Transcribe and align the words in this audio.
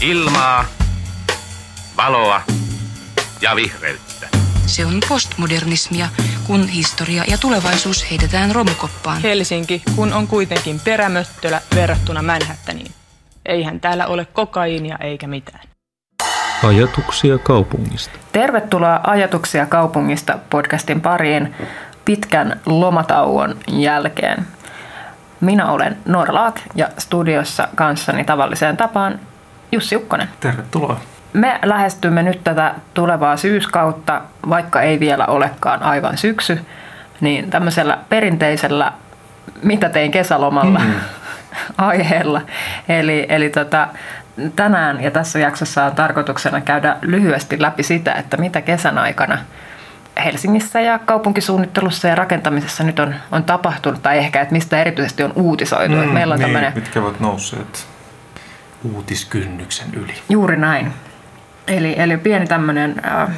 Ilmaa, 0.00 0.64
valoa 1.96 2.42
ja 3.40 3.56
vihreyttä. 3.56 4.28
Se 4.66 4.86
on 4.86 5.00
postmodernismia, 5.08 6.08
kun 6.46 6.68
historia 6.68 7.24
ja 7.28 7.38
tulevaisuus 7.38 8.10
heitetään 8.10 8.54
romukoppaan. 8.54 9.22
Helsinki, 9.22 9.82
kun 9.96 10.12
on 10.12 10.26
kuitenkin 10.26 10.80
perämöttölä 10.80 11.60
verrattuna 11.74 12.22
Manhattaniin. 12.22 12.92
Eihän 13.46 13.80
täällä 13.80 14.06
ole 14.06 14.24
kokaiinia 14.24 14.96
eikä 15.00 15.26
mitään. 15.26 15.60
Ajatuksia 16.64 17.38
kaupungista. 17.38 18.18
Tervetuloa 18.32 19.00
Ajatuksia 19.04 19.66
kaupungista 19.66 20.38
podcastin 20.50 21.00
pariin 21.00 21.54
pitkän 22.04 22.60
lomatauon 22.66 23.58
jälkeen. 23.68 24.46
Minä 25.40 25.70
olen 25.70 25.96
Norlaak 26.04 26.60
ja 26.74 26.88
studiossa 26.98 27.68
kanssani 27.74 28.24
tavalliseen 28.24 28.76
tapaan 28.76 29.20
Jussi 29.72 29.96
Ukkonen. 29.96 30.28
Tervetuloa. 30.40 31.00
Me 31.32 31.58
lähestymme 31.64 32.22
nyt 32.22 32.44
tätä 32.44 32.74
tulevaa 32.94 33.36
syyskautta, 33.36 34.22
vaikka 34.48 34.82
ei 34.82 35.00
vielä 35.00 35.26
olekaan 35.26 35.82
aivan 35.82 36.16
syksy, 36.16 36.60
niin 37.20 37.50
tämmöisellä 37.50 37.98
perinteisellä 38.08 38.92
mitä 39.62 39.88
tein 39.88 40.10
kesälomalla 40.10 40.78
mm. 40.78 40.94
aiheella. 41.78 42.40
Eli, 42.88 43.26
eli 43.28 43.50
tota, 43.50 43.88
tänään 44.56 45.02
ja 45.02 45.10
tässä 45.10 45.38
jaksossa 45.38 45.84
on 45.84 45.94
tarkoituksena 45.94 46.60
käydä 46.60 46.96
lyhyesti 47.02 47.62
läpi 47.62 47.82
sitä, 47.82 48.12
että 48.12 48.36
mitä 48.36 48.60
kesän 48.60 48.98
aikana 48.98 49.38
Helsingissä 50.24 50.80
ja 50.80 50.98
kaupunkisuunnittelussa 50.98 52.08
ja 52.08 52.14
rakentamisessa 52.14 52.84
nyt 52.84 52.98
on, 52.98 53.14
on 53.32 53.44
tapahtunut, 53.44 54.02
tai 54.02 54.18
ehkä, 54.18 54.40
että 54.40 54.52
mistä 54.52 54.80
erityisesti 54.80 55.22
on 55.22 55.32
uutisoitu. 55.34 55.94
Mm, 55.96 56.08
meillä 56.08 56.32
on 56.32 56.38
niin, 56.38 56.46
tämmönen, 56.46 56.72
mitkä 56.74 57.00
ovat 57.00 57.20
nousseet 57.20 57.86
uutiskynnyksen 58.84 59.94
yli. 59.94 60.14
Juuri 60.28 60.56
näin. 60.56 60.92
Eli, 61.66 61.94
eli 61.98 62.16
pieni 62.16 62.46
tämmöinen 62.46 63.02
äh, 63.04 63.28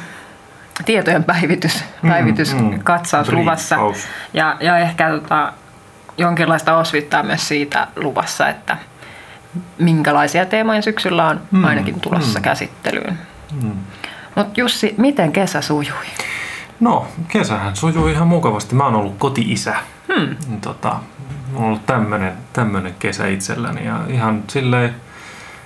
tietojen 0.85 1.23
päivitys, 1.23 1.83
mm, 2.01 2.09
päivitys 2.09 2.53
mm, 2.53 2.79
katsaus 2.83 3.31
luvassa. 3.31 3.77
Ja, 4.33 4.57
ja 4.59 4.77
ehkä 4.77 5.09
tota, 5.09 5.53
jonkinlaista 6.17 6.77
osvittaa 6.77 7.23
myös 7.23 7.47
siitä 7.47 7.87
luvassa, 7.95 8.47
että 8.47 8.77
minkälaisia 9.77 10.45
teemoja 10.45 10.81
syksyllä 10.81 11.27
on 11.27 11.41
mm, 11.51 11.63
ainakin 11.63 11.99
tulossa 11.99 12.39
mm. 12.39 12.43
käsittelyyn. 12.43 13.19
Mm. 13.63 13.73
Mutta 14.35 14.61
Jussi, 14.61 14.95
miten 14.97 15.31
kesä 15.31 15.61
sujui? 15.61 16.05
No, 16.79 17.07
kesähän 17.27 17.75
sujui 17.75 18.11
ihan 18.11 18.27
mukavasti. 18.27 18.75
Mä 18.75 18.83
oon 18.83 18.95
ollut 18.95 19.15
koti-isä. 19.17 19.75
Hmm. 20.15 20.35
Tota, 20.61 20.95
on 21.55 21.63
ollut 21.63 21.85
tämmönen, 21.85 22.33
tämmönen 22.53 22.95
kesä 22.99 23.27
itselläni 23.27 23.85
ja 23.85 23.99
ihan 24.07 24.43
silleen 24.47 24.95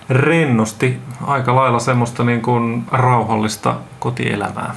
rennosti 0.09 1.01
aika 1.27 1.55
lailla 1.55 1.79
semmoista 1.79 2.23
niin 2.23 2.41
kuin 2.41 2.85
rauhallista 2.91 3.75
kotielämää. 3.99 4.75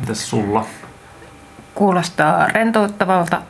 Mitäs 0.00 0.30
sulla? 0.30 0.64
Kuulostaa 1.74 2.46
rentouttavalta. 2.46 3.42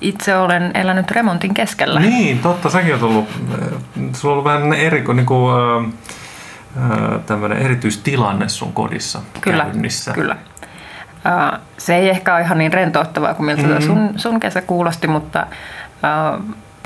Itse 0.00 0.36
olen 0.36 0.70
elänyt 0.74 1.10
remontin 1.10 1.54
keskellä. 1.54 2.00
Niin, 2.00 2.38
totta. 2.38 2.70
Säkin 2.70 2.94
on 2.94 3.02
ollut, 3.02 3.28
sulla 4.12 4.34
on 4.34 4.38
ollut 4.38 4.44
vähän 4.44 4.72
eriko, 4.72 5.12
niin 5.12 5.26
kuin, 5.26 5.94
tämmöinen 7.26 7.58
erityistilanne 7.58 8.48
sun 8.48 8.72
kodissa 8.72 9.20
kyllä, 9.40 9.64
käynnissä. 9.64 10.12
Kyllä, 10.12 10.36
se 11.78 11.96
ei 11.96 12.08
ehkä 12.08 12.34
ole 12.34 12.42
ihan 12.42 12.58
niin 12.58 12.72
rentouttavaa 12.72 13.34
kuin 13.34 13.46
miltä 13.46 13.62
mm-hmm. 13.62 13.86
sun, 13.86 14.12
sun 14.16 14.40
kesä 14.40 14.62
kuulosti, 14.62 15.06
mutta 15.06 15.46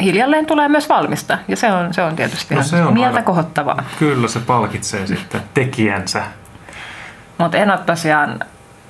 hiljalleen 0.01 0.47
tulee 0.47 0.69
myös 0.69 0.89
valmista. 0.89 1.39
Ja 1.49 1.57
se 1.57 1.73
on, 1.73 1.95
se 1.95 2.03
on 2.03 2.17
tietysti 2.17 2.55
no 2.55 2.63
se 2.63 2.83
on 2.83 2.95
mieltä 2.95 3.17
aina, 3.17 3.27
kohottavaa. 3.27 3.83
Kyllä, 3.99 4.29
se 4.29 4.41
palkitsee 4.41 5.07
sitten 5.07 5.43
tekijänsä. 5.55 6.23
Mutta 7.39 7.59
en 7.59 7.71
ole 7.71 7.79
tosiaan, 7.79 8.41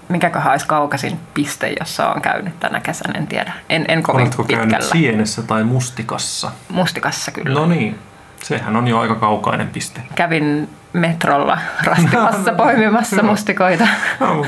mikäköhän 0.08 0.50
olisi 0.50 0.66
kaukaisin 0.66 1.20
piste, 1.34 1.74
jossa 1.80 2.08
on 2.08 2.22
käynyt 2.22 2.60
tänä 2.60 2.80
kesänä, 2.80 3.18
en 3.18 3.26
tiedä. 3.26 3.52
En, 3.68 3.84
en 3.88 4.02
kovin 4.02 4.22
Oletko 4.22 4.44
pitkällä. 4.44 4.70
käynyt 4.70 4.88
sienessä 4.88 5.42
tai 5.42 5.64
mustikassa? 5.64 6.50
Mustikassa 6.68 7.30
kyllä. 7.30 7.60
No 7.60 7.66
niin, 7.66 7.98
sehän 8.42 8.76
on 8.76 8.88
jo 8.88 8.98
aika 8.98 9.14
kaukainen 9.14 9.68
piste. 9.68 10.00
Kävin 10.14 10.68
metrolla 10.94 11.58
rastimassa 11.84 12.52
poimimassa 12.62 13.22
mustikoita. 13.22 13.86
No, 14.20 14.46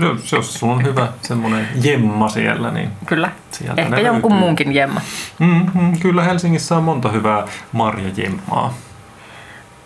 jos, 0.00 0.32
jos 0.32 0.54
sulla 0.54 0.72
on 0.72 0.84
hyvä 0.84 1.08
semmoinen 1.22 1.68
jemma 1.82 2.28
siellä, 2.28 2.70
niin 2.70 2.90
Kyllä, 3.06 3.30
sieltä 3.50 3.82
ehkä 3.82 4.00
jonkun 4.00 4.30
löytyy. 4.32 4.44
muunkin 4.44 4.74
jemma. 4.74 5.00
Mm-hmm, 5.38 5.98
kyllä 6.00 6.22
Helsingissä 6.22 6.76
on 6.76 6.84
monta 6.84 7.08
hyvää 7.08 7.44
marjajemmaa. 7.72 8.74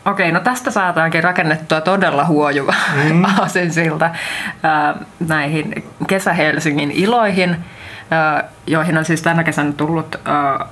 Okei, 0.05 0.33
no 0.33 0.41
tästä 0.41 0.71
saataankin 0.71 1.25
rakennettua 1.25 1.81
todella 1.81 2.25
huojuva 2.25 2.75
mm. 2.95 3.25
aasinsilta 3.39 4.05
äh, 4.05 5.07
näihin 5.29 5.85
kesä-Helsingin 6.07 6.91
iloihin, 6.91 7.51
äh, 7.51 8.45
joihin 8.67 8.99
on 8.99 9.05
siis 9.05 9.23
tänä 9.23 9.45
kesänä 9.45 9.73
tullut 9.73 10.15
äh, 10.15 10.69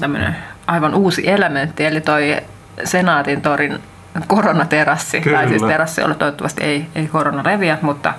tämmöinen 0.00 0.36
aivan 0.66 0.94
uusi 0.94 1.30
elementti, 1.30 1.84
eli 1.84 2.00
toi 2.00 2.36
Senaatin 2.84 3.42
torin 3.42 3.78
koronaterassi, 4.26 5.20
Kyllä. 5.20 5.38
tai 5.38 5.48
siis 5.48 5.62
terassi, 5.62 6.00
jolla 6.00 6.14
toivottavasti 6.14 6.64
ei, 6.64 6.86
ei 6.94 7.06
korona 7.06 7.42
leviä, 7.44 7.78
mutta 7.82 8.14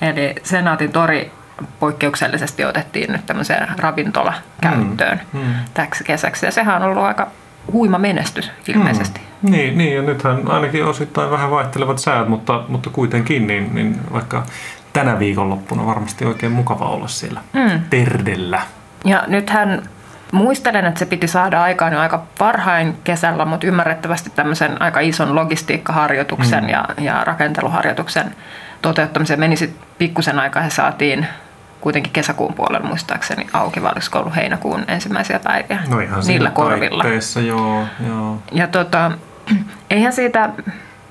eli 0.00 0.34
Senaatin 0.42 0.92
tori 0.92 1.32
poikkeuksellisesti 1.80 2.64
otettiin 2.64 3.12
nyt 3.12 3.26
tämmöiseen 3.26 3.68
ravintola 3.78 4.34
käyttöön 4.60 5.20
mm, 5.32 5.40
mm. 5.40 5.54
täksi 5.74 6.04
kesäksi. 6.04 6.46
Ja 6.46 6.52
sehän 6.52 6.82
on 6.82 6.88
ollut 6.88 7.02
aika 7.02 7.26
huima 7.72 7.98
menestys 7.98 8.50
ilmeisesti. 8.68 9.20
Mm. 9.20 9.50
Niin, 9.50 9.78
niin, 9.78 9.96
ja 9.96 10.02
nythän 10.02 10.50
ainakin 10.50 10.84
osittain 10.84 11.30
vähän 11.30 11.50
vaihtelevat 11.50 11.98
säät, 11.98 12.28
mutta, 12.28 12.64
mutta 12.68 12.90
kuitenkin, 12.90 13.46
niin, 13.46 13.74
niin 13.74 14.12
vaikka 14.12 14.46
tänä 14.92 15.18
viikonloppuna 15.18 15.86
varmasti 15.86 16.24
oikein 16.24 16.52
mukava 16.52 16.84
olla 16.84 17.08
siellä 17.08 17.40
mm. 17.52 17.80
Terdellä. 17.90 18.62
Ja 19.04 19.24
nythän 19.26 19.82
Muistelen, 20.32 20.84
että 20.84 20.98
se 20.98 21.06
piti 21.06 21.28
saada 21.28 21.62
aikaan 21.62 21.92
jo 21.92 22.00
aika 22.00 22.22
parhain 22.38 22.98
kesällä, 23.04 23.44
mutta 23.44 23.66
ymmärrettävästi 23.66 24.30
tämmöisen 24.30 24.82
aika 24.82 25.00
ison 25.00 25.34
logistiikkaharjoituksen 25.34 26.64
mm. 26.64 26.70
ja, 26.70 26.84
ja 27.00 27.24
rakenteluharjoituksen 27.24 28.34
toteuttamiseen 28.82 29.40
meni 29.40 29.56
sitten 29.56 29.86
pikkusen 29.98 30.38
aikaa 30.38 30.62
ja 30.62 30.70
saatiin 30.70 31.26
kuitenkin 31.80 32.12
kesäkuun 32.12 32.54
puolella 32.54 32.86
muistaakseni 32.86 33.46
auki, 33.52 33.82
vai 33.82 33.92
ollut 34.14 34.36
heinäkuun 34.36 34.84
ensimmäisiä 34.88 35.40
päiviä 35.44 35.80
no 35.88 36.00
ihan 36.00 36.22
niillä 36.26 36.50
korvilla. 36.50 37.04
joo, 37.46 37.84
joo. 38.06 38.42
Ja 38.52 38.66
tota, 38.66 39.12
eihän 39.90 40.12
siitä 40.12 40.50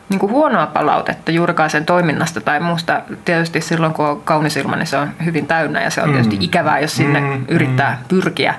niin 0.10 0.20
kuin 0.20 0.32
huonoa 0.32 0.68
palautetta 0.68 1.32
juurikaan 1.32 1.70
sen 1.70 1.86
toiminnasta 1.86 2.42
tai 2.42 2.60
muusta. 2.60 3.02
Tietysti 3.26 3.62
silloin, 3.62 3.94
kun 3.94 4.06
on 4.06 4.22
kaunis 4.22 4.58
ilma, 4.58 4.76
niin 4.76 4.88
se 4.88 4.98
on 4.98 5.10
hyvin 5.26 5.48
täynnä 5.48 5.82
ja 5.82 5.90
se 5.90 6.02
on 6.02 6.10
tietysti 6.10 6.36
mm. 6.36 6.42
ikävää, 6.42 6.80
jos 6.80 6.96
sinne 6.96 7.20
mm, 7.20 7.46
yrittää 7.48 7.92
mm. 7.92 8.08
pyrkiä 8.08 8.56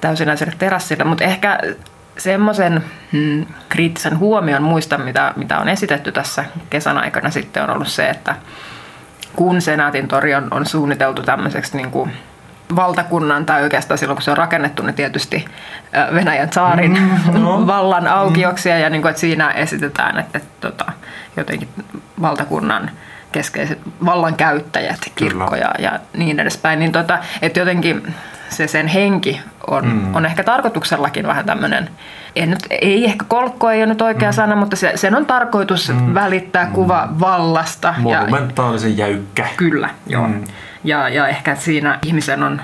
täysinäiselle 0.00 0.52
terassille, 0.58 1.04
mutta 1.04 1.24
ehkä 1.24 1.58
semmoisen 2.18 2.84
hmm, 3.12 3.46
kriittisen 3.68 4.18
huomion 4.18 4.62
muista, 4.62 4.98
mitä, 4.98 5.32
mitä 5.36 5.58
on 5.58 5.68
esitetty 5.68 6.12
tässä 6.12 6.44
kesän 6.70 6.98
aikana 6.98 7.30
sitten 7.30 7.62
on 7.62 7.70
ollut 7.70 7.88
se, 7.88 8.08
että 8.08 8.34
kun 9.36 9.60
Senaatin 9.60 10.08
tori 10.08 10.34
on, 10.34 10.48
on 10.50 10.66
suunniteltu 10.66 11.22
tämmöiseksi 11.22 11.76
niin 11.76 11.90
kuin 11.90 12.12
valtakunnan, 12.76 13.46
tai 13.46 13.62
oikeastaan 13.62 13.98
silloin 13.98 14.16
kun 14.16 14.22
se 14.22 14.30
on 14.30 14.36
rakennettu, 14.36 14.82
niin 14.82 14.94
tietysti 14.94 15.44
Venäjän 16.14 16.52
saarin 16.52 16.98
mm, 17.00 17.32
no. 17.40 17.66
vallan 17.66 18.06
aukioksia, 18.06 18.74
mm. 18.74 18.80
ja 18.80 18.90
niin 18.90 19.02
kuin, 19.02 19.10
että 19.10 19.20
siinä 19.20 19.50
esitetään, 19.50 20.18
että, 20.18 20.38
että, 20.38 20.68
että 20.68 20.68
tota, 20.68 20.92
jotenkin 21.36 21.68
valtakunnan 22.22 22.90
keskeiset 23.32 23.78
vallankäyttäjät, 24.04 25.12
kirkkoja 25.14 25.72
Kyllä. 25.76 25.90
ja 25.92 25.98
niin 26.16 26.40
edespäin, 26.40 26.78
niin 26.78 26.92
tota, 26.92 27.18
että 27.42 27.60
jotenkin 27.60 28.14
se 28.48 28.66
sen 28.66 28.86
henki 28.86 29.40
on, 29.66 29.86
mm. 29.86 30.14
on 30.14 30.26
ehkä 30.26 30.44
tarkoituksellakin 30.44 31.26
vähän 31.26 31.46
tämmöinen, 31.46 31.90
en 32.36 32.50
nyt, 32.50 32.66
ei 32.70 33.04
ehkä 33.04 33.24
kolkko 33.28 33.70
ei 33.70 33.78
ole 33.78 33.86
nyt 33.86 34.02
oikea 34.02 34.30
mm. 34.30 34.34
sana, 34.34 34.56
mutta 34.56 34.76
se, 34.76 34.92
sen 34.94 35.14
on 35.14 35.26
tarkoitus 35.26 35.88
mm. 35.88 36.14
välittää 36.14 36.64
mm. 36.64 36.72
kuva 36.72 37.08
vallasta. 37.20 37.94
Monumentaalisen 37.98 38.98
ja, 38.98 39.06
jäykkä. 39.06 39.46
Kyllä, 39.56 39.90
joo. 40.06 40.28
Mm. 40.28 40.44
Ja, 40.84 41.08
ja 41.08 41.28
ehkä 41.28 41.54
siinä 41.54 41.98
ihmisen 42.06 42.42
on 42.42 42.62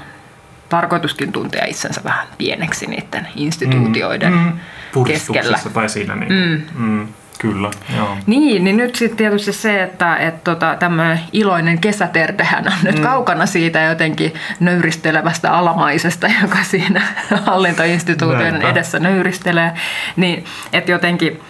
tarkoituskin 0.68 1.32
tuntea 1.32 1.64
itsensä 1.64 2.00
vähän 2.04 2.26
pieneksi 2.38 2.86
niiden 2.86 3.28
instituutioiden 3.36 4.32
mm. 4.32 4.52
Mm. 4.96 5.04
keskellä. 5.04 5.58
tai 5.72 5.88
siinä 5.88 6.16
niin. 6.16 6.32
Mm. 6.32 6.84
Mm. 6.86 7.08
Kyllä, 7.38 7.70
joo. 7.96 8.16
Niin, 8.26 8.64
niin 8.64 8.76
nyt 8.76 8.94
sitten 8.94 9.16
tietysti 9.16 9.52
se, 9.52 9.82
että 9.82 10.16
et 10.16 10.44
tota, 10.44 10.76
tämmöinen 10.78 11.20
iloinen 11.32 11.78
kesäterdehän 11.78 12.66
on 12.66 12.78
nyt 12.82 12.96
mm. 12.96 13.02
kaukana 13.02 13.46
siitä 13.46 13.82
jotenkin 13.82 14.34
nöyristelevästä 14.60 15.52
alamaisesta, 15.52 16.26
joka 16.42 16.58
siinä 16.62 17.02
hallintoinstituution 17.44 18.62
edessä 18.62 18.98
nöyristelee. 18.98 19.72
Niin, 20.16 20.44
että 20.72 20.90
jotenkin, 20.90 21.40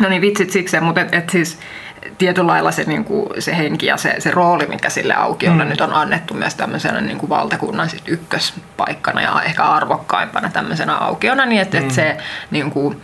no 0.00 0.08
niin 0.08 0.22
vitsit 0.22 0.50
siksi, 0.50 0.80
mutta 0.80 1.00
et, 1.00 1.14
et 1.14 1.30
siis 1.30 1.58
tietyllä 2.18 2.46
lailla 2.46 2.72
se, 2.72 2.84
niin 2.84 3.04
kuin, 3.04 3.28
se 3.38 3.56
henki 3.56 3.86
ja 3.86 3.96
se, 3.96 4.14
se 4.18 4.30
rooli, 4.30 4.66
mikä 4.66 4.90
sille 4.90 5.14
aukiolle 5.14 5.64
mm. 5.64 5.70
nyt 5.70 5.80
on 5.80 5.92
annettu 5.92 6.34
myös 6.34 6.54
tämmöisenä 6.54 7.00
niin 7.00 7.18
kuin 7.18 7.30
valtakunnan 7.30 7.90
sit 7.90 8.08
ykköspaikkana 8.08 9.20
ja 9.20 9.42
ehkä 9.42 9.64
arvokkaimpana 9.64 10.50
tämmöisenä 10.50 10.96
aukiona, 10.96 11.46
niin 11.46 11.62
että, 11.62 11.76
mm. 11.76 11.82
että 11.82 11.94
se 11.94 12.16
niin 12.50 12.70
kuin, 12.70 13.02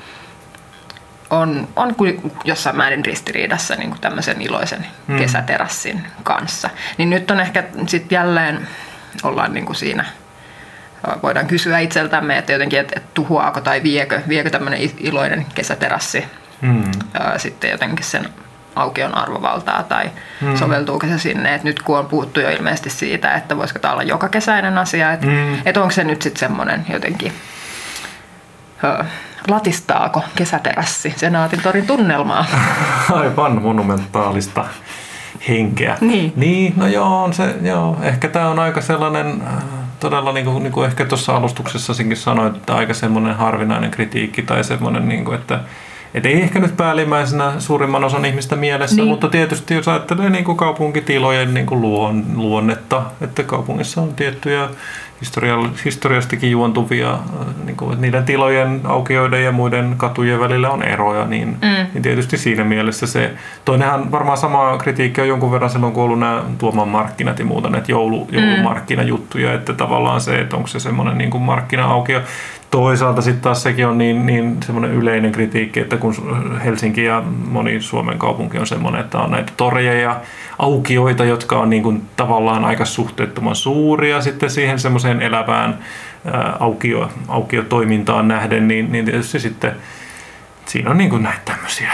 on, 1.30 1.68
on 1.76 1.94
kuin 1.94 2.32
jossain 2.44 2.76
määrin 2.76 3.04
ristiriidassa 3.04 3.74
niin 3.74 3.90
kuin 3.90 4.00
tämmöisen 4.00 4.42
iloisen 4.42 4.86
mm. 5.06 5.18
kesäterassin 5.18 6.06
kanssa. 6.22 6.70
Niin 6.98 7.10
nyt 7.10 7.30
on 7.30 7.40
ehkä 7.40 7.64
sitten 7.86 8.16
jälleen, 8.16 8.68
ollaan 9.22 9.54
niin 9.54 9.66
kuin 9.66 9.76
siinä, 9.76 10.04
voidaan 11.22 11.46
kysyä 11.46 11.78
itseltämme, 11.78 12.38
että 12.38 12.52
jotenkin, 12.52 12.80
että, 12.80 12.92
että 12.96 13.10
tuhoaako 13.14 13.60
tai 13.60 13.82
viekö, 13.82 14.20
viekö 14.28 14.50
tämmöinen 14.50 14.90
iloinen 14.98 15.46
kesäterassi 15.54 16.24
mm. 16.60 16.82
ää, 17.14 17.38
sitten 17.38 17.70
jotenkin 17.70 18.04
sen 18.04 18.28
aukion 18.76 19.14
arvovaltaa 19.14 19.82
tai 19.82 20.10
mm. 20.40 20.56
soveltuuko 20.56 21.06
se 21.06 21.18
sinne, 21.18 21.54
että 21.54 21.68
nyt 21.68 21.82
kun 21.82 21.98
on 21.98 22.06
puhuttu 22.06 22.40
jo 22.40 22.50
ilmeisesti 22.50 22.90
siitä, 22.90 23.34
että 23.34 23.56
voisiko 23.56 23.78
tämä 23.78 23.92
olla 23.92 24.02
joka 24.02 24.28
kesäinen 24.28 24.78
asia, 24.78 25.12
että, 25.12 25.26
mm. 25.26 25.54
että 25.64 25.80
onko 25.80 25.92
se 25.92 26.04
nyt 26.04 26.22
sitten 26.22 26.40
semmoinen 26.40 26.86
jotenkin 26.88 27.32
latistaako 29.48 30.22
kesäterassi 30.34 31.14
Senaatin 31.16 31.62
torin 31.62 31.86
tunnelmaa? 31.86 32.46
Aivan 33.10 33.62
monumentaalista 33.62 34.64
henkeä. 35.48 35.98
Niin. 36.00 36.32
niin 36.36 36.72
no 36.76 36.86
joo, 36.86 37.24
on 37.24 37.32
se, 37.32 37.54
joo. 37.62 37.96
ehkä 38.02 38.28
tämä 38.28 38.48
on 38.48 38.58
aika 38.58 38.80
sellainen, 38.80 39.42
äh, 39.46 39.62
todella 40.00 40.32
niin 40.32 40.46
kuin, 40.46 40.62
niin 40.62 40.72
kuin 40.72 40.86
ehkä 40.86 41.04
tuossa 41.04 41.36
alustuksessakin 41.36 42.16
sanoit, 42.16 42.56
että 42.56 42.74
aika 42.74 42.94
semmoinen 42.94 43.36
harvinainen 43.36 43.90
kritiikki 43.90 44.42
tai 44.42 44.64
semmoinen, 44.64 45.08
niin 45.08 45.24
kuin, 45.24 45.38
että 45.38 45.60
et 46.14 46.26
ei 46.26 46.42
ehkä 46.42 46.58
nyt 46.58 46.76
päällimmäisenä 46.76 47.52
suurimman 47.58 48.04
osan 48.04 48.24
ihmistä 48.24 48.56
mielessä, 48.56 48.96
niin. 48.96 49.08
mutta 49.08 49.28
tietysti 49.28 49.74
jos 49.74 49.88
ajattelee 49.88 50.30
niin 50.30 50.44
kuin 50.44 50.56
kaupunkitilojen 50.56 51.54
niin 51.54 51.66
kuin 51.66 51.80
luon, 51.80 52.24
luonnetta, 52.34 53.02
että 53.20 53.42
kaupungissa 53.42 54.00
on 54.00 54.14
tiettyjä 54.14 54.68
historiastikin 55.84 56.50
juontuvia, 56.50 57.12
äh, 57.12 57.20
niin 57.64 57.76
kuin, 57.76 57.92
että 57.92 58.00
niiden 58.02 58.24
tilojen, 58.24 58.80
aukioiden 58.84 59.44
ja 59.44 59.52
muiden 59.52 59.94
katujen 59.96 60.40
välillä 60.40 60.70
on 60.70 60.82
eroja, 60.82 61.26
niin, 61.26 61.48
mm. 61.48 61.86
niin 61.94 62.02
tietysti 62.02 62.38
siinä 62.38 62.64
mielessä 62.64 63.06
se, 63.06 63.34
toinenhan 63.64 64.12
varmaan 64.12 64.38
sama 64.38 64.78
kritiikki 64.78 65.20
on 65.20 65.28
jonkun 65.28 65.52
verran 65.52 65.70
silloin, 65.70 65.92
kun 65.92 66.02
on 66.02 66.04
ollut 66.04 66.20
nämä 66.20 66.42
tuomaan 66.58 66.88
markkinat 66.88 67.38
ja 67.38 67.44
muuta, 67.44 67.70
näitä 67.70 67.92
joulu, 67.92 68.28
mm. 68.32 68.38
joulumarkkinajuttuja, 68.38 69.52
että 69.54 69.72
tavallaan 69.72 70.20
se, 70.20 70.40
että 70.40 70.56
onko 70.56 70.68
se 70.68 70.80
semmoinen 70.80 71.18
niin 71.18 71.30
kuin 71.30 71.42
markkina-aukio, 71.42 72.20
Toisaalta 72.70 73.22
sitten 73.22 73.42
taas 73.42 73.62
sekin 73.62 73.86
on 73.86 73.98
niin, 73.98 74.26
niin 74.26 74.62
semmoinen 74.62 74.92
yleinen 74.92 75.32
kritiikki, 75.32 75.80
että 75.80 75.96
kun 75.96 76.14
Helsinki 76.64 77.04
ja 77.04 77.22
moni 77.48 77.80
Suomen 77.80 78.18
kaupunki 78.18 78.58
on 78.58 78.66
semmoinen, 78.66 79.00
että 79.00 79.18
on 79.18 79.30
näitä 79.30 79.52
toreja 79.56 80.00
ja 80.00 80.20
aukioita, 80.58 81.24
jotka 81.24 81.58
on 81.58 81.70
niin 81.70 81.82
kuin 81.82 82.02
tavallaan 82.16 82.64
aika 82.64 82.84
suhteettoman 82.84 83.56
suuria 83.56 84.20
sitten 84.20 84.50
siihen 84.50 84.78
semmoiseen 84.78 85.22
elävään 85.22 85.78
aukio, 86.60 87.10
aukiotoimintaan 87.28 88.28
nähden, 88.28 88.68
niin, 88.68 88.92
niin 88.92 89.04
tietysti 89.04 89.40
sitten 89.40 89.72
siinä 90.66 90.90
on 90.90 90.98
niin 90.98 91.10
kuin 91.10 91.22
näitä 91.22 91.40
tämmöisiä 91.44 91.92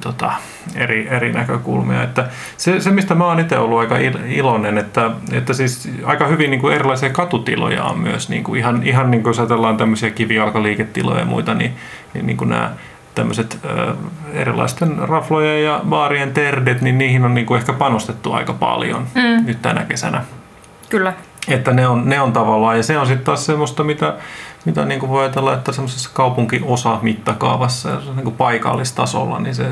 tota, 0.00 0.32
eri, 0.74 1.08
eri 1.10 1.32
näkökulmia. 1.32 2.02
Että 2.02 2.28
se, 2.56 2.80
se, 2.80 2.90
mistä 2.90 3.14
mä 3.14 3.26
oon 3.26 3.40
itse 3.40 3.58
ollut 3.58 3.78
aika 3.78 3.96
iloinen, 4.28 4.78
että, 4.78 5.10
että 5.32 5.52
siis 5.52 5.90
aika 6.04 6.26
hyvin 6.26 6.50
niin 6.50 6.60
kuin 6.60 6.74
erilaisia 6.74 7.10
katutiloja 7.10 7.84
on 7.84 7.98
myös. 7.98 8.28
Niin 8.28 8.44
kuin 8.44 8.58
ihan, 8.58 8.82
ihan 8.82 9.10
niin 9.10 9.22
kuin 9.22 9.30
jos 9.30 9.38
ajatellaan 9.38 9.76
tämmöisiä 9.76 10.10
kivijalkaliiketiloja 10.10 11.20
ja 11.20 11.26
muita, 11.26 11.54
niin, 11.54 11.72
niin, 12.14 12.26
niin 12.26 12.36
kuin 12.36 12.50
nämä 12.50 12.70
tämmöiset 13.14 13.58
äh, 13.64 13.96
erilaisten 14.32 14.98
raflojen 14.98 15.64
ja 15.64 15.80
baarien 15.88 16.32
terdet, 16.32 16.80
niin 16.80 16.98
niihin 16.98 17.24
on 17.24 17.34
niin 17.34 17.46
kuin 17.46 17.58
ehkä 17.58 17.72
panostettu 17.72 18.32
aika 18.32 18.52
paljon 18.52 19.06
mm. 19.14 19.46
nyt 19.46 19.62
tänä 19.62 19.84
kesänä. 19.84 20.24
Kyllä. 20.88 21.12
Että 21.48 21.72
ne 21.72 21.88
on, 21.88 22.08
ne 22.08 22.20
on 22.20 22.32
tavallaan, 22.32 22.76
ja 22.76 22.82
se 22.82 22.98
on 22.98 23.06
sitten 23.06 23.24
taas 23.24 23.46
semmoista, 23.46 23.84
mitä, 23.84 24.14
mitä 24.64 24.84
niin 24.84 25.00
kuin 25.00 25.10
voi 25.10 25.22
ajatella, 25.22 25.54
että 25.54 25.72
semmoisessa 25.72 26.10
kaupunkiosa 26.12 26.98
mittakaavassa 27.02 27.88
ja 27.88 27.98
niin 28.14 28.24
kuin 28.24 28.36
paikallistasolla, 28.36 29.38
niin 29.40 29.54
se 29.54 29.66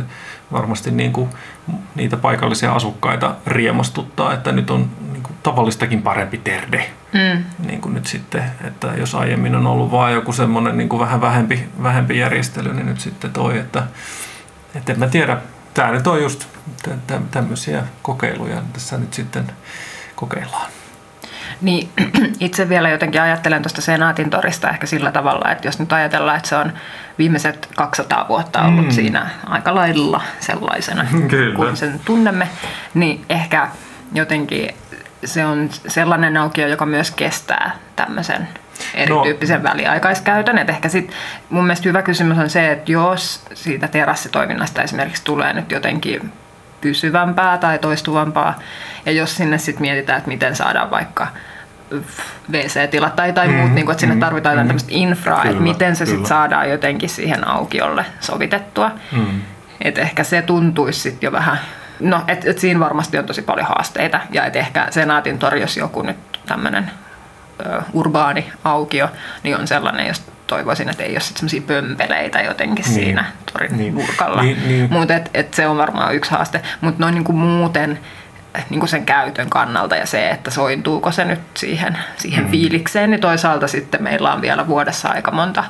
varmasti 0.52 0.90
niin 0.90 1.12
kuin 1.12 1.28
niitä 1.94 2.16
paikallisia 2.16 2.72
asukkaita 2.72 3.34
riemastuttaa, 3.46 4.34
että 4.34 4.52
nyt 4.52 4.70
on 4.70 4.90
niin 5.12 5.22
kuin 5.22 5.36
tavallistakin 5.42 6.02
parempi 6.02 6.38
terde. 6.38 6.90
Mm. 7.12 7.44
Niin 7.66 7.80
kuin 7.80 7.94
nyt 7.94 8.06
sitten, 8.06 8.44
että 8.64 8.86
jos 8.96 9.14
aiemmin 9.14 9.54
on 9.56 9.66
ollut 9.66 9.90
vain 9.90 10.14
joku 10.14 10.32
semmoinen 10.32 10.76
niin 10.76 10.88
kuin 10.88 11.00
vähän 11.00 11.20
vähempi, 11.20 11.68
vähempi 11.82 12.18
järjestely, 12.18 12.74
niin 12.74 12.86
nyt 12.86 13.00
sitten 13.00 13.32
toi, 13.32 13.58
että, 13.58 13.82
että 14.74 14.92
en 14.92 14.98
mä 14.98 15.06
tiedä, 15.06 15.36
tämä 15.74 15.90
nyt 15.90 16.06
on 16.06 16.22
just 16.22 16.48
tämmöisiä 17.30 17.82
kokeiluja 18.02 18.62
tässä 18.72 18.98
nyt 18.98 19.14
sitten 19.14 19.52
kokeillaan. 20.16 20.70
Niin 21.60 21.88
itse 22.40 22.68
vielä 22.68 22.88
jotenkin 22.88 23.22
ajattelen 23.22 23.62
tuosta 23.62 23.80
Senaatin 23.80 24.30
torista 24.30 24.70
ehkä 24.70 24.86
sillä 24.86 25.12
tavalla, 25.12 25.52
että 25.52 25.68
jos 25.68 25.78
nyt 25.78 25.92
ajatellaan, 25.92 26.36
että 26.36 26.48
se 26.48 26.56
on 26.56 26.72
viimeiset 27.18 27.68
200 27.76 28.28
vuotta 28.28 28.62
ollut 28.62 28.84
mm. 28.84 28.90
siinä 28.90 29.30
aika 29.46 29.74
lailla 29.74 30.22
sellaisena 30.40 31.06
Kyllä. 31.28 31.56
kuin 31.56 31.76
sen 31.76 32.00
tunnemme, 32.04 32.48
niin 32.94 33.24
ehkä 33.28 33.68
jotenkin 34.12 34.74
se 35.24 35.46
on 35.46 35.70
sellainen 35.88 36.36
aukio, 36.36 36.66
joka 36.66 36.86
myös 36.86 37.10
kestää 37.10 37.76
tämmöisen 37.96 38.48
erityyppisen 38.94 39.62
no. 39.62 39.70
väliaikaiskäytön. 39.70 40.58
Et 40.58 40.70
ehkä 40.70 40.88
sit, 40.88 41.12
mun 41.50 41.64
mielestä 41.64 41.88
hyvä 41.88 42.02
kysymys 42.02 42.38
on 42.38 42.50
se, 42.50 42.72
että 42.72 42.92
jos 42.92 43.44
siitä 43.54 43.88
terassitoiminnasta 43.88 44.82
esimerkiksi 44.82 45.24
tulee 45.24 45.52
nyt 45.52 45.72
jotenkin 45.72 46.32
pysyvämpää 46.80 47.58
tai 47.58 47.78
toistuvampaa, 47.78 48.58
ja 49.06 49.12
jos 49.12 49.36
sinne 49.36 49.58
sitten 49.58 49.82
mietitään, 49.82 50.18
että 50.18 50.28
miten 50.28 50.56
saadaan 50.56 50.90
vaikka 50.90 51.26
WC-tilat 52.52 53.16
tai, 53.16 53.32
tai 53.32 53.48
mm, 53.48 53.54
muut, 53.54 53.72
niin 53.72 53.84
kuin, 53.84 53.92
että 53.92 54.00
sinne 54.00 54.14
mm, 54.14 54.20
tarvitaan 54.20 54.56
mm, 54.56 54.66
tämmöistä 54.66 54.90
infraa, 54.92 55.40
kyllä, 55.40 55.50
että 55.50 55.62
miten 55.62 55.96
se 55.96 56.06
sitten 56.06 56.26
saadaan 56.26 56.70
jotenkin 56.70 57.08
siihen 57.08 57.48
aukiolle 57.48 58.04
sovitettua. 58.20 58.90
Mm. 59.12 59.40
Et 59.80 59.98
ehkä 59.98 60.24
se 60.24 60.42
tuntuisi 60.42 61.00
sitten 61.00 61.26
jo 61.26 61.32
vähän, 61.32 61.58
no 62.00 62.24
et, 62.28 62.44
et 62.44 62.58
siinä 62.58 62.80
varmasti 62.80 63.18
on 63.18 63.24
tosi 63.24 63.42
paljon 63.42 63.66
haasteita 63.66 64.20
ja 64.30 64.44
että 64.44 64.58
ehkä 64.58 64.86
Senaatin 64.90 65.38
tori, 65.38 65.60
jos 65.60 65.76
joku 65.76 66.02
nyt 66.02 66.16
tämmöinen 66.46 66.90
urbaani 67.92 68.52
aukio, 68.64 69.08
niin 69.42 69.56
on 69.56 69.66
sellainen, 69.66 70.06
jos 70.06 70.22
toivoisin, 70.50 70.88
että 70.88 71.02
ei 71.02 71.12
ole 71.12 71.20
semmoisia 71.20 71.62
pömpeleitä 71.66 72.40
jotenkin 72.40 72.84
niin, 72.84 72.94
siinä 72.94 73.24
torin 73.52 73.76
niin, 73.76 73.94
nurkalla. 73.94 74.42
Niin, 74.42 74.68
niin. 74.68 74.88
Mutta 74.92 75.14
et, 75.14 75.30
et 75.34 75.54
se 75.54 75.66
on 75.66 75.78
varmaan 75.78 76.14
yksi 76.14 76.30
haaste. 76.30 76.62
Mutta 76.80 77.00
noin 77.02 77.14
niin 77.14 77.24
kuin 77.24 77.36
muuten 77.36 77.98
niin 78.70 78.80
kuin 78.80 78.88
sen 78.88 79.06
käytön 79.06 79.50
kannalta 79.50 79.96
ja 79.96 80.06
se, 80.06 80.30
että 80.30 80.50
sointuuko 80.50 81.12
se 81.12 81.24
nyt 81.24 81.40
siihen, 81.54 81.98
siihen 82.16 82.44
mm. 82.44 82.50
fiilikseen, 82.50 83.10
niin 83.10 83.20
toisaalta 83.20 83.68
sitten 83.68 84.02
meillä 84.02 84.32
on 84.32 84.40
vielä 84.40 84.66
vuodessa 84.66 85.08
aika 85.08 85.30
monta 85.30 85.64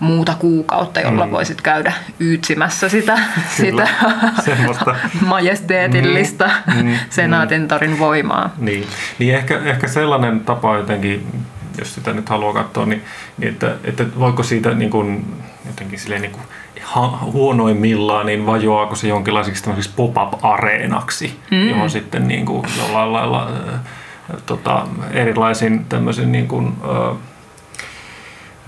muuta 0.00 0.34
kuukautta, 0.38 1.00
jolla 1.00 1.26
mm. 1.26 1.32
voisit 1.32 1.60
käydä 1.60 1.92
yytsimässä 2.20 2.88
sitä, 2.88 3.18
sitä 3.56 3.88
majesteetillista 5.26 6.50
mm. 6.66 6.86
mm. 6.86 6.98
senaatintorin 7.10 7.98
voimaa. 7.98 8.54
Niin, 8.58 8.86
niin 9.18 9.34
ehkä, 9.34 9.60
ehkä 9.64 9.88
sellainen 9.88 10.40
tapa 10.40 10.76
jotenkin, 10.76 11.26
jos 11.78 11.94
sitä 11.94 12.12
nyt 12.12 12.28
haluaa 12.28 12.52
katsoa, 12.52 12.86
niin, 12.86 13.02
niin 13.38 13.52
että, 13.52 13.74
että 13.84 14.04
voiko 14.18 14.42
siitä 14.42 14.74
niin 14.74 14.90
kuin, 14.90 15.26
jotenkin 15.66 15.98
silleen 15.98 16.22
niin 16.22 16.32
kuin 16.32 16.44
huonoimmillaan, 17.20 18.26
niin 18.26 18.46
vajoaako 18.46 18.94
se 18.94 19.08
jonkinlaiseksi 19.08 19.90
pop-up-areenaksi, 19.96 21.40
mm. 21.50 21.68
johon 21.68 21.90
sitten 21.90 22.28
niin 22.28 22.46
kuin 22.46 22.66
jollain 22.78 23.12
lailla 23.12 23.48
äh, 23.48 23.80
tota, 24.46 24.86
erilaisin 25.10 25.84
tämmöisen 25.84 26.32
niin 26.32 26.48
kuin, 26.48 26.72
äh, 26.84 27.16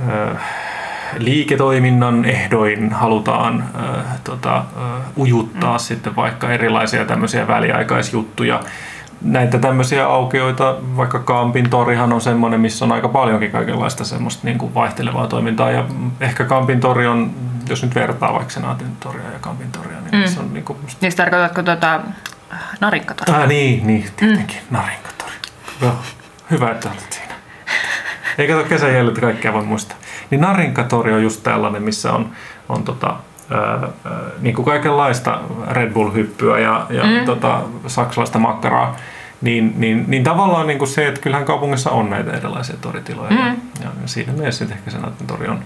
äh, 0.08 0.36
liiketoiminnan 1.18 2.24
ehdoin 2.24 2.92
halutaan 2.92 3.60
äh, 3.62 4.20
tota, 4.24 4.56
äh, 4.56 4.64
ujuttaa 5.16 5.76
mm. 5.76 5.78
sitten 5.78 6.16
vaikka 6.16 6.50
erilaisia 6.50 7.04
tämmöisiä 7.04 7.48
väliaikaisjuttuja 7.48 8.60
näitä 9.26 9.58
tämmöisiä 9.58 10.06
aukioita, 10.06 10.76
vaikka 10.96 11.18
Kampin 11.18 11.70
torihan 11.70 12.12
on 12.12 12.20
semmoinen, 12.20 12.60
missä 12.60 12.84
on 12.84 12.92
aika 12.92 13.08
paljonkin 13.08 13.50
kaikenlaista 13.50 14.04
semmoista 14.04 14.40
niin 14.44 14.58
kuin 14.58 14.74
vaihtelevaa 14.74 15.26
toimintaa. 15.26 15.70
Ja 15.70 15.84
ehkä 16.20 16.44
Kampin 16.44 16.80
tori 16.80 17.06
on, 17.06 17.30
jos 17.68 17.82
nyt 17.82 17.94
vertaa 17.94 18.32
vaikka 18.32 18.52
Senaatin 18.52 18.96
toria 19.00 19.30
ja 19.32 19.38
Kampin 19.40 19.72
toria, 19.72 20.00
niin 20.00 20.22
mm. 20.22 20.28
se 20.28 20.40
on 20.40 20.54
niin 20.54 20.64
kuin... 20.64 20.78
Niin 21.00 21.16
tarkoitatko 21.16 21.62
tuota 21.62 22.00
Narinkkatoria? 22.80 23.40
Ah, 23.42 23.48
niin, 23.48 23.86
niin, 23.86 24.10
tietenkin, 24.16 24.58
mm. 24.70 24.76
Narinkatori. 24.76 25.34
Joo, 25.82 25.94
hyvä, 26.50 26.70
että 26.70 26.88
olet 26.88 27.12
siinä. 27.12 27.34
Eikä 28.38 28.54
tuo 28.54 28.64
kesän 28.64 28.94
jäljiltä 28.94 29.20
kaikkea 29.20 29.52
voi 29.52 29.64
muistaa. 29.64 29.96
Niin 30.30 30.40
Narinkatori 30.40 31.12
on 31.12 31.22
just 31.22 31.42
tällainen, 31.42 31.82
missä 31.82 32.12
on, 32.12 32.30
on 32.68 32.84
tota, 32.84 33.16
niin 34.40 34.54
kuin 34.54 34.64
kaikenlaista 34.64 35.40
Red 35.70 35.92
Bull-hyppyä 35.92 36.58
ja, 36.58 36.86
ja 36.90 37.04
mm. 37.04 37.24
tota, 37.24 37.60
saksalaista 37.86 38.38
makkaraa, 38.38 38.96
niin, 39.40 39.74
niin, 39.76 40.04
niin 40.08 40.24
tavallaan 40.24 40.66
niin 40.66 40.78
kuin 40.78 40.88
se, 40.88 41.08
että 41.08 41.20
kyllähän 41.20 41.46
kaupungissa 41.46 41.90
on 41.90 42.10
näitä 42.10 42.32
erilaisia 42.32 42.76
toritiloja. 42.80 43.30
Mm. 43.30 43.36
Ja, 43.36 43.90
ja 44.02 44.08
siinä 44.08 44.32
mielessä 44.32 44.64
ehkä 44.64 44.90
sen 44.90 45.00
tori 45.26 45.48
on, 45.48 45.58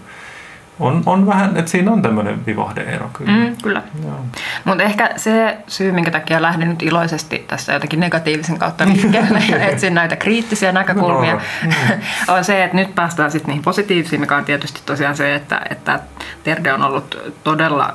on, 0.80 1.02
on 1.06 1.26
vähän, 1.26 1.56
että 1.56 1.70
siinä 1.70 1.92
on 1.92 2.02
tämmöinen 2.02 2.46
vivahdeero 2.46 3.10
kyllä. 3.12 3.32
Mm, 3.32 3.56
kyllä. 3.62 3.82
Mutta 4.64 4.82
ehkä 4.82 5.10
se 5.16 5.58
syy, 5.66 5.92
minkä 5.92 6.10
takia 6.10 6.42
lähden 6.42 6.68
nyt 6.68 6.82
iloisesti 6.82 7.44
tässä 7.48 7.72
jotenkin 7.72 8.00
negatiivisen 8.00 8.58
kautta 8.58 8.86
liikkeelle 8.86 9.42
ja 9.50 9.66
etsin 9.66 9.94
näitä 9.94 10.16
kriittisiä 10.16 10.72
näkökulmia, 10.72 11.34
no, 11.34 11.40
on 12.34 12.44
se, 12.44 12.64
että 12.64 12.76
nyt 12.76 12.94
päästään 12.94 13.30
sitten 13.30 13.48
niihin 13.48 13.62
positiivisiin, 13.62 14.20
mikä 14.20 14.36
on 14.36 14.44
tietysti 14.44 14.80
tosiaan 14.86 15.16
se, 15.16 15.34
että, 15.34 15.60
että 15.70 16.00
Terde 16.44 16.72
on 16.72 16.82
ollut 16.82 17.34
todella 17.44 17.94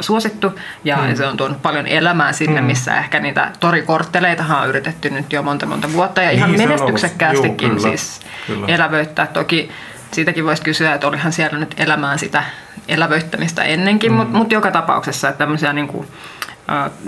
suosittu 0.00 0.52
ja 0.84 0.96
mm. 0.96 1.16
se 1.16 1.26
on 1.26 1.36
tuonut 1.36 1.62
paljon 1.62 1.86
elämää 1.86 2.32
sinne, 2.32 2.60
mm. 2.60 2.66
missä 2.66 2.98
ehkä 2.98 3.20
niitä 3.20 3.50
torikortteleitahan 3.60 4.62
on 4.62 4.68
yritetty 4.68 5.10
nyt 5.10 5.32
jo 5.32 5.42
monta 5.42 5.66
monta 5.66 5.92
vuotta 5.92 6.22
ja 6.22 6.30
ihan 6.30 6.52
niin, 6.52 6.68
menestyksekkäästikin 6.68 7.68
Juu, 7.68 7.76
kyllä, 7.76 7.88
siis 7.88 8.20
kyllä. 8.46 8.66
elävöittää. 8.66 9.26
Toki 9.26 9.70
siitäkin 10.14 10.44
voisi 10.44 10.62
kysyä, 10.62 10.94
että 10.94 11.06
olihan 11.06 11.32
siellä 11.32 11.58
nyt 11.58 11.74
elämään 11.80 12.18
sitä 12.18 12.44
elävöittämistä 12.88 13.62
ennenkin, 13.62 14.12
mm. 14.12 14.16
mutta 14.16 14.38
mut 14.38 14.52
joka 14.52 14.70
tapauksessa 14.70 15.28
että 15.28 15.38
tämmöisiä 15.38 15.72
niin 15.72 15.88
kuin, 15.88 16.08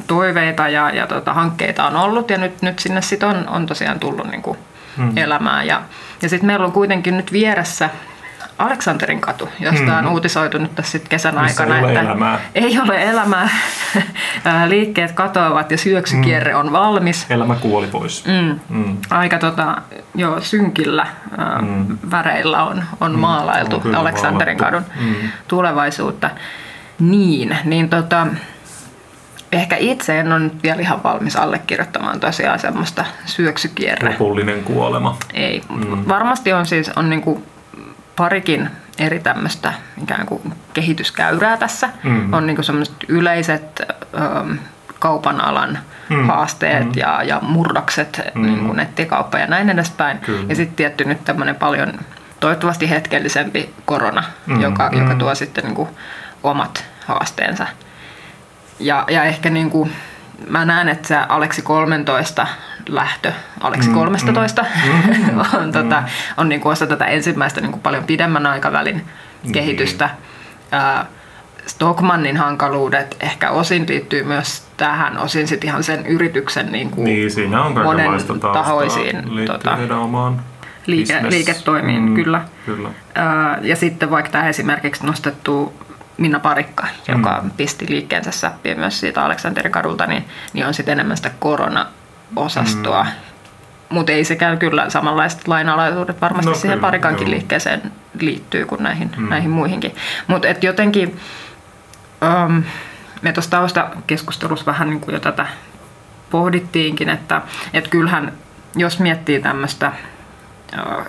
toiveita 0.07 0.69
ja, 0.69 0.91
ja 0.91 1.07
tota, 1.07 1.35
hankkeita 1.35 1.87
on 1.87 1.97
ollut 1.97 2.31
ja 2.31 2.39
nyt, 2.39 2.63
nyt 2.63 2.79
sinne 2.79 3.03
sit 3.03 3.23
on, 3.23 3.49
on 3.49 3.67
tosiaan 3.67 4.01
tullut 4.01 4.31
niin 4.31 4.43
kuin 4.43 4.59
mm. 4.97 5.13
elämää. 5.17 5.63
Ja, 5.63 5.83
ja 6.23 6.29
sitten 6.29 6.47
meillä 6.47 6.67
on 6.67 6.73
kuitenkin 6.73 7.17
nyt 7.17 7.33
vieressä 7.33 7.91
Aleksanterin 8.59 9.21
katu, 9.21 9.49
josta 9.61 9.97
on 9.99 10.05
mm. 10.05 10.13
uutisoitu 10.13 10.59
nyt 10.59 10.75
tässä 10.75 10.99
kesän 10.99 11.39
aikana, 11.39 11.77
ei 11.77 11.83
ole 11.83 11.89
että 11.89 12.01
elämää. 12.01 12.41
ei 12.55 12.79
ole 12.81 13.03
elämää. 13.03 13.49
Liikkeet 14.69 15.13
katoavat 15.13 15.71
ja 15.71 15.79
syöksykierre 15.79 16.53
mm. 16.53 16.59
on 16.59 16.73
valmis. 16.73 17.27
Elämä 17.31 17.55
kuoli 17.55 17.87
pois. 17.87 18.25
Mm. 18.27 18.61
Mm. 18.69 18.97
Aika 19.11 19.39
tota, 19.39 19.77
jo 20.15 20.41
synkillä 20.41 21.07
mm. 21.61 21.99
väreillä 22.11 22.63
on, 22.65 22.85
on 23.01 23.13
mm. 23.13 23.19
maalailtu 23.19 23.83
on 23.85 23.95
Aleksanterin 23.95 24.59
kadun 24.59 24.85
mm. 25.01 25.15
tulevaisuutta. 25.49 26.31
Niin, 26.99 27.59
niin 27.65 27.89
tota, 27.89 28.27
ehkä 29.53 29.77
itse 29.77 30.21
en 30.21 30.33
ole 30.33 30.41
nyt 30.41 30.63
vielä 30.63 30.81
ihan 30.81 31.03
valmis 31.03 31.37
allekirjoittamaan 31.37 32.21
tosiaan 32.21 32.59
semmoista 32.59 33.05
syöksykierre. 33.25 34.11
Lopullinen 34.11 34.65
kuolema. 34.65 35.17
Ei. 35.35 35.63
Mm. 35.69 36.05
Varmasti 36.09 36.53
on 36.53 36.67
siis 36.67 36.91
on 36.97 37.11
niinku 37.11 37.43
parikin 38.17 38.71
eri 38.99 39.21
tämmöistä 39.21 39.73
ikään 40.03 40.27
kuin 40.27 40.53
kehityskäyrää 40.75 41.57
tässä. 41.57 41.89
Mm. 42.03 42.33
On 42.33 42.47
niin 42.47 42.65
semmoiset 42.65 42.97
yleiset 43.09 43.81
ö, 43.81 44.57
kaupan 44.99 45.41
alan 45.41 45.79
mm. 46.09 46.27
haasteet 46.27 46.85
mm. 46.85 46.93
Ja, 46.97 47.23
ja 47.23 47.39
murrokset, 47.43 48.21
mm. 48.35 48.47
niin 48.47 48.67
kuin 48.67 48.77
nettikauppa 48.77 49.39
ja 49.39 49.47
näin 49.47 49.71
edespäin. 49.71 50.19
Kyllä. 50.19 50.47
Ja 50.49 50.57
sitten 50.57 50.77
tietty 50.77 51.05
nyt 51.05 51.25
tämmöinen 51.25 51.55
paljon 51.55 51.93
toivottavasti 52.41 52.91
hetkellisempi 52.91 53.75
korona, 53.85 54.25
mm. 54.47 54.61
joka, 54.61 54.91
joka 54.93 55.15
tuo 55.15 55.35
sitten 55.35 55.65
niin 55.65 55.75
kuin 55.75 55.89
omat 56.43 56.85
haasteensa. 57.07 57.67
Ja, 58.81 59.05
ja 59.11 59.25
ehkä 59.25 59.51
niin 59.51 59.71
kuin, 59.71 59.93
mä 60.49 60.65
näen, 60.65 60.89
että 60.89 61.09
se 61.09 61.17
Aleksi 61.17 61.63
13 61.63 62.47
lähtö 62.89 63.33
Aleksi 63.61 63.91
13 63.91 64.63
mm, 64.63 65.33
mm, 65.33 65.39
on, 65.63 65.73
tota, 65.73 66.01
mm. 66.01 66.07
on 66.37 66.49
niin 66.49 66.61
kuin 66.61 66.73
osa 66.73 66.87
tätä 66.87 67.05
ensimmäistä 67.05 67.61
niin 67.61 67.73
kuin 67.73 67.83
paljon 67.83 68.05
pidemmän 68.05 68.47
aikavälin 68.47 69.07
mm. 69.45 69.53
kehitystä. 69.53 70.11
Ää, 70.73 71.07
Stockmannin 71.67 72.37
hankaluudet 72.37 73.17
ehkä 73.21 73.51
osin 73.51 73.87
liittyy 73.89 74.25
myös 74.25 74.67
tähän, 74.77 75.19
osin 75.19 75.49
sitten 75.49 75.69
ihan 75.69 75.85
sen 75.85 76.07
yrityksen 76.07 76.73
niin 76.73 76.91
kuin 76.91 77.05
niin, 77.05 77.31
siinä 77.31 77.63
on 77.63 77.73
monen 77.73 78.11
tahoisiin 78.53 79.47
tota, 79.47 79.77
omaan 79.97 80.41
liike, 80.87 81.23
liiketoimiin, 81.29 82.03
mm, 82.03 82.15
kyllä. 82.15 82.45
kyllä. 82.67 82.91
Ää, 83.15 83.59
ja 83.63 83.77
sitten 83.77 84.11
vaikka 84.11 84.31
tämä 84.31 84.49
esimerkiksi 84.49 85.07
nostettu 85.07 85.75
Minna 86.17 86.39
Parikka, 86.39 86.87
joka 87.09 87.41
mm. 87.43 87.51
pisti 87.51 87.87
liikkeensä 87.89 88.31
säppiä 88.31 88.75
myös 88.75 89.01
siitä 89.01 89.25
Aleksanterin 89.25 89.73
kadulta, 89.73 90.07
niin, 90.07 90.25
niin 90.53 90.67
on 90.67 90.75
sitten 90.75 90.93
enemmän 90.93 91.17
sitä 91.17 91.31
korona-osastoa. 92.35 93.05
Mm. 93.05 93.11
Mutta 93.89 94.13
ei 94.13 94.25
sekään 94.25 94.59
kyllä 94.59 94.91
samanlaiset 94.91 95.49
lainalaisuudet 95.49 96.21
varmasti 96.21 96.51
no, 96.51 96.57
siihen 96.57 96.79
kyllä, 96.79 96.87
parikankin 96.87 97.27
joo. 97.27 97.31
liikkeeseen 97.31 97.93
liittyy 98.21 98.67
kuin 98.67 98.83
näihin, 98.83 99.11
mm. 99.17 99.29
näihin 99.29 99.51
muihinkin. 99.51 99.95
Mutta 100.27 100.49
jotenkin 100.63 101.21
um, 102.47 102.65
me 103.23 103.33
tuossa 103.33 103.51
taustakeskustelussa 103.51 104.67
vähän 104.67 104.91
niin 104.91 105.01
kuin 105.01 105.13
jo 105.13 105.21
tätä 105.21 105.47
pohdittiinkin, 106.31 107.09
että 107.09 107.43
et 107.75 107.89
kyllähän 107.89 108.33
jos 108.77 109.01
miettii 109.01 109.43
tämmöistä 109.43 109.93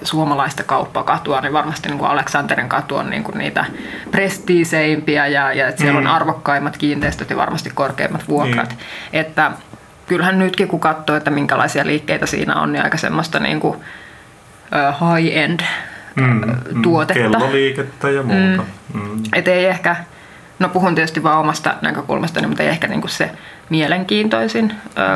suomalaista 0.03 0.63
kauppakatua, 0.63 1.41
niin 1.41 1.53
varmasti 1.53 1.89
niin 1.89 1.99
kuin 1.99 2.11
Aleksanterin 2.11 2.69
katu 2.69 2.95
on 2.95 3.09
niin 3.09 3.23
kuin 3.23 3.37
niitä 3.37 3.65
prestiiseimpiä 4.11 5.27
ja, 5.27 5.53
ja 5.53 5.67
että 5.67 5.81
siellä 5.81 6.01
mm. 6.01 6.07
on 6.07 6.13
arvokkaimmat 6.13 6.77
kiinteistöt 6.77 7.29
ja 7.29 7.37
varmasti 7.37 7.69
korkeimmat 7.69 8.27
vuokrat. 8.27 8.69
Mm. 8.69 8.77
Että 9.13 9.51
kyllähän 10.07 10.39
nytkin 10.39 10.67
kun 10.67 10.79
katsoo, 10.79 11.15
että 11.15 11.31
minkälaisia 11.31 11.85
liikkeitä 11.85 12.25
siinä 12.25 12.55
on, 12.55 12.71
niin 12.71 12.83
aika 12.83 12.97
semmoista 12.97 13.39
niin 13.39 13.59
kuin, 13.59 13.75
uh, 13.75 15.15
high-end 15.15 15.59
mm, 16.15 16.81
tuotetta. 16.81 17.23
Kelloliikettä 17.23 18.09
ja 18.09 18.23
muuta. 18.23 18.63
Mm. 18.93 19.01
Mm. 19.01 19.23
Et 19.33 19.47
ei 19.47 19.65
ehkä, 19.65 19.95
no 20.59 20.69
puhun 20.69 20.95
tietysti 20.95 21.23
vaan 21.23 21.39
omasta 21.39 21.75
näkökulmasta, 21.81 22.47
mutta 22.47 22.63
ei 22.63 22.69
ehkä 22.69 22.87
niin 22.87 23.01
kuin 23.01 23.11
se 23.11 23.31
mielenkiintoisin 23.69 24.73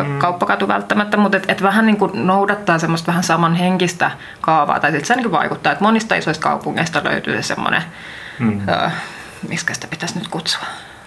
mm. 0.07 0.19
kauppakatu 0.19 0.67
välttämättä, 0.67 1.17
mutta 1.17 1.37
et, 1.37 1.45
et 1.47 1.61
vähän 1.61 1.85
niin 1.85 1.97
kuin 1.97 2.27
noudattaa 2.27 2.79
semmoista 2.79 3.07
vähän 3.07 3.23
samanhenkistä 3.23 4.11
kaavaa, 4.41 4.79
tai 4.79 4.91
sitten 4.91 5.07
se 5.07 5.15
niin 5.15 5.31
vaikuttaa, 5.31 5.71
että 5.71 5.83
monista 5.83 6.15
isoista 6.15 6.43
kaupungeista 6.43 7.01
löytyy 7.03 7.35
se 7.35 7.41
semmoinen, 7.41 7.81
mm. 8.39 8.61
miksi 9.49 9.73
sitä 9.73 9.87
pitäisi 9.87 10.19
nyt 10.19 10.27
kutsua, 10.27 10.63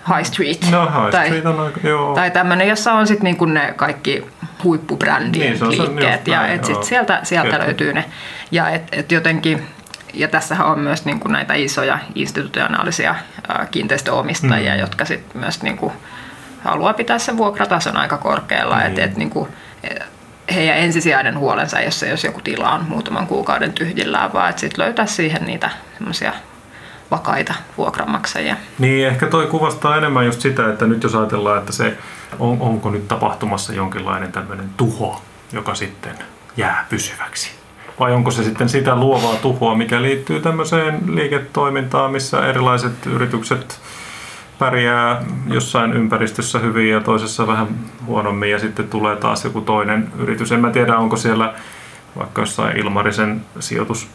High 0.08 0.24
Street. 0.24 0.70
No 0.70 0.84
High 0.84 1.10
tai, 1.10 1.26
Street 1.26 1.46
on 1.46 1.60
aika, 1.60 1.80
joo. 1.82 2.14
Tai 2.14 2.30
tämmöinen, 2.30 2.68
jossa 2.68 2.92
on 2.92 3.06
sitten 3.06 3.24
niinku 3.24 3.44
ne 3.44 3.72
kaikki 3.76 4.26
huippubrändien 4.64 5.58
niin, 5.60 5.70
liikkeet, 5.70 6.28
ja 6.28 6.46
et 6.46 6.64
sit 6.64 6.82
sieltä, 6.82 7.20
sieltä 7.22 7.58
löytyy 7.58 7.92
ne. 7.92 8.04
Ja 8.50 8.68
et, 8.68 8.82
et 8.92 9.12
jotenkin, 9.12 9.66
ja 10.14 10.28
tässä 10.28 10.64
on 10.64 10.78
myös 10.78 11.04
niinku 11.04 11.28
näitä 11.28 11.54
isoja 11.54 11.98
institutionaalisia 12.14 13.14
kiinteistöomistajia, 13.70 14.74
mm. 14.74 14.80
jotka 14.80 15.04
sitten 15.04 15.40
myös 15.40 15.62
niinku, 15.62 15.92
haluaa 16.64 16.94
pitää 16.94 17.18
sen 17.18 17.36
vuokratason 17.36 17.96
aika 17.96 18.16
korkealla. 18.16 18.78
Niin. 18.78 18.92
Et, 18.92 18.98
et, 18.98 19.16
niin 19.16 19.30
kuin, 19.30 19.48
heidän 20.54 20.78
ensisijainen 20.78 21.38
huolensa 21.38 21.78
ole 21.78 21.90
se, 21.90 22.08
jos 22.08 22.24
joku 22.24 22.40
tila 22.40 22.70
on 22.70 22.84
muutaman 22.88 23.26
kuukauden 23.26 23.72
tyhjillään, 23.72 24.32
vaan 24.32 24.50
että 24.50 24.60
sitten 24.60 24.84
löytää 24.84 25.06
siihen 25.06 25.46
niitä 25.46 25.70
semmoisia 25.98 26.32
vakaita 27.10 27.54
vuokranmaksajia. 27.76 28.56
Niin, 28.78 29.06
ehkä 29.06 29.26
toi 29.26 29.46
kuvastaa 29.46 29.96
enemmän 29.96 30.26
just 30.26 30.40
sitä, 30.40 30.68
että 30.68 30.86
nyt 30.86 31.02
jos 31.02 31.14
ajatellaan, 31.14 31.58
että 31.58 31.72
se 31.72 31.98
on, 32.38 32.56
onko 32.60 32.90
nyt 32.90 33.08
tapahtumassa 33.08 33.72
jonkinlainen 33.72 34.32
tämmöinen 34.32 34.70
tuho, 34.76 35.22
joka 35.52 35.74
sitten 35.74 36.14
jää 36.56 36.86
pysyväksi. 36.88 37.50
Vai 38.00 38.12
onko 38.12 38.30
se 38.30 38.44
sitten 38.44 38.68
sitä 38.68 38.96
luovaa 38.96 39.36
tuhoa, 39.36 39.74
mikä 39.74 40.02
liittyy 40.02 40.40
tämmöiseen 40.40 41.00
liiketoimintaan, 41.06 42.12
missä 42.12 42.46
erilaiset 42.46 43.06
yritykset 43.06 43.80
pärjää 44.58 45.22
jossain 45.46 45.92
ympäristössä 45.92 46.58
hyvin 46.58 46.90
ja 46.90 47.00
toisessa 47.00 47.46
vähän 47.46 47.68
huonommin 48.06 48.50
ja 48.50 48.58
sitten 48.58 48.88
tulee 48.88 49.16
taas 49.16 49.44
joku 49.44 49.60
toinen 49.60 50.12
yritys. 50.18 50.52
En 50.52 50.60
mä 50.60 50.70
tiedä, 50.70 50.96
onko 50.96 51.16
siellä 51.16 51.54
vaikka 52.18 52.42
jossain 52.42 52.76
Ilmarisen 52.76 53.42
sijoitus 53.60 54.08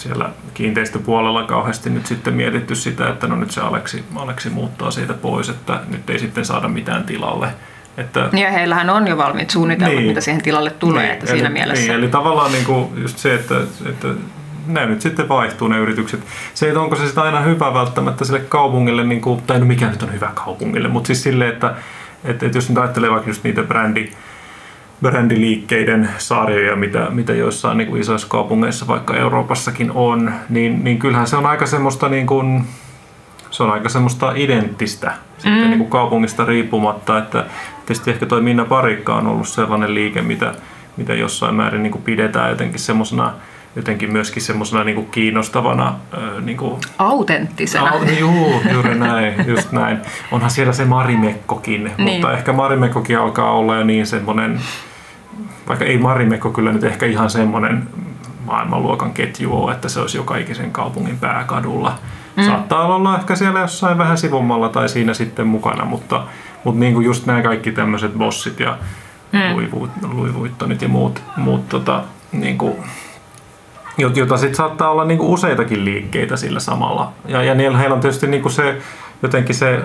siellä 0.00 0.30
kiinteistöpuolella 0.54 1.42
kauheasti 1.42 1.90
nyt 1.90 2.06
sitten 2.06 2.34
mietitty 2.34 2.74
sitä, 2.74 3.08
että 3.08 3.26
no 3.26 3.36
nyt 3.36 3.50
se 3.50 3.60
Aleksi, 3.60 4.04
Aleksi 4.16 4.50
muuttaa 4.50 4.90
siitä 4.90 5.14
pois, 5.14 5.48
että 5.48 5.80
nyt 5.88 6.10
ei 6.10 6.18
sitten 6.18 6.44
saada 6.44 6.68
mitään 6.68 7.04
tilalle. 7.04 7.48
Että, 7.96 8.28
ja 8.32 8.50
heillähän 8.50 8.90
on 8.90 9.08
jo 9.08 9.16
valmiit 9.16 9.50
suunnitelmat, 9.50 9.96
niin, 9.96 10.08
mitä 10.08 10.20
siihen 10.20 10.42
tilalle 10.42 10.70
tulee, 10.70 11.02
niin, 11.02 11.12
että 11.12 11.26
eli, 11.26 11.32
siinä 11.32 11.50
mielessä. 11.50 11.84
Niin, 11.84 11.94
eli 11.94 12.08
tavallaan 12.08 12.52
niin 12.52 12.64
kuin 12.64 13.02
just 13.02 13.18
se, 13.18 13.34
että, 13.34 13.54
että 13.86 14.08
ne 14.66 14.86
nyt 14.86 15.00
sitten 15.00 15.28
vaihtuu 15.28 15.68
ne 15.68 15.78
yritykset. 15.78 16.20
Se, 16.54 16.68
että 16.68 16.80
onko 16.80 16.96
se 16.96 17.04
sitten 17.04 17.24
aina 17.24 17.40
hyvä 17.40 17.74
välttämättä 17.74 18.24
sille 18.24 18.40
kaupungille, 18.40 19.04
niin 19.04 19.20
kuin, 19.20 19.42
tai 19.42 19.58
no 19.58 19.66
mikä 19.66 19.88
nyt 19.88 20.02
on 20.02 20.12
hyvä 20.12 20.30
kaupungille, 20.34 20.88
mutta 20.88 21.06
siis 21.06 21.22
silleen, 21.22 21.52
että, 21.52 21.74
että, 22.24 22.46
että 22.46 22.58
jos 22.58 22.68
nyt 22.68 22.78
ajattelee 22.78 23.10
vaikka 23.10 23.30
just 23.30 23.44
niitä 23.44 23.62
brändi, 23.62 24.12
brändiliikkeiden 25.02 26.08
sarjoja, 26.18 26.76
mitä, 26.76 27.06
mitä 27.10 27.32
joissain 27.32 27.78
niin 27.78 27.88
kuin 27.88 28.00
isoissa 28.00 28.28
kaupungeissa 28.28 28.86
vaikka 28.86 29.16
Euroopassakin 29.16 29.92
on, 29.92 30.32
niin, 30.48 30.84
niin 30.84 30.98
kyllähän 30.98 31.26
se 31.26 31.36
on 31.36 31.46
aika 31.46 31.66
semmoista 31.66 32.08
niin 32.08 32.26
kuin, 32.26 32.64
se 33.50 33.62
on 33.62 33.70
aika 33.70 33.88
semmoista 33.88 34.32
identtistä 34.34 35.06
mm. 35.06 35.14
sitten 35.36 35.70
niin 35.70 35.78
kuin 35.78 35.90
kaupungista 35.90 36.44
riippumatta, 36.44 37.18
että 37.18 37.44
tietysti 37.86 38.10
ehkä 38.10 38.26
toi 38.26 38.40
Minna 38.40 38.64
Parikka 38.64 39.14
on 39.14 39.26
ollut 39.26 39.48
sellainen 39.48 39.94
liike, 39.94 40.22
mitä, 40.22 40.54
mitä 40.96 41.14
jossain 41.14 41.54
määrin 41.54 41.82
niin 41.82 41.92
kuin 41.92 42.04
pidetään 42.04 42.50
jotenkin 42.50 42.80
semmoisena 42.80 43.32
jotenkin 43.76 44.12
myöskin 44.12 44.42
semmoisena 44.42 44.84
niin 44.84 45.06
kiinnostavana. 45.06 45.94
Niin 46.40 46.56
kuin, 46.56 46.80
Autenttisena. 46.98 47.90
Au, 47.90 48.02
juu, 48.18 48.62
juuri 48.72 48.94
näin, 48.94 49.34
just 49.46 49.72
näin. 49.72 49.98
Onhan 50.32 50.50
siellä 50.50 50.72
se 50.72 50.84
Marimekkokin, 50.84 51.84
niin. 51.84 52.12
mutta 52.12 52.32
ehkä 52.32 52.52
Marimekkokin 52.52 53.18
alkaa 53.18 53.52
olla 53.52 53.76
jo 53.76 53.84
niin 53.84 54.06
semmoinen, 54.06 54.60
vaikka 55.70 55.84
ei 55.84 55.98
Marimekko 55.98 56.50
kyllä 56.50 56.72
nyt 56.72 56.84
ehkä 56.84 57.06
ihan 57.06 57.30
semmoinen 57.30 57.88
maailmanluokan 58.44 59.12
ketju 59.12 59.62
ole, 59.62 59.72
että 59.72 59.88
se 59.88 60.00
olisi 60.00 60.16
joka 60.16 60.36
ikisen 60.36 60.70
kaupungin 60.70 61.18
pääkadulla. 61.18 61.98
Mm. 62.36 62.42
Saattaa 62.42 62.94
olla 62.94 63.18
ehkä 63.18 63.36
siellä 63.36 63.60
jossain 63.60 63.98
vähän 63.98 64.18
sivummalla 64.18 64.68
tai 64.68 64.88
siinä 64.88 65.14
sitten 65.14 65.46
mukana, 65.46 65.84
mutta, 65.84 66.22
mutta 66.64 66.80
niin 66.80 66.94
kuin 66.94 67.06
just 67.06 67.26
nämä 67.26 67.42
kaikki 67.42 67.72
tämmöiset 67.72 68.14
bossit 68.14 68.60
ja 68.60 68.78
mm. 69.32 69.56
Louis 70.16 70.34
Vuittonit 70.34 70.82
ja 70.82 70.88
muut, 70.88 71.22
muut 71.36 71.68
tota, 71.68 72.02
niin 72.32 72.58
kuin 72.58 72.76
jota 74.14 74.36
sitten 74.36 74.56
saattaa 74.56 74.90
olla 74.90 75.04
niinku 75.04 75.32
useitakin 75.32 75.84
liikkeitä 75.84 76.36
sillä 76.36 76.60
samalla. 76.60 77.12
Ja, 77.28 77.42
ja 77.42 77.54
niillä, 77.54 77.78
heillä 77.78 77.94
on 77.94 78.00
tietysti 78.00 78.26
niinku 78.26 78.48
se 78.48 78.78
jotenkin 79.22 79.54
se 79.54 79.82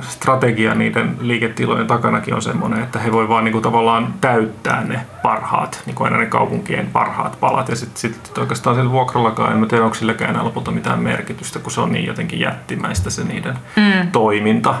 strategia 0.00 0.74
niiden 0.74 1.16
liiketilojen 1.20 1.86
takanakin 1.86 2.34
on 2.34 2.42
semmoinen, 2.42 2.82
että 2.82 2.98
he 2.98 3.12
voi 3.12 3.28
vaan 3.28 3.44
niin 3.44 3.52
kuin 3.52 3.62
tavallaan 3.62 4.14
täyttää 4.20 4.84
ne 4.84 5.00
parhaat, 5.22 5.82
niin 5.86 5.94
kuin 5.94 6.04
aina 6.04 6.18
ne 6.18 6.26
kaupunkien 6.26 6.86
parhaat 6.92 7.40
palat. 7.40 7.68
Ja 7.68 7.76
sitten 7.76 8.00
sit 8.00 8.38
oikeastaan 8.38 8.76
sillä 8.76 8.90
vuokrallakaan, 8.90 9.52
en 9.52 9.68
tiedä 9.68 9.84
onko 9.84 9.94
silläkään 9.94 10.30
enää 10.30 10.44
lopulta 10.44 10.70
mitään 10.70 11.00
merkitystä, 11.00 11.58
kun 11.58 11.72
se 11.72 11.80
on 11.80 11.92
niin 11.92 12.06
jotenkin 12.06 12.40
jättimäistä 12.40 13.10
se 13.10 13.24
niiden 13.24 13.54
mm. 13.76 14.10
toiminta. 14.12 14.74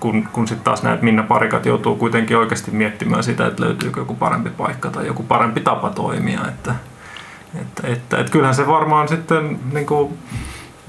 Kun, 0.00 0.28
kun 0.32 0.48
sitten 0.48 0.64
taas 0.64 0.82
näet 0.82 1.02
Minna 1.02 1.22
Parikat 1.22 1.66
joutuu 1.66 1.96
kuitenkin 1.96 2.36
oikeasti 2.36 2.70
miettimään 2.70 3.22
sitä, 3.22 3.46
että 3.46 3.62
löytyykö 3.62 4.00
joku 4.00 4.14
parempi 4.14 4.50
paikka 4.50 4.90
tai 4.90 5.06
joku 5.06 5.22
parempi 5.22 5.60
tapa 5.60 5.90
toimia. 5.90 6.40
Että, 6.48 6.74
että, 7.60 7.88
että, 7.88 8.18
että 8.18 8.32
kyllähän 8.32 8.54
se 8.54 8.66
varmaan 8.66 9.08
sitten 9.08 9.58
niin 9.72 9.86
kuin 9.86 10.18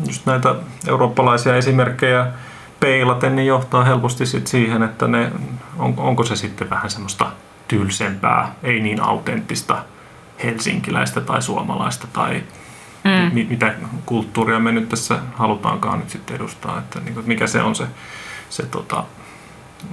just 0.07 0.25
näitä 0.25 0.55
eurooppalaisia 0.87 1.55
esimerkkejä 1.55 2.27
peilaten, 2.79 3.35
niin 3.35 3.47
johtaa 3.47 3.83
helposti 3.83 4.25
sit 4.25 4.47
siihen, 4.47 4.83
että 4.83 5.07
ne, 5.07 5.31
on, 5.77 5.93
onko 5.97 6.23
se 6.23 6.35
sitten 6.35 6.69
vähän 6.69 6.89
semmoista 6.89 7.25
tylsempää, 7.67 8.55
ei 8.63 8.79
niin 8.79 9.01
autenttista 9.01 9.83
helsinkiläistä 10.43 11.21
tai 11.21 11.41
suomalaista 11.41 12.07
tai 12.13 12.43
mm. 13.03 13.33
mi, 13.33 13.47
mitä 13.49 13.73
kulttuuria 14.05 14.59
me 14.59 14.71
nyt 14.71 14.89
tässä 14.89 15.19
halutaankaan 15.35 15.99
nyt 15.99 16.09
sitten 16.09 16.35
edustaa, 16.35 16.77
että 16.77 16.99
niin 16.99 17.13
kuin, 17.13 17.27
mikä 17.27 17.47
se 17.47 17.61
on 17.61 17.75
se, 17.75 17.87
se 18.49 18.65
tota, 18.65 19.03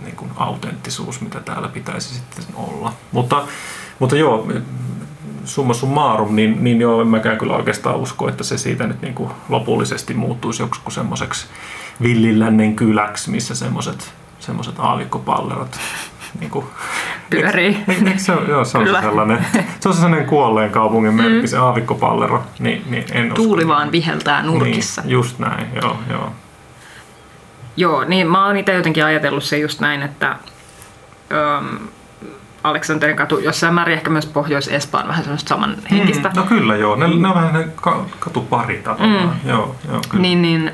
niin 0.04 0.16
kuin 0.16 0.30
autenttisuus, 0.36 1.20
mitä 1.20 1.40
täällä 1.40 1.68
pitäisi 1.68 2.14
sitten 2.14 2.44
olla. 2.54 2.92
Mutta, 3.12 3.44
mutta 3.98 4.16
joo, 4.16 4.48
summa 5.44 5.74
summarum, 5.74 6.36
niin, 6.36 6.64
niin 6.64 6.80
joo, 6.80 7.00
en 7.00 7.08
mäkään 7.08 7.38
kyllä 7.38 7.56
oikeastaan 7.56 7.96
usko, 7.96 8.28
että 8.28 8.44
se 8.44 8.58
siitä 8.58 8.86
nyt 8.86 9.02
niin 9.02 9.14
kuin 9.14 9.30
lopullisesti 9.48 10.14
muuttuisi 10.14 10.62
joksikin 10.62 10.92
semmoiseksi 10.92 11.46
villilännen 12.02 12.76
kyläksi, 12.76 13.30
missä 13.30 13.54
semmoiset 13.54 14.14
semmoiset 14.44 14.74
aavikkopallerot 14.78 15.78
niin 16.40 16.50
kuin, 16.50 16.66
pyörii. 17.30 17.84
Eikö, 17.88 18.06
eikö 18.06 18.18
se, 18.18 18.32
joo, 18.32 18.64
se 18.64 18.78
on 18.78 18.86
se 18.86 19.00
sellainen, 19.00 19.46
se 19.80 19.88
on 19.88 19.94
sellainen 19.94 20.26
kuolleen 20.26 20.70
kaupungin 20.70 21.14
merkki, 21.14 21.40
mm. 21.40 21.46
se 21.46 21.58
aavikkopallero. 21.58 22.42
Niin, 22.58 22.84
niin 22.90 23.04
en 23.12 23.32
Tuuli 23.34 23.62
usko. 23.62 23.74
vaan 23.74 23.92
viheltää 23.92 24.42
nurkissa. 24.42 25.02
Niin, 25.02 25.10
just 25.10 25.38
näin, 25.38 25.66
joo, 25.82 25.98
joo. 26.10 26.32
Joo, 27.76 28.04
niin 28.04 28.30
mä 28.30 28.46
oon 28.46 28.56
itse 28.56 28.74
jotenkin 28.74 29.04
ajatellut 29.04 29.44
se 29.44 29.58
just 29.58 29.80
näin, 29.80 30.02
että 30.02 30.36
öm, 31.32 31.78
Aleksanterin 32.64 33.16
katu 33.16 33.38
jossain 33.38 33.74
määrin 33.74 33.94
ehkä 33.94 34.10
myös 34.10 34.26
Pohjois-Espaan 34.26 35.08
vähän 35.08 35.24
semmoista 35.24 35.48
samanhenkistä. 35.48 36.28
Mm, 36.28 36.36
no 36.36 36.42
kyllä 36.42 36.76
joo, 36.76 36.96
ne, 36.96 37.08
ne 37.08 37.28
on 37.28 37.34
vähän 37.34 37.52
ne 37.52 37.68
katupari 38.18 38.80
tavallaan. 38.84 39.40
Mm. 39.44 39.50
Joo, 39.50 39.76
joo, 39.88 40.00
kyllä. 40.08 40.22
Niin, 40.22 40.42
niin 40.42 40.72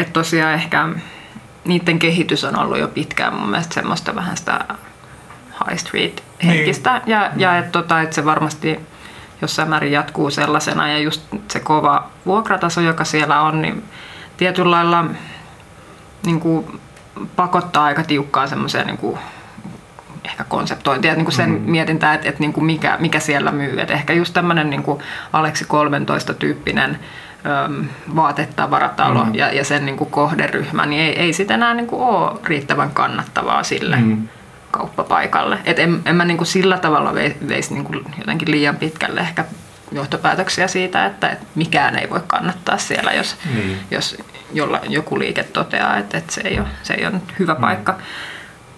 että 0.00 0.12
tosiaan 0.12 0.54
ehkä 0.54 0.88
niiden 1.64 1.98
kehitys 1.98 2.44
on 2.44 2.58
ollut 2.58 2.78
jo 2.78 2.88
pitkään 2.88 3.34
mun 3.34 3.48
mielestä 3.48 3.74
semmoista 3.74 4.14
vähän 4.14 4.36
sitä 4.36 4.60
high 5.68 5.78
street 5.78 6.22
henkistä. 6.44 6.92
Niin. 6.92 7.02
Ja, 7.06 7.30
ja 7.36 7.58
että 7.58 7.70
tota, 7.70 8.00
et 8.00 8.12
se 8.12 8.24
varmasti 8.24 8.80
jossain 9.42 9.68
määrin 9.68 9.92
jatkuu 9.92 10.30
sellaisena 10.30 10.88
ja 10.88 10.98
just 10.98 11.22
se 11.48 11.60
kova 11.60 12.10
vuokrataso, 12.26 12.80
joka 12.80 13.04
siellä 13.04 13.40
on, 13.40 13.62
niin 13.62 13.84
tietyllä 14.36 14.70
lailla 14.70 15.04
niin 16.26 16.40
kuin 16.40 16.80
pakottaa 17.36 17.84
aika 17.84 18.02
tiukkaa 18.02 18.46
semmoiseen 18.46 18.86
niin 18.86 18.98
kuin 18.98 19.18
ehkä 20.24 20.44
konseptointia, 20.44 21.14
niin 21.14 21.24
kuin 21.24 21.34
sen 21.34 21.50
mm. 21.50 21.60
mietintää, 21.60 22.14
että, 22.14 22.28
että 22.28 22.40
niin 22.40 22.52
kuin 22.52 22.64
mikä, 22.64 22.96
mikä 23.00 23.20
siellä 23.20 23.52
myy. 23.52 23.80
Et 23.80 23.90
ehkä 23.90 24.12
just 24.12 24.34
tämmöinen 24.34 24.70
niin 24.70 24.84
Aleksi 25.32 25.64
13 25.64 26.34
tyyppinen 26.34 26.98
vaatetavaratalo 28.16 29.24
mm. 29.24 29.34
ja, 29.34 29.52
ja 29.52 29.64
sen 29.64 29.86
niin 29.86 29.96
kuin 29.96 30.10
kohderyhmä, 30.10 30.86
niin 30.86 31.02
ei, 31.02 31.18
ei 31.18 31.32
sitä 31.32 31.54
enää 31.54 31.74
niin 31.74 31.86
kuin 31.86 32.02
ole 32.02 32.40
riittävän 32.44 32.90
kannattavaa 32.90 33.62
sille 33.62 33.96
mm. 33.96 34.28
kauppapaikalle. 34.70 35.58
Et 35.64 35.78
en, 35.78 36.02
en 36.06 36.16
mä 36.16 36.24
niin 36.24 36.36
kuin 36.36 36.46
sillä 36.46 36.78
tavalla 36.78 37.14
veisi 37.48 37.74
niin 37.74 37.84
kuin 37.84 38.04
jotenkin 38.18 38.50
liian 38.50 38.76
pitkälle 38.76 39.20
ehkä 39.20 39.44
johtopäätöksiä 39.92 40.68
siitä, 40.68 41.06
että, 41.06 41.28
että 41.28 41.46
mikään 41.54 41.98
ei 41.98 42.10
voi 42.10 42.20
kannattaa 42.26 42.78
siellä, 42.78 43.12
jos, 43.12 43.36
mm. 43.54 43.74
jos 43.90 44.16
jolla, 44.52 44.80
joku 44.88 45.18
liike 45.18 45.42
toteaa, 45.42 45.96
että, 45.96 46.18
että 46.18 46.32
se, 46.32 46.40
ei 46.44 46.60
ole, 46.60 46.68
se 46.82 46.94
ei 46.94 47.06
ole 47.06 47.20
hyvä 47.38 47.54
mm. 47.54 47.60
paikka. 47.60 47.96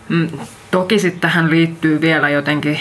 Mm, 0.08 0.28
toki 0.70 0.98
sitten 0.98 1.20
tähän 1.20 1.50
liittyy 1.50 2.00
vielä 2.00 2.28
jotenkin 2.28 2.80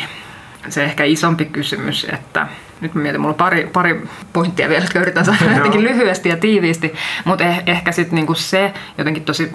se 0.69 0.83
ehkä 0.83 1.03
isompi 1.03 1.45
kysymys, 1.45 2.07
että 2.13 2.47
nyt 2.81 2.95
mä 2.95 3.01
mietin, 3.01 3.21
mulla 3.21 3.33
on 3.33 3.37
pari, 3.37 3.69
pari 3.73 4.01
pointtia 4.33 4.69
vielä, 4.69 4.83
jotka 4.83 4.99
yritän 4.99 5.25
sanoa 5.25 5.55
jotenkin 5.55 5.83
lyhyesti 5.83 6.29
ja 6.29 6.37
tiiviisti, 6.37 6.93
mutta 7.25 7.43
eh, 7.43 7.63
ehkä 7.65 7.91
sitten 7.91 8.15
niinku 8.15 8.33
se 8.33 8.73
jotenkin 8.97 9.23
tosi 9.23 9.51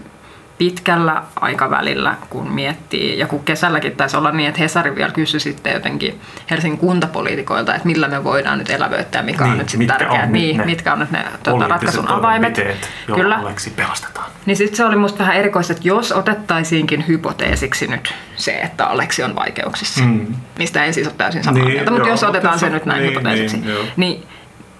pitkällä 0.58 1.22
aikavälillä, 1.40 2.14
kun 2.30 2.50
miettii, 2.50 3.18
ja 3.18 3.26
kun 3.26 3.44
kesälläkin 3.44 3.96
taisi 3.96 4.16
olla 4.16 4.30
niin, 4.30 4.48
että 4.48 4.60
Hesari 4.60 4.96
vielä 4.96 5.12
kysyi 5.12 5.40
sitten 5.40 5.72
jotenkin 5.72 6.20
Helsingin 6.50 6.78
kuntapoliitikoilta, 6.78 7.74
että 7.74 7.86
millä 7.86 8.08
me 8.08 8.24
voidaan 8.24 8.58
nyt 8.58 8.70
elävöittää, 8.70 9.22
mikä 9.22 9.44
niin, 9.44 9.52
on 9.52 9.58
nyt 9.58 9.68
sitten 9.68 9.88
tärkeää, 9.88 10.26
niin, 10.26 10.56
ne 10.56 10.64
mitkä 10.64 10.92
on 10.92 10.98
nyt 10.98 11.10
ne 11.10 11.24
tuota, 11.42 11.68
ratkaisun 11.68 12.08
avaimet. 12.08 12.60
Kyllä. 13.06 13.40
Pelastetaan. 13.76 14.30
Niin 14.46 14.56
sitten 14.56 14.76
se 14.76 14.84
oli 14.84 14.96
musta 14.96 15.18
vähän 15.18 15.36
erikoista, 15.36 15.72
että 15.72 15.88
jos 15.88 16.12
otettaisiinkin 16.12 17.04
hypoteesiksi 17.08 17.86
nyt 17.86 18.14
se, 18.36 18.52
että 18.52 18.86
Aleksi 18.86 19.22
on 19.22 19.34
vaikeuksissa, 19.34 20.04
mm. 20.04 20.26
mistä 20.58 20.84
en 20.84 20.94
siis 20.94 21.06
ole 21.06 21.14
täysin 21.18 21.44
samaa 21.44 21.62
niin, 21.62 21.72
mieltä, 21.72 21.90
mutta 21.90 22.08
joo, 22.08 22.14
jos 22.14 22.22
otetaan 22.22 22.58
se, 22.58 22.66
se 22.66 22.72
nyt 22.72 22.84
näin 22.84 23.02
niin, 23.02 23.10
hypoteesiksi, 23.10 23.56
niin, 23.56 23.92
niin 23.96 24.26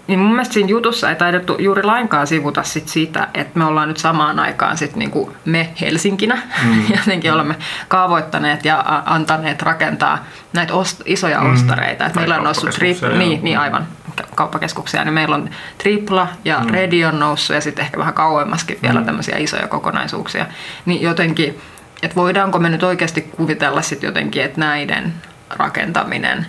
niin 0.07 0.19
mun 0.19 0.31
mielestä 0.31 0.55
siinä 0.55 0.69
jutussa 0.69 1.11
ei 1.11 1.17
taidettu 1.17 1.57
juuri 1.59 1.83
lainkaan 1.83 2.27
sivuta 2.27 2.62
sit 2.62 2.88
siitä, 2.88 3.29
että 3.35 3.59
me 3.59 3.64
ollaan 3.64 3.88
nyt 3.88 3.97
samaan 3.97 4.38
aikaan 4.38 4.79
sit 4.79 4.97
niinku 4.97 5.37
me 5.45 5.69
Helsinkinä 5.81 6.38
mm. 6.64 6.83
jotenkin 6.99 7.33
olemme 7.33 7.57
kaavoittaneet 7.88 8.64
ja 8.64 9.03
antaneet 9.07 9.62
rakentaa 9.62 10.25
näitä 10.53 10.73
ost- 10.75 11.03
isoja 11.05 11.40
mm. 11.40 11.53
ostareita. 11.53 12.07
Et 12.07 12.14
meillä 12.14 12.37
on 12.37 12.45
noussut 12.45 12.71
tripla, 12.71 13.09
niin, 13.09 13.45
niin 13.45 13.59
aivan 13.59 13.87
kauppakeskuksia, 14.35 15.05
niin 15.05 15.14
meillä 15.14 15.35
on 15.37 15.51
tripla 15.79 16.29
ja 16.45 16.61
mm. 16.61 16.71
redi 16.71 17.05
on 17.05 17.19
noussut 17.19 17.55
ja 17.55 17.61
sitten 17.61 17.85
ehkä 17.85 17.99
vähän 17.99 18.14
kauemmaskin 18.14 18.79
vielä 18.83 19.01
mm. 19.01 19.07
tämmöisiä 19.07 19.38
isoja 19.38 19.69
kokonaisuuksia. 19.69 20.47
Niin 20.87 21.03
jotenkin, 21.03 21.61
että 22.03 22.17
voidaanko 22.17 22.59
me 22.59 22.69
nyt 22.69 22.83
oikeasti 22.83 23.23
kuvitella 23.23 23.83
sitten 23.83 24.09
jotenkin, 24.09 24.43
että 24.43 24.61
näiden 24.61 25.14
rakentaminen 25.51 26.47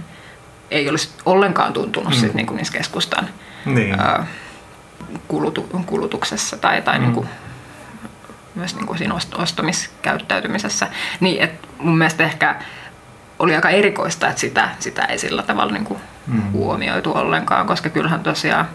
ei 0.72 0.90
olisi 0.90 1.10
ollenkaan 1.26 1.74
tuntunut 1.74 2.14
mm. 2.14 2.20
sit 2.20 2.34
niinku 2.34 2.54
niissä 2.54 2.78
keskustan 2.78 3.30
niin. 3.66 4.00
ää, 4.00 4.28
kulutu, 5.28 5.70
kulutuksessa 5.86 6.58
tai, 6.58 6.82
tai 6.82 6.98
mm. 6.98 7.04
niin 7.04 7.14
kuin, 7.14 7.30
myös 8.56 8.76
niin 8.76 8.88
kuin 8.88 8.98
siinä 8.98 9.16
ostamiskäyttäytymisessä. 9.38 10.88
Niin, 11.20 11.42
että 11.42 11.68
mun 11.80 11.98
mielestä 11.98 12.24
ehkä 12.24 12.56
oli 13.40 13.56
aika 13.56 13.70
erikoista, 13.70 14.28
että 14.28 14.42
sitä, 14.42 14.70
sitä 14.80 15.06
ei 15.06 15.20
sillä 15.20 15.44
tavalla 15.44 15.74
niin 15.74 15.86
kuin 15.86 16.00
mm. 16.28 16.52
huomioitu 16.52 17.12
ollenkaan, 17.18 17.68
koska 17.68 17.90
kyllähän 17.90 18.24
tosiaan 18.24 18.68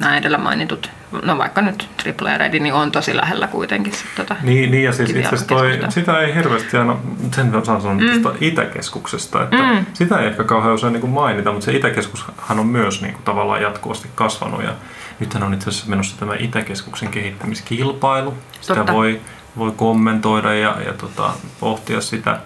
nämä 0.00 0.16
edellä 0.16 0.38
mainitut, 0.38 0.90
no 1.22 1.38
vaikka 1.38 1.62
nyt 1.62 1.88
Triple 1.96 2.30
ja 2.30 2.38
Ready, 2.38 2.60
niin 2.60 2.74
on 2.74 2.92
tosi 2.92 3.16
lähellä 3.16 3.46
kuitenkin. 3.46 3.92
Sit, 3.92 4.06
tota, 4.16 4.36
niin, 4.42 4.70
niin, 4.70 4.84
ja 4.84 4.92
siis 4.92 5.10
itse 5.10 5.26
asiassa 5.26 5.46
toi, 5.46 5.78
sitä 5.88 6.20
ei 6.20 6.34
hirveästi 6.34 6.76
aina, 6.76 6.96
sen 7.34 7.54
osaan 7.54 7.82
sanoa 7.82 8.00
mm. 8.00 8.22
tuosta 8.22 8.38
Itäkeskuksesta, 8.40 9.42
että 9.42 9.56
mm. 9.56 9.86
sitä 9.92 10.18
ei 10.18 10.26
ehkä 10.26 10.44
kauhean 10.44 10.74
usein 10.74 10.92
niin 10.92 11.08
mainita, 11.08 11.52
mutta 11.52 11.64
se 11.64 11.72
Itäkeskushan 11.72 12.60
on 12.60 12.66
myös 12.66 13.02
niin 13.02 13.12
kuin, 13.12 13.24
tavallaan 13.24 13.62
jatkuvasti 13.62 14.08
kasvanut 14.14 14.62
ja 14.62 14.72
nythän 15.20 15.42
on 15.42 15.54
itse 15.54 15.70
asiassa 15.70 15.90
menossa 15.90 16.18
tämä 16.18 16.34
Itäkeskuksen 16.38 17.08
kehittämiskilpailu. 17.08 18.34
Sitä 18.60 18.74
Totta. 18.74 18.92
voi, 18.92 19.20
voi 19.58 19.72
kommentoida 19.76 20.54
ja, 20.54 20.76
ja 20.86 20.92
tota, 20.92 21.30
pohtia 21.60 22.00
sitä 22.00 22.40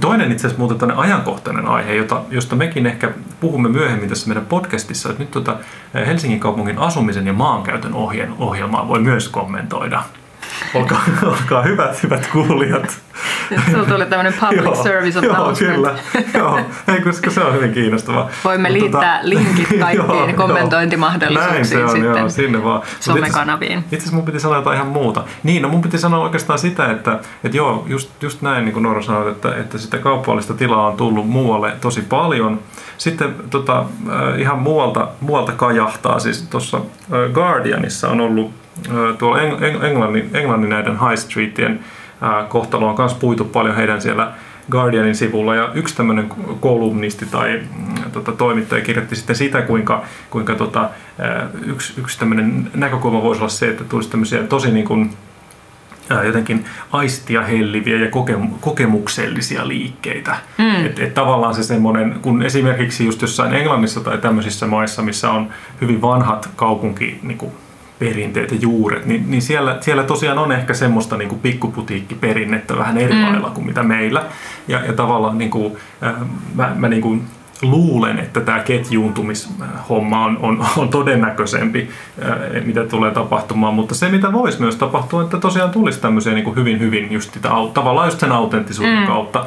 Toinen 0.00 0.32
itse 0.32 0.46
asiassa 0.46 0.66
muuten 0.66 0.98
ajankohtainen 0.98 1.66
aihe, 1.66 1.94
jota, 1.94 2.22
josta 2.30 2.56
mekin 2.56 2.86
ehkä 2.86 3.12
puhumme 3.40 3.68
myöhemmin 3.68 4.08
tässä 4.08 4.28
meidän 4.28 4.46
podcastissa, 4.46 5.08
että 5.08 5.22
nyt 5.22 5.30
tuota 5.30 5.56
Helsingin 5.94 6.40
kaupungin 6.40 6.78
asumisen 6.78 7.26
ja 7.26 7.32
maankäytön 7.32 7.94
ohjelmaa 8.38 8.88
voi 8.88 9.00
myös 9.00 9.28
kommentoida. 9.28 10.02
Olkaa, 10.74 11.00
olkaa 11.22 11.62
hyvät, 11.62 12.02
hyvät 12.02 12.26
kuulijat. 12.26 13.00
Sulla 13.72 13.84
tuli 13.84 14.06
tämmöinen 14.06 14.34
public 14.40 14.64
joo, 14.64 14.82
service 14.82 15.18
announcement. 15.18 15.60
Joo, 15.60 15.76
kyllä. 15.76 15.94
joo, 16.34 16.60
ei, 16.88 17.00
koska 17.00 17.30
se 17.30 17.40
on 17.40 17.54
hyvin 17.54 17.72
kiinnostavaa. 17.72 18.28
Voimme 18.44 18.68
Mutta 18.68 18.78
tota- 18.78 18.82
liittää 18.82 19.16
tota, 19.16 19.28
linkit 19.28 19.68
kaikkiin 19.80 20.28
joo, 20.28 20.32
kommentointimahdollisuuksiin 20.36 21.54
Näin 21.54 21.66
se 21.66 21.84
on, 21.84 21.90
sitten 21.90 22.16
joo, 22.16 22.28
sinne 22.28 22.64
vaan. 22.64 22.82
somekanaviin. 23.00 23.78
Itse 23.78 23.96
asiassa 23.96 24.16
mun 24.16 24.24
piti 24.24 24.40
sanoa 24.40 24.56
jotain 24.56 24.76
ihan 24.76 24.88
muuta. 24.88 25.24
Niin, 25.42 25.62
no 25.62 25.68
mun 25.68 25.82
piti 25.82 25.98
sanoa 25.98 26.24
oikeastaan 26.24 26.58
sitä, 26.58 26.90
että, 26.90 27.18
että 27.44 27.56
joo, 27.56 27.84
just, 27.86 28.22
just 28.22 28.42
näin 28.42 28.64
niin 28.64 28.72
kuin 28.72 28.82
Noora 28.82 29.02
sanoi, 29.02 29.30
että, 29.30 29.54
että 29.56 29.78
sitä 29.78 29.98
kaupallista 29.98 30.54
tilaa 30.54 30.86
on 30.86 30.96
tullut 30.96 31.28
muualle 31.28 31.72
tosi 31.80 32.02
paljon. 32.02 32.60
Sitten 32.98 33.34
tota, 33.50 33.78
äh, 33.78 34.40
ihan 34.40 34.58
muualta, 34.58 35.08
muualta 35.20 35.52
kajahtaa, 35.52 36.18
siis 36.18 36.42
tuossa 36.42 36.76
äh, 36.76 37.32
Guardianissa 37.32 38.08
on 38.08 38.20
ollut 38.20 38.65
tuolla 39.18 39.42
Englannin, 39.86 40.30
Englannin 40.34 40.70
näiden 40.70 40.98
high 41.00 41.16
streetien 41.16 41.80
kohtalo 42.48 42.88
on 42.88 42.94
myös 42.98 43.14
puitu 43.14 43.44
paljon 43.44 43.76
heidän 43.76 44.02
siellä 44.02 44.32
Guardianin 44.70 45.14
sivulla 45.14 45.54
ja 45.54 45.70
yksi 45.74 45.96
tämmöinen 45.96 46.28
kolumnisti 46.60 47.26
tai 47.26 47.62
mm, 47.76 48.10
tota, 48.12 48.32
toimittaja 48.32 48.84
kirjoitti 48.84 49.16
sitten 49.16 49.36
sitä, 49.36 49.62
kuinka, 49.62 50.04
kuinka 50.30 50.54
tota, 50.54 50.90
yksi, 51.66 52.00
yksi 52.00 52.18
tämmöinen 52.18 52.70
näkökulma 52.74 53.22
voisi 53.22 53.40
olla 53.40 53.48
se, 53.48 53.68
että 53.68 53.84
tulisi 53.84 54.10
tämmöisiä 54.10 54.42
tosi 54.42 54.70
niin 54.70 54.84
kuin, 54.84 55.10
jotenkin 56.26 56.64
aistia 56.92 57.42
helliviä 57.42 57.96
ja 57.96 58.10
kokem- 58.10 58.58
kokemuksellisia 58.60 59.68
liikkeitä. 59.68 60.36
Mm. 60.58 60.86
Että 60.86 61.04
et 61.04 61.14
tavallaan 61.14 61.54
se 61.54 61.62
semmoinen, 61.62 62.18
kun 62.22 62.42
esimerkiksi 62.42 63.04
just 63.04 63.22
jossain 63.22 63.54
Englannissa 63.54 64.00
tai 64.00 64.18
tämmöisissä 64.18 64.66
maissa, 64.66 65.02
missä 65.02 65.30
on 65.30 65.48
hyvin 65.80 66.02
vanhat 66.02 66.48
kaupunki, 66.56 67.18
niin 67.22 67.38
kuin 67.38 67.52
perinteet 67.98 68.50
ja 68.50 68.58
juuret, 68.60 69.06
niin, 69.06 69.30
niin 69.30 69.42
siellä, 69.42 69.78
siellä 69.80 70.02
tosiaan 70.02 70.38
on 70.38 70.52
ehkä 70.52 70.74
semmoista 70.74 71.16
niin 71.16 71.28
kuin 71.28 71.40
pikkuputiikkiperinnettä 71.40 72.76
vähän 72.76 72.98
eri 72.98 73.14
mm. 73.14 73.22
lailla 73.22 73.50
kuin 73.50 73.66
mitä 73.66 73.82
meillä. 73.82 74.24
Ja, 74.68 74.84
ja 74.84 74.92
tavallaan 74.92 75.38
niin 75.38 75.50
kuin, 75.50 75.76
äh, 76.02 76.14
mä, 76.54 76.72
mä 76.74 76.88
niin 76.88 77.02
kuin 77.02 77.22
luulen, 77.62 78.18
että 78.18 78.40
tämä 78.40 78.58
ketjuuntumishomma 78.58 80.24
on, 80.24 80.38
on, 80.40 80.66
on 80.76 80.88
todennäköisempi, 80.88 81.88
äh, 82.24 82.64
mitä 82.64 82.84
tulee 82.84 83.10
tapahtumaan, 83.10 83.74
mutta 83.74 83.94
se 83.94 84.08
mitä 84.08 84.32
voisi 84.32 84.60
myös 84.60 84.76
tapahtua, 84.76 85.22
että 85.22 85.38
tosiaan 85.38 85.70
tulisi 85.70 86.00
tämmöisiä 86.00 86.34
niin 86.34 86.44
kuin 86.44 86.56
hyvin, 86.56 86.80
hyvin 86.80 87.12
just 87.12 87.34
sitä, 87.34 87.48
tavallaan 87.74 88.06
just 88.06 88.20
sen 88.20 88.32
autenttisuuden 88.32 88.98
mm. 88.98 89.06
kautta, 89.06 89.38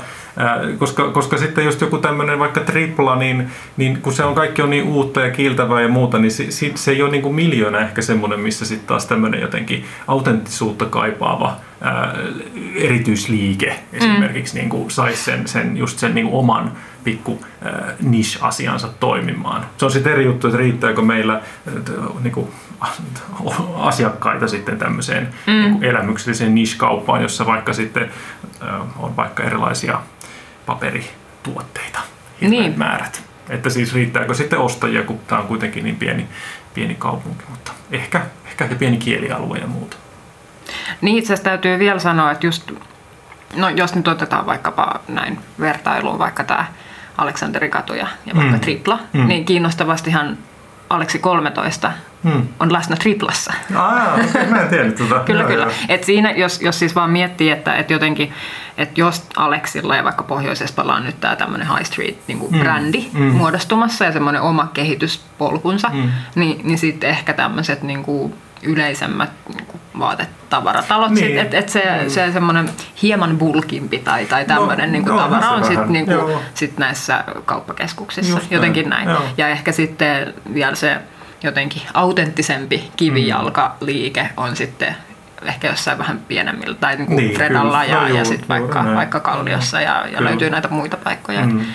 äh, 0.41 0.77
koska, 0.77 1.11
koska 1.11 1.37
sitten 1.37 1.65
just 1.65 1.81
joku 1.81 1.97
tämmöinen 1.97 2.39
vaikka 2.39 2.61
tripla, 2.61 3.15
niin, 3.15 3.49
niin 3.77 4.01
kun 4.01 4.13
se 4.13 4.23
on 4.23 4.35
kaikki 4.35 4.61
on 4.61 4.69
niin 4.69 4.87
uutta 4.87 5.21
ja 5.21 5.31
kiiltävää 5.31 5.81
ja 5.81 5.87
muuta, 5.87 6.19
niin 6.19 6.31
se, 6.31 6.71
se 6.75 6.91
ei 6.91 7.01
ole 7.01 7.11
niin 7.11 7.23
kuin 7.23 7.35
miljoona 7.35 7.79
ehkä 7.79 8.01
semmoinen, 8.01 8.39
missä 8.39 8.65
sitten 8.65 8.87
taas 8.87 9.05
tämmöinen 9.05 9.41
jotenkin 9.41 9.85
autenttisuutta 10.07 10.85
kaipaava 10.85 11.55
ää, 11.81 12.15
erityisliike 12.75 13.79
esimerkiksi 13.93 14.53
mm. 14.53 14.59
niin 14.59 14.69
kuin 14.69 14.91
saisi 14.91 15.23
sen, 15.23 15.47
sen, 15.47 15.77
just 15.77 15.99
sen 15.99 16.15
niin 16.15 16.27
kuin 16.27 16.39
oman 16.39 16.71
pikku 17.03 17.45
äh, 17.65 17.73
niche-asiansa 18.01 18.87
toimimaan. 18.99 19.65
Se 19.77 19.85
on 19.85 19.91
sitten 19.91 20.13
eri 20.13 20.25
juttu, 20.25 20.47
että 20.47 20.59
riittääkö 20.59 21.01
meillä 21.01 21.33
äh, 21.33 21.43
niin 22.23 22.31
kuin, 22.31 22.47
asiakkaita 23.77 24.47
sitten 24.47 24.77
tämmöiseen 24.77 25.29
mm. 25.47 25.53
niin 25.53 25.71
kuin 25.71 25.83
elämykselliseen 25.83 26.55
niche-kauppaan, 26.55 27.21
jossa 27.21 27.45
vaikka 27.45 27.73
sitten 27.73 28.11
äh, 28.63 29.03
on 29.03 29.15
vaikka 29.15 29.43
erilaisia 29.43 30.01
paperituotteita, 30.65 31.99
niin. 32.41 32.73
määrät. 32.77 33.23
Että 33.49 33.69
siis 33.69 33.93
riittääkö 33.93 34.33
sitten 34.33 34.59
ostajia, 34.59 35.03
kun 35.03 35.19
tämä 35.27 35.41
on 35.41 35.47
kuitenkin 35.47 35.83
niin 35.83 35.95
pieni, 35.95 36.27
pieni 36.73 36.95
kaupunki, 36.95 37.43
mutta 37.49 37.71
ehkä, 37.91 38.21
ehkä 38.45 38.75
pieni 38.75 38.97
kielialue 38.97 39.57
ja 39.57 39.67
muuta. 39.67 39.97
Niin 41.01 41.17
itse 41.17 41.33
asiassa 41.33 41.49
täytyy 41.49 41.79
vielä 41.79 41.99
sanoa, 41.99 42.31
että 42.31 42.47
just, 42.47 42.71
no 43.55 43.69
jos 43.69 43.95
nyt 43.95 44.07
otetaan 44.07 44.45
vaikkapa 44.45 44.99
näin 45.07 45.39
vertailuun 45.59 46.19
vaikka 46.19 46.43
tämä 46.43 46.65
Aleksanterin 47.19 47.71
katuja 47.71 48.07
ja 48.25 48.35
vaikka 48.35 48.53
mm. 48.53 48.59
Tripla, 48.59 48.99
mm. 49.13 49.27
niin 49.27 49.45
kiinnostavastihan 49.45 50.37
Aleksi 50.89 51.19
13 51.19 51.91
mm. 52.23 52.47
on 52.59 52.73
läsnä 52.73 52.95
Triplassa. 52.95 53.53
Ah, 53.75 54.19
okay. 54.29 54.45
mä 54.49 54.61
en 54.61 54.69
tiedä 54.69 54.91
tuota. 54.91 55.19
kyllä, 55.25 55.41
joo, 55.41 55.49
kyllä. 55.49 55.63
Joo. 55.63 55.73
Et 55.89 56.03
siinä, 56.03 56.31
jos, 56.31 56.61
jos 56.61 56.79
siis 56.79 56.95
vaan 56.95 57.09
miettii, 57.09 57.51
että, 57.51 57.75
että 57.75 57.93
jotenkin, 57.93 58.33
että 58.77 59.01
jos 59.01 59.23
Aleksilla 59.35 59.95
ja 59.95 60.03
vaikka 60.03 60.23
Pohjois-Espalla 60.23 60.95
on 60.95 61.05
nyt 61.05 61.19
tämä 61.19 61.35
tämmöinen 61.35 61.67
High 61.67 61.85
Street 61.85 62.17
niin 62.27 62.39
mm. 62.51 62.59
brändi 62.59 63.09
mm. 63.13 63.21
muodostumassa 63.23 64.05
ja 64.05 64.11
semmoinen 64.11 64.41
oma 64.41 64.69
kehityspolkunsa, 64.73 65.89
mm. 65.93 66.11
niin, 66.35 66.61
niin 66.63 66.77
sitten 66.77 67.09
ehkä 67.09 67.33
tämmöiset 67.33 67.83
niin 67.83 68.03
kuin 68.03 68.33
yleisemmät 68.63 69.29
niin 69.55 69.67
vaatetavaratalot. 69.99 71.11
Niin. 71.11 71.39
Että 71.39 71.57
et 71.57 71.69
se, 71.69 71.83
mm. 72.03 72.09
se 72.09 72.31
semmoinen 72.31 72.69
hieman 73.01 73.37
bulkimpi 73.37 73.99
tai, 73.99 74.25
tai 74.25 74.45
tämmöinen 74.45 74.89
no, 74.89 74.91
niin 74.91 75.03
kuin 75.03 75.15
no, 75.15 75.21
tavara 75.21 75.49
on 75.49 75.65
sitten 75.65 75.91
niin 75.93 76.07
sit 76.53 76.77
näissä 76.77 77.23
kauppakeskuksissa. 77.45 78.33
Just 78.33 78.51
Jotenkin 78.51 78.89
näin. 78.89 79.07
näin. 79.07 79.19
Ja 79.37 79.47
ehkä 79.47 79.71
sitten 79.71 80.33
vielä 80.53 80.75
se 80.75 80.97
jotenkin 81.43 81.81
autenttisempi 81.93 82.91
kivijalkaliike 82.95 84.29
on 84.37 84.55
sitten 84.55 84.95
ehkä 85.45 85.67
jossain 85.67 85.97
vähän 85.97 86.19
pienemmillä, 86.27 86.75
tai 86.75 86.95
niin 86.95 87.07
kuin 87.07 87.17
niin, 87.17 87.35
Fredalla 87.35 87.85
ja, 87.85 88.01
no, 88.01 88.07
ja 88.07 88.25
sitten 88.25 88.47
vaikka, 88.47 88.85
vaikka 88.95 89.19
Kalliossa 89.19 89.81
ja, 89.81 90.05
ja 90.11 90.23
löytyy 90.23 90.49
näitä 90.49 90.67
muita 90.67 90.97
paikkoja. 90.97 91.45
Mm. 91.45 91.65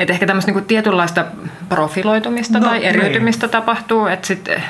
Et 0.00 0.10
ehkä 0.10 0.26
tämmöistä 0.26 0.52
niin 0.52 0.64
tietynlaista 0.64 1.24
profiloitumista 1.68 2.58
no, 2.58 2.68
tai 2.68 2.84
eriytymistä 2.84 3.46
niin. 3.46 3.52
tapahtuu, 3.52 4.06
että 4.06 4.26
sitten 4.26 4.62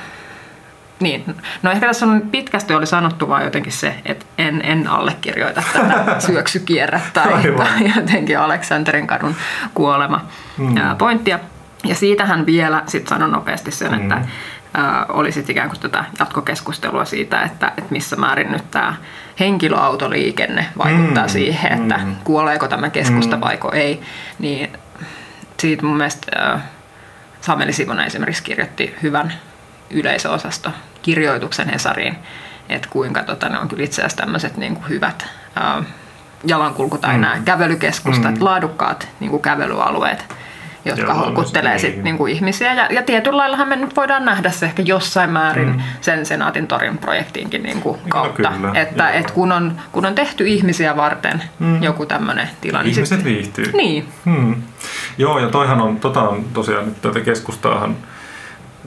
niin, 1.00 1.24
no 1.62 1.70
ehkä 1.70 1.86
tässä 1.86 2.06
on 2.06 2.22
pitkästi 2.30 2.74
oli 2.74 2.86
sanottu 2.86 3.28
vaan 3.28 3.44
jotenkin 3.44 3.72
se, 3.72 3.94
että 4.04 4.26
en, 4.38 4.60
en 4.64 4.88
allekirjoita 4.88 5.62
tätä 5.72 6.04
syöksykierrettä 6.26 7.20
tai, 7.20 7.42
tai 7.56 7.92
jotenkin 7.96 8.38
Aleksanterin 8.38 9.06
kadun 9.06 9.34
kuolema 9.74 10.24
mm. 10.58 10.74
pointtia. 10.98 11.38
Ja 11.84 11.94
siitähän 11.94 12.46
vielä 12.46 12.82
sitten 12.86 13.08
sanon 13.08 13.32
nopeasti 13.32 13.70
sen, 13.70 13.92
mm. 13.92 14.00
että 14.00 14.22
oli 15.08 15.32
sitten 15.32 15.52
ikään 15.52 15.68
kuin 15.68 15.80
tätä 15.80 16.04
jatkokeskustelua 16.18 17.04
siitä, 17.04 17.42
että, 17.42 17.68
että 17.68 17.90
missä 17.90 18.16
määrin 18.16 18.52
nyt 18.52 18.70
tämä 18.70 18.94
henkilöautoliikenne 19.40 20.66
vaikuttaa 20.78 21.24
mm. 21.24 21.30
siihen, 21.30 21.72
että 21.72 21.98
mm. 22.04 22.16
kuoleeko 22.24 22.68
tämä 22.68 22.90
keskusta 22.90 23.36
mm. 23.36 23.40
vaiko 23.40 23.72
ei. 23.72 24.00
Niin 24.38 24.72
siitä 25.60 25.86
mun 25.86 25.96
mielestä 25.96 26.60
Sameli 27.40 27.72
Sivonen 27.72 28.06
esimerkiksi 28.06 28.42
kirjoitti 28.42 28.94
hyvän 29.02 29.32
yleisöosasto 29.90 30.70
kirjoituksen 31.02 31.68
Hesariin, 31.68 32.16
että 32.68 32.88
kuinka 32.90 33.22
tota, 33.22 33.48
ne 33.48 33.58
on 33.58 33.68
kyllä 33.68 33.84
itse 33.84 34.02
asiassa 34.02 34.16
tämmöiset 34.16 34.56
niin 34.56 34.74
kuin 34.74 34.88
hyvät 34.88 35.26
ää, 35.56 35.82
jalankulku- 36.46 36.98
tai 36.98 37.14
mm. 37.14 37.20
nämä 37.20 37.40
kävelykeskustat, 37.44 38.34
mm. 38.34 38.44
laadukkaat 38.44 39.08
niin 39.20 39.30
kuin 39.30 39.42
kävelyalueet, 39.42 40.24
jotka 40.84 41.14
houkuttelee 41.14 41.78
sit, 41.78 41.94
niin. 41.94 42.04
niin 42.04 42.18
kuin 42.18 42.32
ihmisiä. 42.32 42.74
Ja, 42.74 42.86
ja 42.90 43.02
tietyllä 43.02 43.36
laillahan 43.36 43.68
me 43.68 43.76
nyt 43.76 43.96
voidaan 43.96 44.24
nähdä 44.24 44.50
se 44.50 44.66
ehkä 44.66 44.82
jossain 44.82 45.30
määrin 45.30 45.68
mm. 45.68 45.80
sen 46.00 46.26
Senaatin 46.26 46.66
torin 46.66 46.98
projektiinkin 46.98 47.62
niin 47.62 47.80
kuin 47.80 47.98
kautta. 48.08 48.50
No, 48.50 48.56
kyllä, 48.56 48.80
että 48.80 49.10
et 49.10 49.30
kun, 49.30 49.52
on, 49.52 49.80
kun 49.92 50.06
on 50.06 50.14
tehty 50.14 50.46
ihmisiä 50.46 50.96
varten 50.96 51.42
mm. 51.58 51.82
joku 51.82 52.06
tämmöinen 52.06 52.48
tilanne. 52.60 52.84
Niin 52.84 52.94
Ihmiset 52.94 53.24
niin 53.24 53.36
viihtyy. 53.36 53.72
Niin. 53.72 54.08
Mm. 54.24 54.62
Joo, 55.18 55.38
ja 55.38 55.48
toihan 55.48 55.80
on, 55.80 56.00
tota 56.00 56.28
on 56.28 56.44
tosiaan 56.52 56.84
nyt 56.84 57.02
tätä 57.02 57.20
keskustaahan 57.20 57.96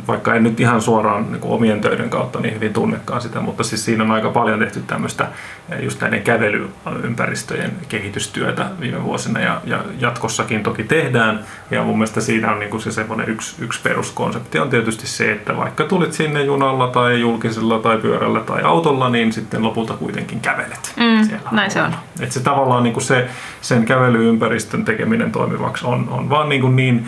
vaikka 0.08 0.36
en 0.36 0.44
nyt 0.44 0.60
ihan 0.60 0.82
suoraan 0.82 1.32
niin 1.32 1.42
omien 1.44 1.82
töiden 1.82 2.10
kautta 2.10 2.40
niin 2.40 2.56
hyvin 2.56 2.74
tunnekaan 2.74 3.22
sitä, 3.22 3.40
mutta 3.40 3.64
siis 3.64 3.86
siinä 3.86 4.04
on 4.04 4.12
aika 4.12 4.30
paljon 4.30 4.60
tehty 4.60 4.82
tämmöistä 4.88 5.28
eh, 5.70 5.84
just 5.84 6.02
näiden 6.02 6.22
kävelyympäristöjen 6.22 7.72
kehitystyötä 7.90 8.66
viime 8.80 9.04
vuosina 9.04 9.40
ja, 9.40 9.62
ja 9.66 9.84
jatkossakin 10.00 10.64
toki 10.64 10.84
tehdään. 10.84 11.40
Ja 11.72 11.84
mun 11.84 11.98
mielestä 11.98 12.22
siinä 12.22 12.52
on 12.52 12.60
niin 12.60 12.70
kuin 12.70 12.82
se 12.82 12.92
semmoinen 12.92 13.30
yksi, 13.30 13.56
yksi 13.64 13.82
peruskonsepti 13.82 14.60
on 14.60 14.70
tietysti 14.70 15.08
se, 15.08 15.32
että 15.32 15.58
vaikka 15.58 15.84
tulit 15.84 16.14
sinne 16.14 16.44
junalla 16.44 16.88
tai 16.88 17.20
julkisella 17.20 17.80
tai 17.80 17.98
pyörällä 17.98 18.40
tai 18.40 18.62
autolla, 18.64 19.10
niin 19.10 19.34
sitten 19.34 19.64
lopulta 19.64 19.94
kuitenkin 19.94 20.40
kävelet. 20.40 20.94
Mm, 20.98 21.26
siellä 21.26 21.50
näin 21.52 21.72
se 21.72 21.82
on. 21.82 21.96
Että 22.20 22.34
se 22.34 22.40
tavallaan 22.40 22.84
niin 22.84 22.94
kuin 22.94 23.04
se, 23.04 23.28
sen 23.62 23.86
kävelyympäristön 23.86 24.86
tekeminen 24.86 25.32
toimivaksi 25.32 25.86
on, 25.86 26.08
on 26.10 26.30
vaan 26.30 26.50
niin, 26.50 26.62
kuin 26.62 26.76
niin 26.76 27.08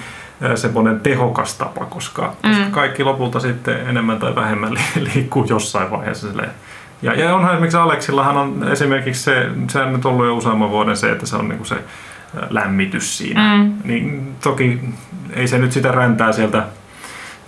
semmoinen 0.56 1.00
tehokas 1.00 1.58
tapa, 1.58 1.86
koska, 1.86 2.34
mm. 2.44 2.50
koska 2.50 2.70
kaikki 2.72 3.04
lopulta 3.04 3.40
sitten 3.40 3.88
enemmän 3.88 4.20
tai 4.20 4.36
vähemmän 4.36 4.74
liikkuu 5.14 5.46
jossain 5.50 5.92
vaiheessa 5.92 6.28
silleen. 6.28 6.52
Ja, 7.02 7.14
ja 7.14 7.36
onhan 7.36 7.52
esimerkiksi 7.52 7.78
Aleksillahan 7.78 8.38
on 8.38 8.68
esimerkiksi 8.72 9.24
se, 9.24 9.50
se 9.70 9.82
on 9.82 9.94
nyt 9.94 10.06
ollut 10.06 10.26
jo 10.26 10.36
useamman 10.36 10.70
vuoden 10.70 10.98
se, 10.98 11.12
että 11.12 11.26
se 11.26 11.36
on 11.36 11.48
niinku 11.48 11.66
se 11.66 11.76
lämmitys 12.50 13.18
siinä. 13.18 13.58
Mm. 13.58 13.74
Niin 13.84 14.36
toki 14.44 14.80
ei 15.34 15.48
se 15.48 15.58
nyt 15.58 15.72
sitä 15.72 15.92
räntää 15.92 16.32
sieltä 16.32 16.64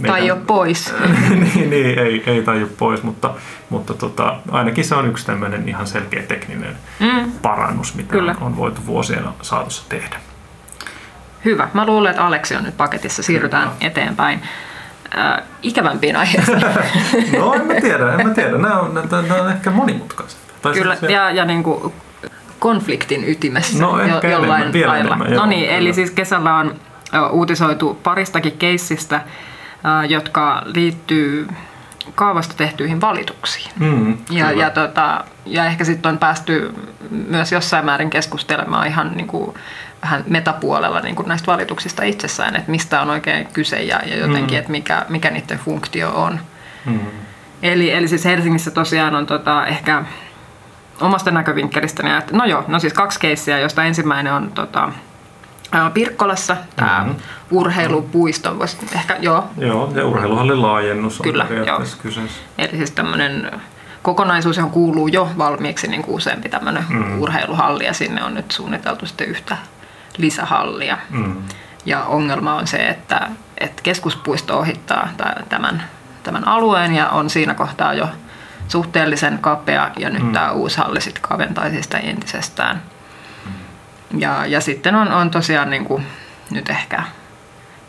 meidän... 0.01 0.17
Tai 0.17 0.27
jo 0.27 0.37
pois. 0.47 0.93
niin, 1.29 1.69
niin, 1.69 1.99
ei, 1.99 2.23
ei 2.25 2.41
taju 2.41 2.69
pois, 2.77 3.03
mutta, 3.03 3.33
mutta 3.69 3.93
tota, 3.93 4.35
ainakin 4.51 4.85
se 4.85 4.95
on 4.95 5.07
yksi 5.07 5.25
tämmöinen 5.25 5.69
ihan 5.69 5.87
selkeä 5.87 6.23
tekninen 6.23 6.77
mm. 6.99 7.31
parannus, 7.41 7.95
mitä 7.95 8.11
Kyllä. 8.11 8.35
on 8.41 8.57
voitu 8.57 8.81
vuosien 8.85 9.23
saatossa 9.41 9.83
tehdä. 9.89 10.15
Hyvä. 11.45 11.67
Mä 11.73 11.85
luulen, 11.85 12.09
että 12.09 12.25
Aleksi 12.25 12.55
on 12.55 12.63
nyt 12.63 12.77
paketissa. 12.77 13.23
Siirrytään 13.23 13.63
Kyllä. 13.63 13.77
eteenpäin 13.81 14.41
äh, 15.17 15.43
ikävämpiin 15.63 16.15
aiheisiin. 16.15 16.61
no 17.39 17.53
en 17.53 17.65
mä 17.65 17.73
tiedä, 17.81 18.13
en 18.13 18.27
mä 18.27 18.33
tiedä. 18.33 18.57
Nämä 18.57 18.79
on, 18.79 18.93
nämä 18.93 19.41
on 19.41 19.51
ehkä 19.51 19.71
monimutkaiset. 19.71 20.39
Tai 20.61 20.73
Kyllä, 20.73 20.95
se, 20.95 21.07
ja, 21.07 21.31
ja 21.31 21.45
niin 21.45 21.63
kuin 21.63 21.93
konfliktin 22.59 23.29
ytimessä 23.29 23.83
no, 23.83 24.01
jo, 24.01 24.21
jollain 24.29 24.61
enemmän, 24.61 24.87
lailla. 24.87 25.15
Enemmän, 25.15 25.33
joo, 25.33 25.45
eli, 25.45 25.73
eli 25.73 25.93
siis 25.93 26.11
kesällä 26.11 26.55
on 26.55 26.75
uutisoitu 27.31 27.99
paristakin 28.03 28.57
keissistä, 28.57 29.21
jotka 30.09 30.61
liittyy 30.65 31.47
kaavasta 32.15 32.53
tehtyihin 32.57 33.01
valituksiin. 33.01 33.71
Mm, 33.79 34.17
ja, 34.29 34.51
ja, 34.51 34.69
tota, 34.69 35.23
ja 35.45 35.65
ehkä 35.65 35.83
sitten 35.83 36.09
on 36.09 36.17
päästy 36.17 36.73
myös 37.09 37.51
jossain 37.51 37.85
määrin 37.85 38.09
keskustelemaan 38.09 38.87
ihan 38.87 39.11
niin 39.15 39.27
kuin 39.27 39.55
vähän 40.07 40.23
metapuolella 40.27 40.99
niin 40.99 41.15
kuin 41.15 41.27
näistä 41.27 41.51
valituksista 41.51 42.03
itsessään, 42.03 42.55
että 42.55 42.71
mistä 42.71 43.01
on 43.01 43.09
oikein 43.09 43.47
kyse 43.53 43.83
ja, 43.83 43.99
ja 44.05 44.17
jotenkin, 44.17 44.57
mm. 44.57 44.59
että 44.59 44.71
mikä, 44.71 45.05
mikä 45.09 45.29
niiden 45.29 45.59
funktio 45.59 46.09
on. 46.09 46.39
Mm. 46.85 46.99
Eli, 47.63 47.91
eli 47.91 48.07
siis 48.07 48.25
Helsingissä 48.25 48.71
tosiaan 48.71 49.15
on 49.15 49.25
tota, 49.25 49.65
ehkä 49.65 50.03
omasta 51.01 51.31
näkövinkkelistäni, 51.31 52.17
että 52.17 52.37
no 52.37 52.45
joo, 52.45 52.63
no 52.67 52.79
siis 52.79 52.93
kaksi 52.93 53.19
keissiä, 53.19 53.59
josta 53.59 53.83
ensimmäinen 53.83 54.33
on 54.33 54.51
tota, 54.51 54.91
Pirkkolassa, 55.93 56.57
tämä 56.75 56.99
mm-hmm. 56.99 57.21
urheilupuisto, 57.51 58.59
voisi 58.59 58.77
ehkä, 58.95 59.15
joo. 59.19 59.47
Joo, 59.57 59.91
ja 59.95 60.05
urheiluhallin 60.05 60.61
laajennus 60.61 61.19
on 61.19 61.23
Kyllä, 61.23 61.45
joo. 61.65 61.81
kyseessä. 62.01 62.41
Eli 62.57 62.77
siis 62.77 62.91
tämmöinen 62.91 63.51
kokonaisuus, 64.01 64.57
johon 64.57 64.71
kuuluu 64.71 65.07
jo 65.07 65.29
valmiiksi 65.37 65.87
niin 65.87 66.03
kuin 66.03 66.15
useampi 66.15 66.49
tämmöinen 66.49 66.85
mm. 66.89 67.21
urheiluhalli 67.21 67.85
ja 67.85 67.93
sinne 67.93 68.23
on 68.23 68.33
nyt 68.33 68.51
suunniteltu 68.51 69.05
sitten 69.05 69.27
yhtä 69.27 69.57
lisähallia. 70.17 70.97
Mm. 71.09 71.43
Ja 71.85 72.03
ongelma 72.03 72.53
on 72.53 72.67
se, 72.67 72.87
että, 72.87 73.29
että 73.57 73.83
keskuspuisto 73.83 74.59
ohittaa 74.59 75.09
tämän, 75.49 75.83
tämän 76.23 76.47
alueen 76.47 76.95
ja 76.95 77.09
on 77.09 77.29
siinä 77.29 77.53
kohtaa 77.53 77.93
jo 77.93 78.07
suhteellisen 78.67 79.39
kapea 79.39 79.91
ja 79.99 80.09
nyt 80.09 80.23
mm. 80.23 80.33
tämä 80.33 80.51
uusi 80.51 80.77
halli 80.77 81.01
sitten 81.01 81.21
kaventaisi 81.21 81.83
sitä 81.83 81.97
entisestään. 81.97 82.81
Ja, 84.17 84.45
ja 84.45 84.61
sitten 84.61 84.95
on, 84.95 85.11
on 85.11 85.31
tosiaan 85.31 85.69
niin 85.69 85.85
kuin, 85.85 86.07
nyt 86.51 86.69
ehkä 86.69 87.03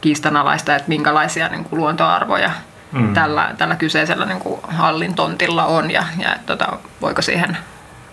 kiistanalaista, 0.00 0.76
että 0.76 0.88
minkälaisia 0.88 1.48
niin 1.48 1.64
kuin 1.64 1.80
luontoarvoja 1.80 2.50
mm. 2.92 3.14
tällä, 3.14 3.54
tällä 3.58 3.76
kyseisellä 3.76 4.26
niin 4.26 4.40
kuin 4.40 4.60
hallin 4.68 5.14
tontilla 5.14 5.64
on 5.64 5.90
ja, 5.90 6.04
ja 6.18 6.34
että, 6.34 6.46
tota, 6.46 6.78
voiko 7.00 7.22
siihen 7.22 7.56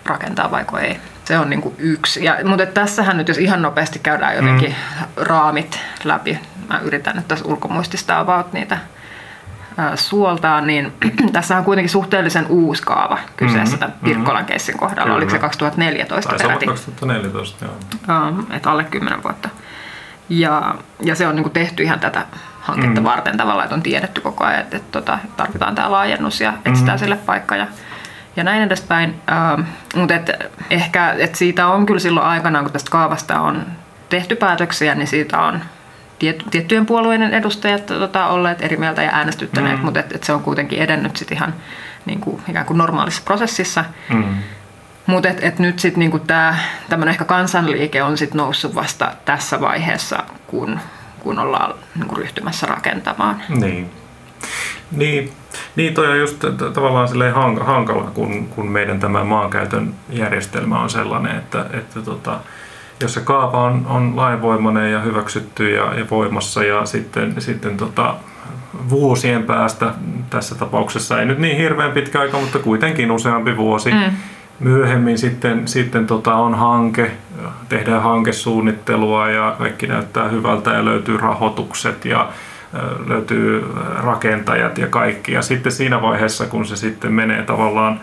rakentaa 0.04 0.50
vai 0.50 0.64
ei. 0.80 1.00
Se 1.26 1.38
on 1.38 1.50
niin 1.50 1.62
kuin 1.62 1.74
yksi. 1.78 2.24
Ja, 2.24 2.36
mutta 2.44 2.66
tässähän 2.66 3.16
nyt, 3.16 3.28
jos 3.28 3.38
ihan 3.38 3.62
nopeasti 3.62 3.98
käydään 3.98 4.36
jotenkin 4.36 4.68
mm. 4.70 5.12
raamit 5.16 5.80
läpi, 6.04 6.38
mä 6.68 6.78
yritän 6.78 7.16
nyt 7.16 7.28
tässä 7.28 7.44
ulkomuistista 7.48 8.18
about 8.18 8.52
niitä 8.52 8.78
suoltaan, 9.94 10.66
niin 10.66 10.92
tässä 11.32 11.56
on 11.56 11.64
kuitenkin 11.64 11.90
suhteellisen 11.90 12.46
uusi 12.46 12.82
kaava 12.82 13.18
kyseessä 13.36 13.76
mm-hmm. 13.76 14.04
Pirkkolan 14.04 14.44
keissin 14.44 14.78
kohdalla. 14.78 15.02
Kyllä. 15.02 15.16
Oliko 15.16 15.30
se 15.30 15.38
2014 15.38 16.28
Taisi 16.28 16.44
peräti? 16.44 16.66
2014, 16.66 17.64
joo. 17.64 17.74
Um, 18.28 18.46
että 18.50 18.70
alle 18.70 18.84
10 18.84 19.22
vuotta. 19.22 19.48
Ja, 20.28 20.74
ja 21.02 21.14
se 21.14 21.26
on 21.26 21.34
niin 21.34 21.44
kuin 21.44 21.52
tehty 21.52 21.82
ihan 21.82 22.00
tätä 22.00 22.26
hanketta 22.60 23.00
mm. 23.00 23.04
varten 23.04 23.36
tavallaan, 23.36 23.64
että 23.64 23.74
on 23.74 23.82
tiedetty 23.82 24.20
koko 24.20 24.44
ajan, 24.44 24.60
että, 24.60 24.76
että, 24.76 24.98
että 24.98 25.18
tarvitaan 25.36 25.74
tämä 25.74 25.90
laajennus 25.90 26.40
ja 26.40 26.52
etsitään 26.64 26.98
mm. 26.98 27.00
sille 27.00 27.16
paikka 27.16 27.56
ja, 27.56 27.66
ja 28.36 28.44
näin 28.44 28.62
edespäin. 28.62 29.10
Uh, 29.10 29.64
mutta 29.94 30.14
et, 30.14 30.30
ehkä 30.70 31.14
et 31.18 31.34
siitä 31.34 31.66
on 31.66 31.86
kyllä 31.86 32.00
silloin 32.00 32.26
aikanaan, 32.26 32.64
kun 32.64 32.72
tästä 32.72 32.90
kaavasta 32.90 33.40
on 33.40 33.66
tehty 34.08 34.36
päätöksiä, 34.36 34.94
niin 34.94 35.08
siitä 35.08 35.38
on 35.38 35.60
tiet, 36.18 36.44
tiettyjen 36.50 36.86
puolueiden 36.86 37.34
edustajat 37.34 37.86
tota, 37.86 38.26
olleet 38.26 38.62
eri 38.62 38.76
mieltä 38.76 39.02
ja 39.02 39.10
äänestyttäneet, 39.12 39.78
mm. 39.78 39.84
mutta 39.84 40.00
et, 40.00 40.12
et 40.12 40.24
se 40.24 40.32
on 40.32 40.42
kuitenkin 40.42 40.78
edennyt 40.78 41.16
sit 41.16 41.32
ihan 41.32 41.54
niin 42.06 42.20
kuin, 42.20 42.42
ikään 42.48 42.66
kuin 42.66 42.78
normaalissa 42.78 43.22
prosessissa. 43.24 43.84
Mm. 44.12 44.34
Mutta 45.06 45.28
et, 45.28 45.44
et 45.44 45.58
nyt 45.58 45.78
sitten 45.78 46.00
niinku 46.00 46.18
tämä 46.18 46.58
tämmöinen 46.88 47.12
ehkä 47.12 47.24
kansanliike 47.24 48.02
on 48.02 48.18
sit 48.18 48.34
noussut 48.34 48.74
vasta 48.74 49.12
tässä 49.24 49.60
vaiheessa, 49.60 50.22
kun, 50.46 50.80
kun 51.20 51.38
ollaan 51.38 51.74
niinku 51.94 52.14
ryhtymässä 52.14 52.66
rakentamaan. 52.66 53.42
Niin. 53.48 53.90
Niin, 54.92 55.32
niin 55.76 55.94
toi 55.94 56.08
on 56.08 56.18
just 56.18 56.44
tavallaan 56.74 57.08
silleen 57.08 57.34
hankala, 57.60 58.10
kun, 58.14 58.48
kun 58.48 58.68
meidän 58.68 59.00
tämä 59.00 59.24
maankäytön 59.24 59.94
järjestelmä 60.10 60.82
on 60.82 60.90
sellainen, 60.90 61.36
että, 61.36 61.66
että 61.72 62.02
tota, 62.02 62.38
jos 63.00 63.14
se 63.14 63.20
kaava 63.20 63.64
on, 63.64 63.86
on 63.86 64.16
lainvoimainen 64.16 64.92
ja 64.92 65.00
hyväksytty 65.00 65.70
ja, 65.70 65.94
ja 65.94 66.06
voimassa 66.10 66.64
ja 66.64 66.86
sitten, 66.86 67.34
sitten 67.38 67.76
tota, 67.76 68.14
vuosien 68.88 69.42
päästä, 69.42 69.94
tässä 70.30 70.54
tapauksessa 70.54 71.20
ei 71.20 71.26
nyt 71.26 71.38
niin 71.38 71.56
hirveän 71.56 71.92
pitkä 71.92 72.20
aika, 72.20 72.38
mutta 72.38 72.58
kuitenkin 72.58 73.10
useampi 73.10 73.56
vuosi, 73.56 73.90
mm. 73.90 74.16
myöhemmin 74.60 75.18
sitten, 75.18 75.68
sitten 75.68 76.06
tota 76.06 76.34
on 76.34 76.54
hanke, 76.54 77.10
tehdään 77.68 78.02
hankesuunnittelua 78.02 79.28
ja 79.28 79.54
kaikki 79.58 79.86
näyttää 79.86 80.28
hyvältä 80.28 80.70
ja 80.70 80.84
löytyy 80.84 81.16
rahoitukset 81.16 82.04
ja 82.04 82.28
löytyy 83.06 83.64
rakentajat 84.02 84.78
ja 84.78 84.86
kaikki. 84.86 85.32
Ja 85.32 85.42
sitten 85.42 85.72
siinä 85.72 86.02
vaiheessa, 86.02 86.46
kun 86.46 86.66
se 86.66 86.76
sitten 86.76 87.12
menee 87.12 87.42
tavallaan 87.42 88.00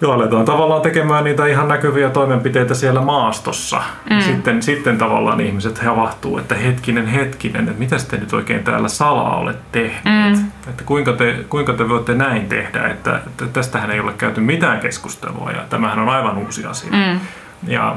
Joo, 0.00 0.12
aletaan 0.12 0.44
tavallaan 0.44 0.82
tekemään 0.82 1.24
niitä 1.24 1.46
ihan 1.46 1.68
näkyviä 1.68 2.10
toimenpiteitä 2.10 2.74
siellä 2.74 3.00
maastossa. 3.00 3.82
Mm. 4.10 4.20
Sitten, 4.20 4.62
sitten 4.62 4.98
tavallaan 4.98 5.40
ihmiset 5.40 5.78
havahtuu, 5.78 6.38
että 6.38 6.54
hetkinen, 6.54 7.06
hetkinen, 7.06 7.68
että 7.68 7.78
mitä 7.78 7.96
te 8.10 8.16
nyt 8.16 8.32
oikein 8.32 8.64
täällä 8.64 8.88
salaa 8.88 9.36
olette 9.36 9.62
tehneet? 9.72 10.38
Mm. 10.38 10.50
Että 10.68 10.84
kuinka 10.84 11.12
te, 11.12 11.44
kuinka 11.48 11.72
te 11.72 11.88
voitte 11.88 12.14
näin 12.14 12.46
tehdä, 12.48 12.88
että, 12.88 13.20
että 13.26 13.46
tästähän 13.46 13.90
ei 13.90 14.00
ole 14.00 14.12
käyty 14.12 14.40
mitään 14.40 14.80
keskustelua 14.80 15.50
ja 15.50 15.62
tämähän 15.68 15.98
on 15.98 16.08
aivan 16.08 16.38
uusi 16.38 16.66
asia. 16.66 16.90
Mm. 16.90 17.20
Ja, 17.66 17.96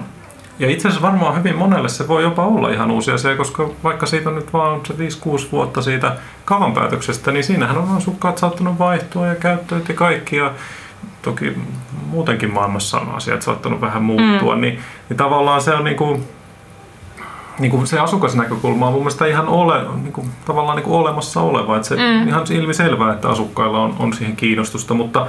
ja 0.60 0.70
itse 0.70 0.88
asiassa 0.88 1.08
varmaan 1.08 1.38
hyvin 1.38 1.56
monelle 1.56 1.90
se 1.90 2.08
voi 2.08 2.24
jopa 2.24 2.46
olla 2.46 2.70
ihan 2.70 2.92
uusi 2.92 3.12
asia, 3.12 3.38
koska 3.38 3.70
vaikka 3.84 4.06
siitä 4.06 4.30
on 4.30 4.36
nyt 4.36 4.54
vaan 4.54 4.82
se 4.88 4.94
5-6 4.94 4.98
vuotta 5.52 5.82
siitä 5.82 6.16
kavan 6.46 6.74
päätöksestä, 6.74 7.32
niin 7.32 7.44
siinähän 7.44 7.78
on 7.78 7.98
asukkaat 7.98 8.38
saattanut 8.38 8.80
vaihtua 8.80 9.28
ja 9.28 9.36
käyttööt 9.36 9.90
ja 9.90 9.96
kaikki. 9.96 10.36
Ja 10.36 10.52
toki 11.22 11.58
muutenkin 12.06 12.54
maailmassa 12.54 13.00
on 13.00 13.10
asiat 13.16 13.42
saattanut 13.42 13.82
vähän 13.82 14.04
muuttua, 14.04 14.56
mm. 14.56 14.62
niin, 14.62 14.80
niin 15.10 15.18
tavallaan 15.18 15.62
se 15.62 15.74
on 15.74 15.84
niin 15.84 15.98
kuin, 15.98 16.24
niin 17.60 17.72
kuin 17.72 17.88
se 17.88 18.00
asukasnäkökulma 18.00 18.88
on 18.88 18.94
mun 18.94 19.02
mielestä 19.02 19.26
ihan 19.26 19.48
ole, 19.48 19.84
niin 20.04 20.14
kuin, 20.14 20.32
tavallaan 20.46 20.76
niin 20.76 20.86
kuin 20.86 20.98
olemassa 20.98 21.42
oleva. 21.42 21.76
Että 21.76 21.88
se 21.88 21.96
mm. 21.96 22.28
ihan 22.28 22.46
ilmiselvää, 22.52 23.14
että 23.14 23.30
asukkailla 23.30 23.80
on, 23.80 23.96
on 24.00 24.14
siihen 24.14 24.36
kiinnostusta, 24.36 24.94
mutta, 24.94 25.28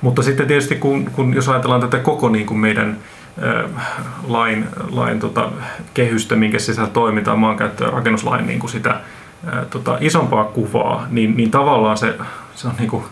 mutta 0.00 0.22
sitten 0.22 0.46
tietysti 0.46 0.74
kun, 0.74 1.04
kun 1.04 1.34
jos 1.34 1.48
ajatellaan 1.48 1.80
tätä 1.80 1.98
koko 1.98 2.28
niin 2.28 2.46
kuin 2.46 2.58
meidän 2.58 2.98
lain, 4.26 4.66
lain 4.90 5.20
tota, 5.20 5.50
kehystä, 5.94 6.36
minkä 6.36 6.58
sisällä 6.58 6.90
toimitaan 6.90 7.38
maankäyttö- 7.38 7.84
ja 7.84 7.90
rakennuslain 7.90 8.46
niin 8.46 8.60
kuin 8.60 8.70
sitä 8.70 9.00
ää, 9.46 9.64
tota, 9.64 9.98
isompaa 10.00 10.44
kuvaa, 10.44 11.06
niin, 11.10 11.36
niin 11.36 11.50
tavallaan 11.50 11.98
se, 11.98 12.18
se 12.54 12.68
on 12.68 12.74
niin 12.78 12.90
kuin, 12.90 13.04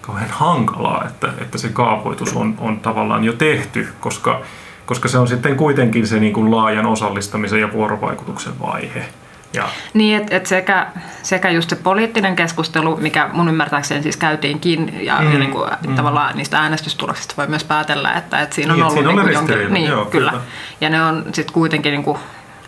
kauhean 0.00 0.30
hankalaa, 0.30 1.04
että, 1.06 1.32
että 1.40 1.58
se 1.58 1.68
kaavoitus 1.68 2.36
on, 2.36 2.54
on 2.58 2.80
tavallaan 2.80 3.24
jo 3.24 3.32
tehty, 3.32 3.88
koska, 4.00 4.40
koska 4.86 5.08
se 5.08 5.18
on 5.18 5.28
sitten 5.28 5.56
kuitenkin 5.56 6.06
se 6.06 6.20
niin 6.20 6.32
kuin 6.32 6.50
laajan 6.50 6.86
osallistamisen 6.86 7.60
ja 7.60 7.72
vuorovaikutuksen 7.72 8.52
vaihe. 8.60 9.08
Ja. 9.52 9.68
Niin, 9.94 10.16
että 10.16 10.36
et 10.36 10.46
sekä, 10.46 10.86
sekä 11.22 11.50
just 11.50 11.70
se 11.70 11.76
poliittinen 11.76 12.36
keskustelu, 12.36 12.96
mikä 12.96 13.28
mun 13.32 13.48
ymmärtääkseni 13.48 14.02
siis 14.02 14.16
käytiinkin, 14.16 15.04
ja, 15.04 15.20
mm, 15.20 15.32
ja 15.32 15.38
niin 15.38 15.50
kuin, 15.50 15.70
mm. 15.86 15.94
tavallaan 15.94 16.36
niistä 16.36 16.58
äänestystuloksista 16.58 17.34
voi 17.36 17.46
myös 17.46 17.64
päätellä, 17.64 18.12
että, 18.12 18.40
että 18.40 18.54
siinä 18.54 18.72
on 18.72 18.78
niin, 18.78 18.84
ollut 18.84 18.98
siinä 18.98 19.12
niin 19.12 19.20
kuin 19.22 19.34
jonkin, 19.34 19.74
niin, 19.74 19.88
Joo, 19.90 20.04
kyllä. 20.04 20.30
kyllä. 20.30 20.42
Ja 20.80 20.90
ne 20.90 21.02
on 21.02 21.24
sitten 21.32 21.54
kuitenkin 21.54 21.92
niin 21.92 22.04
kuin 22.04 22.18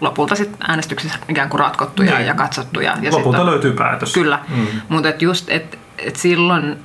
lopulta 0.01 0.35
sit 0.35 0.51
äänestyksissä 0.69 1.19
ikään 1.29 1.49
kuin 1.49 1.61
ratkottuja 1.61 2.15
niin. 2.15 2.27
ja 2.27 2.35
katsottuja. 2.35 2.97
Ja 3.03 3.13
lopulta 3.13 3.39
sit 3.39 3.47
on, 3.47 3.51
löytyy 3.51 3.73
päätös. 3.73 4.13
Kyllä, 4.13 4.39
mm. 4.49 4.67
mutta 4.89 5.09
et 5.09 5.23
just, 5.23 5.51
että 5.51 5.77
et 5.99 6.17
silloin 6.17 6.77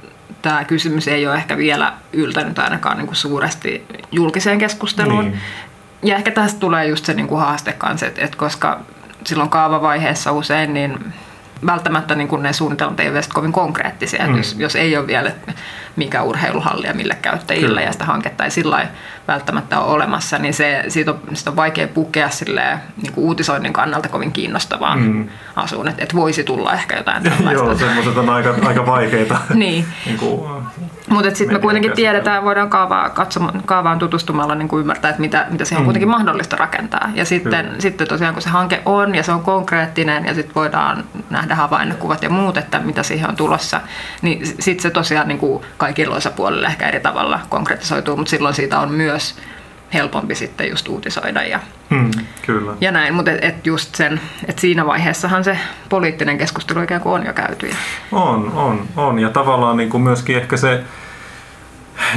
tämä 0.42 0.64
kysymys 0.64 1.08
ei 1.08 1.28
ole 1.28 1.36
ehkä 1.36 1.58
vielä 1.58 1.94
yltänyt 2.14 2.60
ainakaan 2.60 2.98
niin 2.98 3.08
kuin 3.08 3.16
suuresti 3.16 3.86
julkiseen 4.12 4.60
keskusteluun. 4.60 5.26
Niin. 5.26 5.40
Ja 6.04 6.16
ehkä 6.16 6.32
tästä 6.32 6.60
tulee 6.60 6.88
just 6.88 7.06
se 7.06 7.14
niin 7.14 7.28
kuin 7.28 7.42
haaste 7.42 7.74
kanssa, 7.74 8.06
että, 8.06 8.22
että 8.22 8.38
koska 8.38 8.80
silloin 9.28 9.50
kaavavaiheessa 9.50 10.32
usein 10.32 10.74
niin 10.74 11.14
välttämättä 11.66 12.16
niin 12.16 12.28
kuin 12.28 12.44
ne 12.44 12.54
suunnitelmat 12.54 13.00
ei 13.00 13.10
ole 13.10 13.22
kovin 13.34 13.52
konkreettisia. 13.52 14.28
Mm. 14.28 14.38
Jos, 14.38 14.56
jos 14.60 14.76
ei 14.76 14.98
ole 14.98 15.08
vielä 15.08 15.32
mikä 15.96 16.24
urheiluhallia 16.24 16.94
mille 16.94 17.18
käyttäjille 17.22 17.68
Kyllä. 17.68 17.82
ja 17.82 17.92
sitä 17.92 18.06
hanketta 18.06 18.44
ei 18.44 18.52
sillä 18.52 18.88
välttämättä 19.28 19.80
ole 19.80 19.94
olemassa, 19.94 20.38
niin 20.38 20.54
se, 20.54 20.84
siitä, 20.88 21.12
on, 21.12 21.20
siitä 21.34 21.50
on 21.50 21.56
vaikea 21.56 21.88
pukea 21.88 22.30
silleen, 22.30 22.78
niin 23.02 23.14
kuin 23.14 23.26
uutisoinnin 23.26 23.74
kannalta 23.74 24.10
kovin 24.10 24.32
kiinnostavaan 24.32 25.00
mm. 25.00 25.30
asuun, 25.56 25.88
että 25.88 26.04
et 26.04 26.16
voisi 26.16 26.44
tulla 26.44 26.74
ehkä 26.74 26.98
jotain 26.98 27.24
tällaista. 27.24 27.52
Joo, 27.52 27.78
semmoiset 27.78 28.18
on 28.18 28.30
aika, 28.30 28.56
aika 28.62 28.86
vaikeita. 28.86 29.38
niin. 29.54 29.86
niin 30.06 30.20
Mutta 31.10 31.36
sitten 31.36 31.58
me 31.58 31.62
kuitenkin 31.62 31.92
tiedetään, 31.92 32.44
voidaan 32.44 32.70
kaavaa, 32.70 33.10
katsomaan, 33.10 33.62
kaavaan 33.66 34.00
tutustumalla 34.00 34.56
niin 34.56 34.68
kuin 34.68 34.80
ymmärtää, 34.80 35.10
että 35.10 35.22
mitä, 35.22 35.46
mitä 35.50 35.66
siihen 35.66 35.80
on 35.80 35.84
mm. 35.84 35.86
kuitenkin 35.86 36.10
mahdollista 36.10 36.56
rakentaa. 36.56 37.10
Ja 37.16 37.26
sitten, 37.26 37.76
sitten 37.80 38.08
tosiaan 38.08 38.34
kun 38.34 38.42
se 38.42 38.50
hanke 38.50 38.82
on 38.86 39.16
ja 39.16 39.24
se 39.24 39.32
on 39.32 39.42
konkreettinen 39.42 40.26
ja 40.26 40.34
sitten 40.34 40.56
voidaan 40.56 41.04
nähdä 41.30 41.56
havainnokuvat 41.56 42.24
ja 42.24 42.30
muut, 42.30 42.58
että 42.58 42.80
mitä 42.80 43.04
siihen 43.04 43.30
on 43.30 43.36
tulossa, 43.36 43.82
niin 44.22 44.46
sitten 44.46 44.82
se 44.84 44.90
tosiaan 44.90 45.28
niin 45.28 45.40
kuin 45.40 45.64
kaikilla 45.78 46.16
osapuolilla 46.16 46.68
ehkä 46.68 46.88
eri 46.88 47.00
tavalla 47.00 47.40
konkretisoituu, 47.50 48.18
mutta 48.18 48.30
silloin 48.30 48.56
siitä 48.56 48.80
on 48.80 48.92
myös 48.92 49.36
helpompi 49.94 50.36
sitten 50.36 50.70
just 50.70 50.88
uutisoida 50.88 51.44
ja, 51.44 51.60
hmm, 51.90 52.12
kyllä. 52.46 52.72
ja 52.82 52.92
näin. 52.92 53.14
Mutta 53.14 53.32
et, 53.32 53.44
et 53.44 53.68
just 53.68 53.96
sen, 53.96 54.22
että 54.48 54.62
siinä 54.62 54.86
vaiheessahan 54.86 55.44
se 55.44 55.58
poliittinen 55.90 56.38
keskustelu 56.38 56.82
ikään 56.82 57.02
kuin 57.02 57.14
on 57.14 57.26
jo 57.26 57.34
käyty. 57.34 57.72
On, 58.12 58.52
on, 58.56 58.82
on. 58.96 59.20
Ja 59.20 59.30
tavallaan 59.30 59.78
niin 59.78 59.90
kuin 59.90 60.04
myöskin 60.04 60.38
ehkä 60.38 60.58
se, 60.58 60.84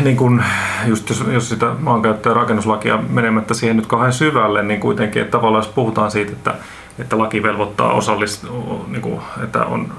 niin 0.03 0.17
kuin, 0.17 0.45
just 0.87 1.09
jos, 1.09 1.25
jos 1.33 1.49
sitä 1.49 1.67
maankäyttö- 1.79 2.29
ja 2.29 2.35
rakennuslakia 2.35 2.99
menemättä 3.09 3.55
siihen 3.55 3.77
nyt 3.77 3.87
kauhean 3.87 4.13
syvälle, 4.13 4.63
niin 4.63 4.81
kuitenkin, 4.81 5.23
että 5.23 5.33
tavallaan 5.33 5.65
jos 5.65 5.75
puhutaan 5.75 6.11
siitä, 6.11 6.33
että, 6.33 6.55
että 6.99 7.19
laki 7.19 7.43
velvoittaa 7.43 7.93
osallistua, 7.93 8.85
niin 8.89 9.03
kuin, 9.03 9.21
että 9.45 9.65
on 9.65 9.93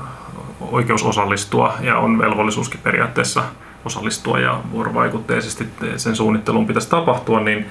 oikeus 0.61 1.03
osallistua 1.03 1.73
ja 1.81 1.97
on 1.97 2.19
velvollisuuskin 2.19 2.79
periaatteessa 2.83 3.43
osallistua 3.85 4.39
ja 4.39 4.61
vuorovaikutteisesti 4.71 5.67
sen 5.97 6.15
suunnitteluun 6.15 6.67
pitäisi 6.67 6.89
tapahtua, 6.89 7.39
niin, 7.39 7.65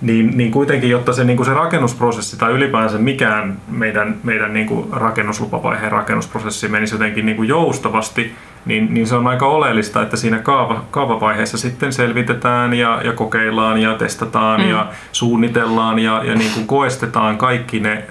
niin, 0.00 0.36
niin 0.36 0.50
kuitenkin, 0.50 0.90
jotta 0.90 1.12
se, 1.12 1.24
niin 1.24 1.36
kuin 1.36 1.46
se 1.46 1.54
rakennusprosessi 1.54 2.38
tai 2.38 2.52
ylipäänsä 2.52 2.98
mikään 2.98 3.56
meidän, 3.68 4.16
meidän 4.22 4.54
niin 4.54 4.66
kuin 4.66 4.86
rakennuslupavaiheen 4.92 5.92
rakennusprosessi 5.92 6.68
menisi 6.68 6.94
jotenkin 6.94 7.26
niin 7.26 7.36
kuin 7.36 7.48
joustavasti, 7.48 8.34
niin, 8.66 8.94
niin 8.94 9.06
se 9.06 9.14
on 9.14 9.26
aika 9.26 9.46
oleellista, 9.46 10.02
että 10.02 10.16
siinä 10.16 10.38
kaava, 10.38 10.84
kaavavaiheessa 10.90 11.58
sitten 11.58 11.92
selvitetään 11.92 12.74
ja, 12.74 13.00
ja 13.04 13.12
kokeillaan 13.12 13.78
ja 13.78 13.94
testataan 13.94 14.60
mm. 14.60 14.70
ja 14.70 14.86
suunnitellaan 15.12 15.98
ja, 15.98 16.24
ja 16.24 16.34
niin 16.34 16.50
kuin 16.54 16.66
koestetaan 16.66 17.38
kaikki 17.38 17.80
ne, 17.80 18.04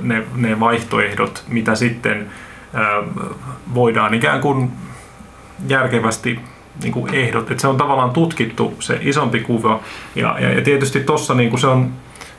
ne, 0.00 0.22
ne 0.36 0.60
vaihtoehdot, 0.60 1.44
mitä 1.48 1.74
sitten 1.74 2.26
voidaan 3.74 4.14
ikään 4.14 4.40
kuin 4.40 4.70
järkevästi 5.68 6.40
niin 6.82 6.92
kuin 6.92 7.14
ehdot. 7.14 7.50
Että 7.50 7.60
se 7.60 7.68
on 7.68 7.76
tavallaan 7.76 8.10
tutkittu 8.10 8.74
se 8.80 8.98
isompi 9.00 9.40
kuva. 9.40 9.80
Ja, 10.14 10.36
ja, 10.40 10.52
ja 10.52 10.62
tietysti 10.62 11.00
tuossa 11.00 11.34
niin 11.34 11.58
se 11.58 11.66
on 11.66 11.90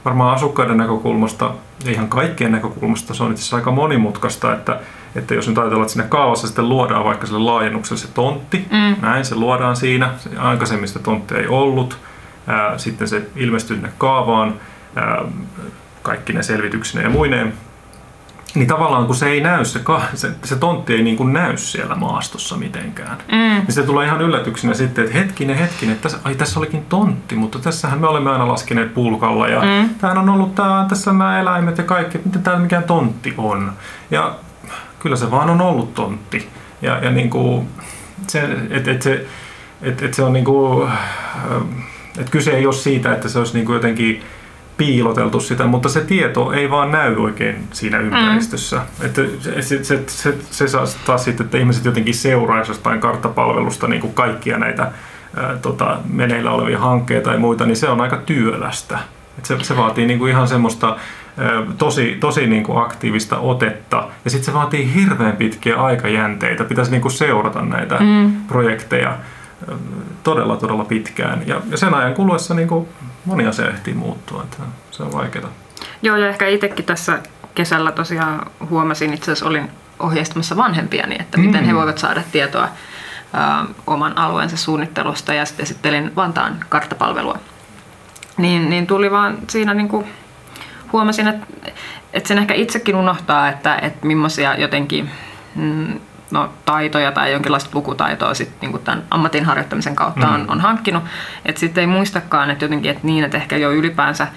varmaan 0.05 0.35
asukkaiden 0.35 0.77
näkökulmasta 0.77 1.51
ja 1.85 1.91
ihan 1.91 2.07
kaikkien 2.07 2.51
näkökulmasta 2.51 3.13
se 3.13 3.23
on 3.23 3.31
itse 3.31 3.41
asiassa 3.41 3.55
aika 3.55 3.71
monimutkaista, 3.71 4.53
että, 4.53 4.79
että 5.15 5.33
jos 5.33 5.47
nyt 5.47 5.57
ajatellaan, 5.57 5.83
että 5.83 5.93
sinne 5.93 6.07
kaavassa 6.07 6.47
sitten 6.47 6.69
luodaan 6.69 7.05
vaikka 7.05 7.27
sille 7.27 7.39
laajennukselle 7.39 8.01
se 8.01 8.07
tontti, 8.07 8.65
mm. 8.71 8.95
näin 9.01 9.25
se 9.25 9.35
luodaan 9.35 9.75
siinä, 9.75 10.09
se 10.17 10.29
aikaisemmin 10.37 10.87
sitä 10.87 10.99
tonttia 10.99 11.37
ei 11.37 11.47
ollut, 11.47 11.97
ää, 12.47 12.77
sitten 12.77 13.07
se 13.07 13.21
ilmestyy 13.35 13.75
sinne 13.75 13.91
kaavaan, 13.97 14.53
ää, 14.95 15.25
kaikki 16.01 16.33
ne 16.33 16.43
selvityksineen 16.43 17.05
ja 17.05 17.09
muineen, 17.09 17.53
niin 18.57 18.67
tavallaan 18.67 19.05
kun 19.05 19.15
se 19.15 19.29
ei 19.29 19.41
näy, 19.41 19.65
se, 19.65 19.81
se, 20.13 20.31
se 20.43 20.55
tontti 20.55 20.93
ei 20.93 21.03
niin 21.03 21.17
kuin 21.17 21.33
näy 21.33 21.57
siellä 21.57 21.95
maastossa 21.95 22.57
mitenkään. 22.57 23.17
Mm. 23.31 23.37
Niin 23.37 23.71
se 23.71 23.83
tulee 23.83 24.05
ihan 24.05 24.21
yllätyksenä 24.21 24.73
sitten, 24.73 25.05
että 25.05 25.17
hetkinen, 25.17 25.57
hetkinen, 25.57 25.95
että 25.95 26.03
tässä, 26.03 26.19
ai, 26.23 26.35
tässä 26.35 26.59
olikin 26.59 26.85
tontti, 26.85 27.35
mutta 27.35 27.59
tässähän 27.59 27.99
me 27.99 28.07
olemme 28.07 28.29
aina 28.29 28.47
laskeneet 28.47 28.93
pulkalla 28.93 29.47
ja 29.47 29.61
mm. 29.61 29.89
tämähän 29.89 30.17
on 30.17 30.29
ollut 30.29 30.55
tää, 30.55 30.85
tässä 30.89 31.11
nämä 31.11 31.39
eläimet 31.39 31.77
ja 31.77 31.83
kaikki, 31.83 32.19
miten 32.25 32.43
täällä 32.43 32.61
mikään 32.61 32.83
tontti 32.83 33.33
on. 33.37 33.71
Ja 34.11 34.35
kyllä 34.99 35.15
se 35.15 35.31
vaan 35.31 35.49
on 35.49 35.61
ollut 35.61 35.93
tontti. 35.93 36.49
Ja, 36.81 36.99
ja 36.99 37.11
niin 37.11 37.29
kuin, 37.29 37.67
se, 38.27 38.49
et, 38.69 38.87
et 38.87 39.01
se, 39.01 39.25
et, 39.81 40.01
et 40.01 40.13
se 40.13 40.23
on 40.23 40.33
niin 40.33 40.45
kuin, 40.45 40.89
että 42.17 42.31
kyse 42.31 42.51
ei 42.51 42.65
ole 42.65 42.73
siitä, 42.73 43.13
että 43.13 43.29
se 43.29 43.39
olisi 43.39 43.53
niin 43.53 43.65
kuin 43.65 43.73
jotenkin 43.73 44.23
piiloteltu 44.77 45.39
sitä, 45.39 45.67
mutta 45.67 45.89
se 45.89 46.01
tieto 46.01 46.51
ei 46.51 46.69
vaan 46.69 46.91
näy 46.91 47.15
oikein 47.15 47.67
siinä 47.71 47.99
ympäristössä. 47.99 48.77
Mm. 48.77 49.05
Että 49.05 49.21
se, 49.39 49.61
se, 49.61 49.83
se, 49.83 50.03
se, 50.07 50.37
se 50.51 50.67
saa 50.67 50.85
taas 51.05 51.23
sitten, 51.23 51.45
että 51.45 51.57
ihmiset 51.57 51.85
jotenkin 51.85 52.13
seuraisivat 52.13 52.77
jostain 52.77 52.99
karttapalvelusta 52.99 53.87
niin 53.87 54.01
kuin 54.01 54.13
kaikkia 54.13 54.57
näitä 54.57 54.91
ää, 55.37 55.55
tota, 55.61 55.97
meneillä 56.09 56.51
olevia 56.51 56.79
hankkeita 56.79 57.29
tai 57.29 57.37
muita, 57.37 57.65
niin 57.65 57.77
se 57.77 57.89
on 57.89 58.01
aika 58.01 58.17
työlästä. 58.17 58.99
Että 59.37 59.47
se, 59.47 59.63
se 59.63 59.77
vaatii 59.77 60.05
niin 60.05 60.19
kuin 60.19 60.31
ihan 60.31 60.47
semmoista 60.47 60.87
ää, 61.37 61.63
tosi, 61.77 62.17
tosi 62.19 62.47
niin 62.47 62.63
kuin 62.63 62.81
aktiivista 62.81 63.39
otetta 63.39 64.07
ja 64.25 64.31
sitten 64.31 64.45
se 64.45 64.53
vaatii 64.53 64.93
hirveän 64.95 65.37
pitkiä 65.37 65.75
aikajänteitä. 65.75 66.63
Pitäisi 66.63 66.91
niin 66.91 67.01
kuin 67.01 67.11
seurata 67.11 67.61
näitä 67.61 67.97
mm. 67.99 68.31
projekteja 68.47 69.17
todella, 70.23 70.57
todella 70.57 70.85
pitkään. 70.85 71.43
Ja, 71.45 71.61
ja 71.69 71.77
sen 71.77 71.93
ajan 71.93 72.13
kuluessa 72.13 72.53
niin 72.53 72.67
kuin 72.67 72.87
moni 73.27 73.47
asia 73.47 73.69
ehtii 73.69 73.93
muuttua, 73.93 74.43
että 74.43 74.57
se 74.91 75.03
on 75.03 75.13
vaikeaa. 75.13 75.49
Joo, 76.01 76.17
ja 76.17 76.29
ehkä 76.29 76.47
itsekin 76.47 76.85
tässä 76.85 77.19
kesällä 77.55 77.91
tosiaan 77.91 78.51
huomasin, 78.69 79.13
itse 79.13 79.31
asiassa 79.31 79.45
olin 79.45 79.71
ohjeistamassa 79.99 80.57
vanhempiani, 80.57 81.15
että 81.19 81.37
miten 81.37 81.61
mm. 81.61 81.67
he 81.67 81.75
voivat 81.75 81.97
saada 81.97 82.23
tietoa 82.31 82.63
ä, 82.63 82.69
oman 83.87 84.17
alueensa 84.17 84.57
suunnittelusta 84.57 85.33
ja 85.33 85.45
sitten 85.45 85.63
esittelin 85.63 86.15
Vantaan 86.15 86.65
karttapalvelua. 86.69 87.39
Niin, 88.37 88.69
niin 88.69 88.87
tuli 88.87 89.11
vaan 89.11 89.37
siinä 89.47 89.73
niin 89.73 89.87
kuin, 89.87 90.05
huomasin, 90.91 91.27
että, 91.27 91.47
että 92.13 92.27
sen 92.27 92.37
ehkä 92.37 92.53
itsekin 92.53 92.95
unohtaa, 92.95 93.49
että, 93.49 93.75
että 93.81 94.07
millaisia 94.07 94.55
jotenkin 94.55 95.09
mm, 95.55 95.99
no, 96.31 96.53
taitoja 96.65 97.11
tai 97.11 97.31
jonkinlaista 97.31 97.69
lukutaitoa 97.73 98.33
sit, 98.33 98.51
niin 98.61 98.79
tämän 98.79 99.03
ammatin 99.11 99.45
harjoittamisen 99.45 99.95
kautta 99.95 100.27
on, 100.27 100.39
mm. 100.39 100.49
on 100.49 100.61
hankkinut. 100.61 101.03
Että 101.45 101.59
sitten 101.59 101.81
ei 101.81 101.87
muistakaan, 101.87 102.49
että 102.49 102.65
jotenkin 102.65 102.91
että 102.91 103.07
niin, 103.07 103.23
että 103.23 103.37
ehkä 103.37 103.57
jo 103.57 103.71
ylipäänsä 103.71 104.27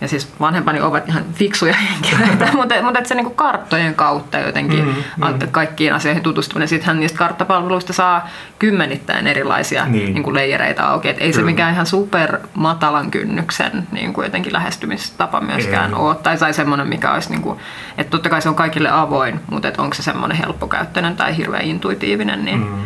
ja 0.00 0.08
siis 0.08 0.32
vanhempani 0.40 0.80
ovat 0.80 1.08
ihan 1.08 1.24
fiksuja 1.32 1.74
henkilöitä, 1.90 2.48
mutta, 2.56 2.82
mutta 2.82 2.98
että 2.98 3.08
se 3.08 3.14
niin 3.14 3.34
karttojen 3.34 3.94
kautta 3.94 4.38
jotenkin 4.38 4.84
mm, 4.84 4.94
mm. 5.26 5.48
kaikkiin 5.50 5.92
asioihin 5.92 6.22
tutustuminen. 6.22 6.68
Sittenhän 6.68 7.00
niistä 7.00 7.18
karttapalveluista 7.18 7.92
saa 7.92 8.28
kymmenittäin 8.58 9.26
erilaisia 9.26 9.86
niin. 9.86 10.14
Niin 10.14 10.22
kuin 10.22 10.34
leijereitä 10.34 10.88
auki. 10.88 11.08
Että 11.08 11.24
ei 11.24 11.30
Kyllä. 11.30 11.42
se 11.42 11.50
mikään 11.50 11.74
ihan 11.74 11.86
super 11.86 12.38
matalan 12.54 13.10
kynnyksen 13.10 13.88
niin 13.92 14.12
kuin 14.12 14.24
jotenkin 14.24 14.52
lähestymistapa 14.52 15.40
myöskään 15.40 15.94
ole. 15.94 16.14
Tai, 16.14 16.38
tai 16.38 16.54
semmoinen, 16.54 16.88
mikä 16.88 17.12
olisi, 17.12 17.30
niin 17.30 17.42
kuin, 17.42 17.58
että 17.98 18.10
totta 18.10 18.28
kai 18.28 18.42
se 18.42 18.48
on 18.48 18.54
kaikille 18.54 18.90
avoin, 18.90 19.40
mutta 19.50 19.68
että 19.68 19.82
onko 19.82 19.94
se 19.94 20.02
semmoinen 20.02 20.38
helppokäyttöinen 20.38 21.16
tai 21.16 21.36
hirveän 21.36 21.64
intuitiivinen, 21.64 22.44
niin 22.44 22.58
mm. 22.58 22.84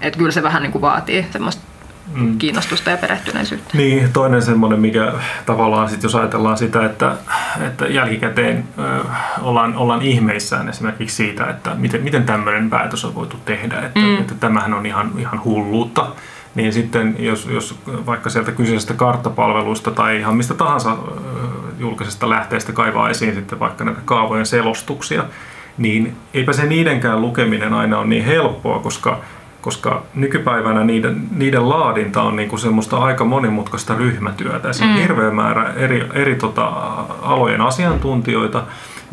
että 0.00 0.18
kyllä 0.18 0.32
se 0.32 0.42
vähän 0.42 0.62
niin 0.62 0.72
kuin 0.72 0.82
vaatii 0.82 1.26
semmoista 1.30 1.75
mm. 2.14 2.38
kiinnostusta 2.38 2.90
ja 2.90 2.96
perehtyneisyyttä. 2.96 3.78
Niin, 3.78 4.12
toinen 4.12 4.42
semmoinen, 4.42 4.80
mikä 4.80 5.12
tavallaan 5.46 5.88
sitten 5.88 6.08
jos 6.08 6.14
ajatellaan 6.14 6.58
sitä, 6.58 6.86
että, 6.86 7.12
että 7.66 7.86
jälkikäteen 7.86 8.64
ö, 8.78 9.04
ollaan, 9.42 9.76
ollaan 9.76 10.02
ihmeissään 10.02 10.68
esimerkiksi 10.68 11.16
siitä, 11.16 11.46
että 11.46 11.70
miten, 11.74 12.02
miten 12.02 12.24
tämmöinen 12.24 12.70
päätös 12.70 13.04
on 13.04 13.14
voitu 13.14 13.36
tehdä, 13.44 13.80
että, 13.80 14.00
mm. 14.00 14.18
että 14.18 14.34
tämähän 14.34 14.74
on 14.74 14.86
ihan, 14.86 15.12
ihan 15.18 15.44
hulluutta. 15.44 16.06
Niin 16.54 16.72
sitten 16.72 17.16
jos, 17.18 17.46
jos 17.46 17.78
vaikka 17.86 18.30
sieltä 18.30 18.52
kyseisestä 18.52 18.94
karttapalvelusta 18.94 19.90
tai 19.90 20.18
ihan 20.18 20.36
mistä 20.36 20.54
tahansa 20.54 20.96
julkisesta 21.78 22.30
lähteestä 22.30 22.72
kaivaa 22.72 23.10
esiin 23.10 23.34
sitten 23.34 23.60
vaikka 23.60 23.84
näitä 23.84 24.00
kaavojen 24.04 24.46
selostuksia, 24.46 25.24
niin 25.78 26.16
eipä 26.34 26.52
se 26.52 26.66
niidenkään 26.66 27.20
lukeminen 27.20 27.74
aina 27.74 27.98
ole 27.98 28.06
niin 28.06 28.24
helppoa, 28.24 28.78
koska 28.78 29.20
koska 29.66 30.02
nykypäivänä 30.14 30.84
niiden, 30.84 31.22
niiden 31.36 31.68
laadinta 31.68 32.22
on 32.22 32.36
niinku 32.36 32.58
semmoista 32.58 32.96
aika 32.96 33.24
monimutkaista 33.24 33.94
ryhmätyötä. 33.94 34.72
Se 34.72 34.84
on 34.84 34.90
mm. 34.90 34.96
hirveä 34.96 35.30
määrä 35.30 35.72
eri, 35.76 36.06
eri 36.14 36.34
tota, 36.34 36.64
alojen 37.22 37.60
asiantuntijoita, 37.60 38.62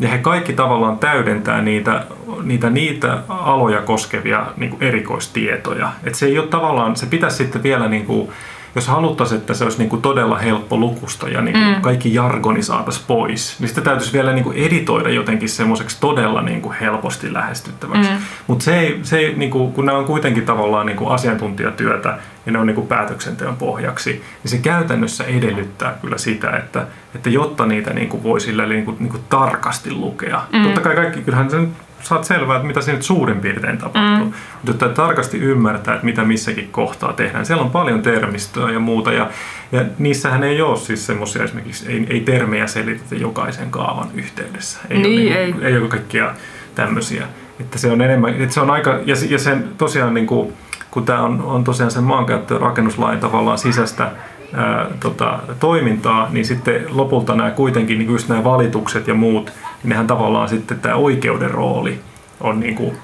ja 0.00 0.08
he 0.08 0.18
kaikki 0.18 0.52
tavallaan 0.52 0.98
täydentää 0.98 1.60
niitä, 1.60 2.04
niitä, 2.42 2.70
niitä 2.70 3.18
aloja 3.28 3.80
koskevia 3.82 4.46
niin 4.56 4.76
erikoistietoja. 4.80 5.88
Et 6.04 6.14
se 6.14 6.26
ei 6.26 6.38
ole 6.38 6.46
tavallaan, 6.46 6.96
se 6.96 7.06
pitäisi 7.06 7.36
sitten 7.36 7.62
vielä 7.62 7.88
niin 7.88 8.06
kuin, 8.06 8.28
jos 8.74 8.88
haluttaisiin, 8.88 9.40
että 9.40 9.54
se 9.54 9.64
olisi 9.64 9.78
niin 9.78 9.88
kuin 9.88 10.02
todella 10.02 10.38
helppo 10.38 10.76
lukusta 10.76 11.28
ja 11.28 11.40
niin 11.40 11.52
kuin 11.52 11.74
mm. 11.74 11.80
kaikki 11.80 12.14
jargoni 12.14 12.62
saataisiin 12.62 13.04
pois, 13.06 13.56
niin 13.60 13.68
sitä 13.68 13.80
täytyisi 13.80 14.12
vielä 14.12 14.32
niin 14.32 14.44
kuin 14.44 14.56
editoida 14.56 15.08
jotenkin 15.08 15.48
semmoiseksi 15.48 15.96
todella 16.00 16.42
niin 16.42 16.60
kuin 16.60 16.74
helposti 16.80 17.32
lähestyttäväksi. 17.32 18.10
Mm. 18.10 18.16
Mutta 18.46 18.64
se 18.64 18.78
ei, 18.78 19.00
se 19.02 19.18
ei 19.18 19.34
niin 19.34 19.50
kuin, 19.50 19.72
kun 19.72 19.86
nämä 19.86 19.98
on 19.98 20.04
kuitenkin 20.04 20.46
tavallaan 20.46 20.86
niin 20.86 20.96
kuin 20.96 21.10
asiantuntijatyötä 21.10 22.18
ja 22.46 22.52
ne 22.52 22.58
on 22.58 22.66
niin 22.66 22.74
kuin 22.74 22.86
päätöksenteon 22.86 23.56
pohjaksi, 23.56 24.10
niin 24.10 24.50
se 24.50 24.58
käytännössä 24.58 25.24
edellyttää 25.24 25.98
kyllä 26.00 26.18
sitä, 26.18 26.50
että, 26.50 26.86
että 27.14 27.30
jotta 27.30 27.66
niitä 27.66 27.92
niin 27.92 28.08
kuin 28.08 28.22
voi 28.22 28.40
sillä 28.40 28.66
niin 28.66 28.84
kuin, 28.84 28.96
niin 29.00 29.10
kuin 29.10 29.22
tarkasti 29.28 29.92
lukea. 29.92 30.42
Mm. 30.52 30.62
Totta 30.62 30.80
kai 30.80 30.94
kaikki, 30.94 31.22
kyllähän 31.22 31.50
se 31.50 31.56
saat 32.04 32.24
selvää, 32.24 32.56
että 32.56 32.66
mitä 32.66 32.80
siinä 32.80 32.96
nyt 32.96 33.06
suurin 33.06 33.40
piirtein 33.40 33.78
tapahtuu. 33.78 34.26
Mm. 34.26 34.32
Mutta 34.66 34.88
tarkasti 34.88 35.38
ymmärtää, 35.38 35.94
että 35.94 36.04
mitä 36.04 36.24
missäkin 36.24 36.68
kohtaa 36.72 37.12
tehdään. 37.12 37.46
Siellä 37.46 37.62
on 37.62 37.70
paljon 37.70 38.02
termistöä 38.02 38.70
ja 38.70 38.78
muuta, 38.78 39.12
ja, 39.12 39.30
ja 39.72 39.84
niissähän 39.98 40.44
ei 40.44 40.62
ole 40.62 40.76
siis 40.76 41.06
semmoisia 41.06 41.44
esimerkiksi, 41.44 41.92
ei, 41.92 42.06
ei 42.10 42.20
termejä 42.20 42.66
selitetä 42.66 43.14
jokaisen 43.14 43.70
kaavan 43.70 44.08
yhteydessä. 44.14 44.80
Ei, 44.90 44.98
niin, 44.98 45.32
ole, 45.32 45.38
ei. 45.38 45.54
ei 45.62 45.78
ole 45.78 45.88
kaikkia 45.88 46.34
tämmöisiä. 46.74 47.26
Että 47.60 47.78
se 47.78 47.90
on 47.90 48.02
enemmän, 48.02 48.42
että 48.42 48.54
se 48.54 48.60
on 48.60 48.70
aika, 48.70 48.98
ja, 49.06 49.14
ja 49.28 49.38
sen 49.38 49.68
tosiaan 49.78 50.14
niin 50.14 50.26
kuin, 50.26 50.52
kun 50.90 51.04
tämä 51.04 51.22
on, 51.22 51.42
on 51.42 51.64
tosiaan 51.64 51.90
sen 51.90 52.04
maankäyttö- 52.04 52.54
ja 52.54 52.60
rakennuslain 52.60 53.20
tavallaan 53.20 53.58
sisäistä 53.58 54.10
ää, 54.54 54.86
tota, 55.00 55.38
toimintaa, 55.60 56.28
niin 56.30 56.44
sitten 56.44 56.84
lopulta 56.88 57.34
nämä 57.34 57.50
kuitenkin 57.50 57.98
niin 57.98 58.10
just 58.10 58.28
nämä 58.28 58.44
valitukset 58.44 59.08
ja 59.08 59.14
muut, 59.14 59.52
niin 59.82 59.88
nehän 59.88 60.06
tavallaan 60.06 60.48
sitten 60.48 60.80
tämä 60.80 60.94
oikeuden 60.94 61.50
rooli 61.50 62.00
on 62.40 62.60
niin 62.60 62.74
kuin 62.74 62.96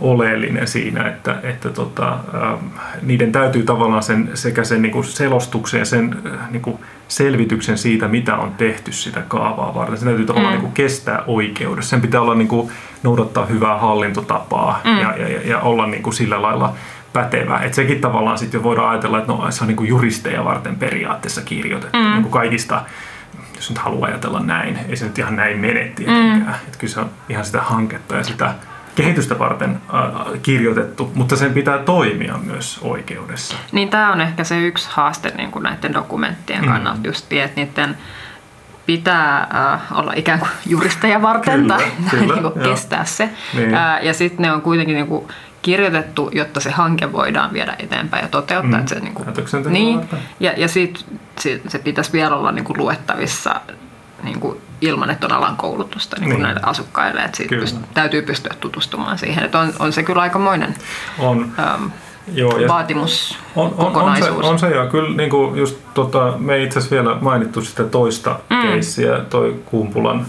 oleellinen 0.00 0.68
siinä, 0.68 1.08
että, 1.08 1.36
että 1.42 1.70
tota, 1.70 2.06
ää, 2.08 2.58
niiden 3.02 3.32
täytyy 3.32 3.62
tavallaan 3.62 4.02
sen, 4.02 4.30
sekä 4.34 4.64
sen 4.64 4.82
niin 4.82 4.92
kuin 4.92 5.04
selostuksen 5.04 5.78
ja 5.78 5.84
sen 5.84 6.16
niin 6.50 6.62
kuin 6.62 6.78
selvityksen 7.08 7.78
siitä, 7.78 8.08
mitä 8.08 8.36
on 8.36 8.52
tehty 8.52 8.92
sitä 8.92 9.22
kaavaa 9.28 9.74
varten. 9.74 9.98
Se 9.98 10.04
täytyy 10.04 10.26
tavallaan 10.26 10.52
mm. 10.52 10.56
niin 10.56 10.66
kuin 10.66 10.72
kestää 10.72 11.22
oikeudessa. 11.26 11.90
Sen 11.90 12.00
pitää 12.00 12.20
olla 12.20 12.34
niin 12.34 12.48
kuin, 12.48 12.70
noudattaa 13.02 13.46
hyvää 13.46 13.78
hallintotapaa 13.78 14.80
mm. 14.84 14.98
ja, 14.98 15.16
ja, 15.16 15.40
ja 15.44 15.60
olla 15.60 15.86
niin 15.86 16.02
kuin 16.02 16.14
sillä 16.14 16.42
lailla 16.42 16.74
pätevä. 17.14 17.58
Että 17.58 17.76
sekin 17.76 18.00
tavallaan 18.00 18.38
sitten 18.38 18.58
jo 18.58 18.62
voidaan 18.62 18.90
ajatella, 18.90 19.18
että 19.18 19.32
no, 19.32 19.50
se 19.50 19.64
on 19.64 19.68
niin 19.68 19.76
kuin 19.76 19.88
juristeja 19.88 20.44
varten 20.44 20.76
periaatteessa 20.76 21.42
kirjoitettu 21.42 21.98
mm. 21.98 22.10
niin 22.10 22.22
kuin 22.22 22.32
kaikista 22.32 22.82
jos 23.56 23.70
nyt 23.70 23.78
haluaa 23.78 24.08
ajatella 24.08 24.40
näin, 24.40 24.78
ei 24.88 24.96
se 24.96 25.04
nyt 25.04 25.18
ihan 25.18 25.36
näin 25.36 25.58
mene 25.58 25.92
tietenkään. 25.96 26.46
Mm. 26.46 26.54
Että 26.66 26.78
kyllä 26.78 26.92
se 26.92 27.00
on 27.00 27.10
ihan 27.28 27.44
sitä 27.44 27.60
hanketta 27.60 28.16
ja 28.16 28.24
sitä 28.24 28.54
kehitystä 28.94 29.38
varten 29.38 29.80
äh, 29.94 30.40
kirjoitettu, 30.42 31.12
mutta 31.14 31.36
sen 31.36 31.52
pitää 31.52 31.78
toimia 31.78 32.38
myös 32.38 32.78
oikeudessa. 32.82 33.56
Niin 33.72 33.88
tämä 33.88 34.12
on 34.12 34.20
ehkä 34.20 34.44
se 34.44 34.66
yksi 34.66 34.88
haaste 34.92 35.32
niin 35.36 35.50
kuin 35.50 35.62
näiden 35.62 35.94
dokumenttien 35.94 36.64
kannalta, 36.64 36.98
mm. 36.98 37.04
just 37.04 37.32
että 37.32 37.60
niiden 37.60 37.98
pitää 38.86 39.48
äh, 39.54 39.98
olla 39.98 40.12
ikään 40.16 40.38
kuin 40.38 40.50
juristeja 40.66 41.22
varten 41.22 41.60
Kyllä, 41.60 41.76
tai 41.76 41.90
kyllä, 42.10 42.34
niin 42.34 42.52
kuin 42.52 42.64
kestää 42.64 43.04
se. 43.04 43.28
Niin. 43.54 43.74
Äh, 43.74 44.04
ja 44.04 44.14
sitten 44.14 44.42
ne 44.42 44.52
on 44.52 44.62
kuitenkin 44.62 44.94
niin 44.94 45.06
kuin 45.06 45.28
kirjoitettu, 45.64 46.30
jotta 46.32 46.60
se 46.60 46.70
hanke 46.70 47.12
voidaan 47.12 47.52
viedä 47.52 47.76
eteenpäin 47.78 48.22
ja 48.22 48.28
toteuttaa. 48.28 48.80
Mm, 48.80 48.86
se, 48.86 49.00
niin 49.00 49.14
kuin, 49.14 49.28
niin, 49.68 50.00
ja, 50.40 50.52
ja 50.56 50.68
sit, 50.68 51.04
se, 51.38 51.60
se 51.68 51.78
pitäisi 51.78 52.12
vielä 52.12 52.36
olla 52.36 52.52
niin 52.52 52.64
kuin 52.64 52.78
luettavissa 52.78 53.60
niin 54.22 54.40
kuin 54.40 54.58
ilman, 54.80 55.10
että 55.10 55.26
on 55.26 55.32
alan 55.32 55.56
koulutusta 55.56 56.16
niin 56.16 56.24
kuin 56.24 56.32
Niin. 56.34 56.42
näille 56.42 56.60
asukkaille. 56.62 57.20
Että 57.20 57.36
siitä 57.36 57.56
pyst- 57.56 57.78
täytyy 57.94 58.22
pystyä 58.22 58.54
tutustumaan 58.60 59.18
siihen. 59.18 59.44
Että 59.44 59.58
on, 59.58 59.72
on 59.78 59.92
se 59.92 60.02
kyllä 60.02 60.22
aikamoinen 60.22 60.74
On, 61.18 61.52
ähm, 61.58 61.84
joo, 62.32 62.58
ja 62.58 62.68
vaatimus 62.68 63.38
on, 63.56 63.74
on, 63.78 63.96
on, 63.96 64.16
se, 64.16 64.30
on 64.30 64.58
se, 64.58 64.70
ja 64.70 64.86
kyllä 64.86 65.16
niin 65.16 65.30
kuin 65.30 65.58
just, 65.58 65.76
tota, 65.94 66.32
me 66.38 66.54
ei 66.54 66.64
itse 66.64 66.78
asiassa 66.78 66.96
vielä 66.96 67.16
mainittu 67.20 67.62
sitä 67.62 67.84
toista 67.84 68.38
mm. 68.50 68.62
keissiä, 68.62 69.18
toi 69.30 69.56
Kumpulan 69.64 70.26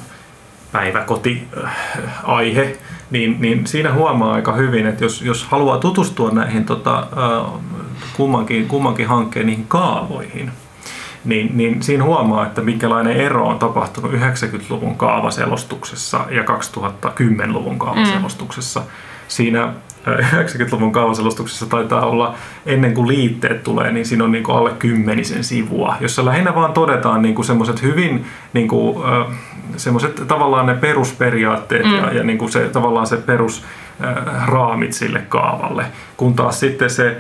päiväkoti-aihe, 0.72 2.78
niin, 3.12 3.38
niin 3.40 3.68
siinä 3.68 3.94
huomaa 3.94 4.34
aika 4.34 4.54
hyvin, 4.54 4.88
että 4.88 5.04
jos, 5.04 5.22
jos 5.22 5.46
haluaa 5.46 5.78
tutustua 5.78 6.32
näihin 6.32 6.66
tota, 6.66 7.08
kummankin, 8.18 8.68
kummankin 8.68 9.08
hankkeen 9.08 9.46
niihin 9.46 9.68
kaavoihin, 9.68 10.52
niin, 11.26 11.58
niin 11.58 11.84
siinä 11.84 12.04
huomaa, 12.04 12.46
että 12.46 12.62
minkälainen 12.62 13.18
ero 13.18 13.48
on 13.48 13.60
tapahtunut 13.60 14.12
90-luvun 14.12 14.96
kaavaselostuksessa 14.96 16.26
ja 16.30 16.44
2010-luvun 16.44 17.80
kaavaselostuksessa. 17.80 18.84
Siinä 19.28 19.64
äh, 19.64 20.34
90-luvun 20.34 20.92
kaavaselostuksessa 20.92 21.66
taitaa 21.66 22.06
olla, 22.06 22.36
ennen 22.66 22.94
kuin 22.94 23.08
liitteet 23.08 23.64
tulee, 23.64 23.92
niin 23.92 24.06
siinä 24.06 24.24
on 24.24 24.32
niin 24.32 24.44
kuin 24.44 24.58
alle 24.58 24.72
kymmenisen 24.80 25.44
sivua, 25.44 25.96
jossa 26.00 26.26
lähinnä 26.26 26.56
vaan 26.56 26.74
todetaan 26.74 27.22
niin 27.22 27.36
kuin 27.36 27.46
semmoiset 27.46 27.82
hyvin, 27.82 28.26
niin 28.54 28.68
kuin, 28.68 28.98
semmoiset 29.78 30.24
tavallaan 30.28 30.66
ne 30.66 30.74
perusperiaatteet 30.74 31.86
mm. 31.86 31.96
ja, 31.96 32.14
ja 32.14 32.24
niin 32.24 32.38
kuin 32.38 32.52
se, 32.52 32.70
tavallaan 32.70 33.08
se 33.08 33.18
perus 33.18 33.64
äh, 34.04 34.48
raamit 34.48 34.94
sille 34.94 35.22
kaavalle, 35.30 35.86
kun 36.18 36.34
taas 36.34 36.60
sitten 36.60 36.90
se 36.90 37.18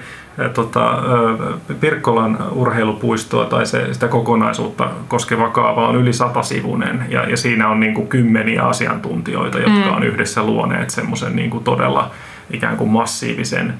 tota, 0.53 0.91
äh, 0.91 1.77
Pirkkolan 1.79 2.37
urheilupuistoa 2.51 3.45
tai 3.45 3.65
se, 3.65 3.93
sitä 3.93 4.07
kokonaisuutta 4.07 4.89
koskeva 5.07 5.49
kaava 5.49 5.87
on 5.87 5.95
yli 5.95 6.13
satasivunen 6.13 7.05
ja, 7.09 7.29
ja 7.29 7.37
siinä 7.37 7.69
on 7.69 7.79
niin 7.79 7.93
kuin 7.93 8.07
kymmeniä 8.07 8.63
asiantuntijoita, 8.63 9.59
jotka 9.59 9.95
on 9.95 10.03
yhdessä 10.03 10.43
luoneet 10.43 10.89
semmoisen 10.89 11.35
niin 11.35 11.49
kuin 11.49 11.63
todella 11.63 12.11
ikään 12.51 12.77
kuin 12.77 12.89
massiivisen 12.89 13.73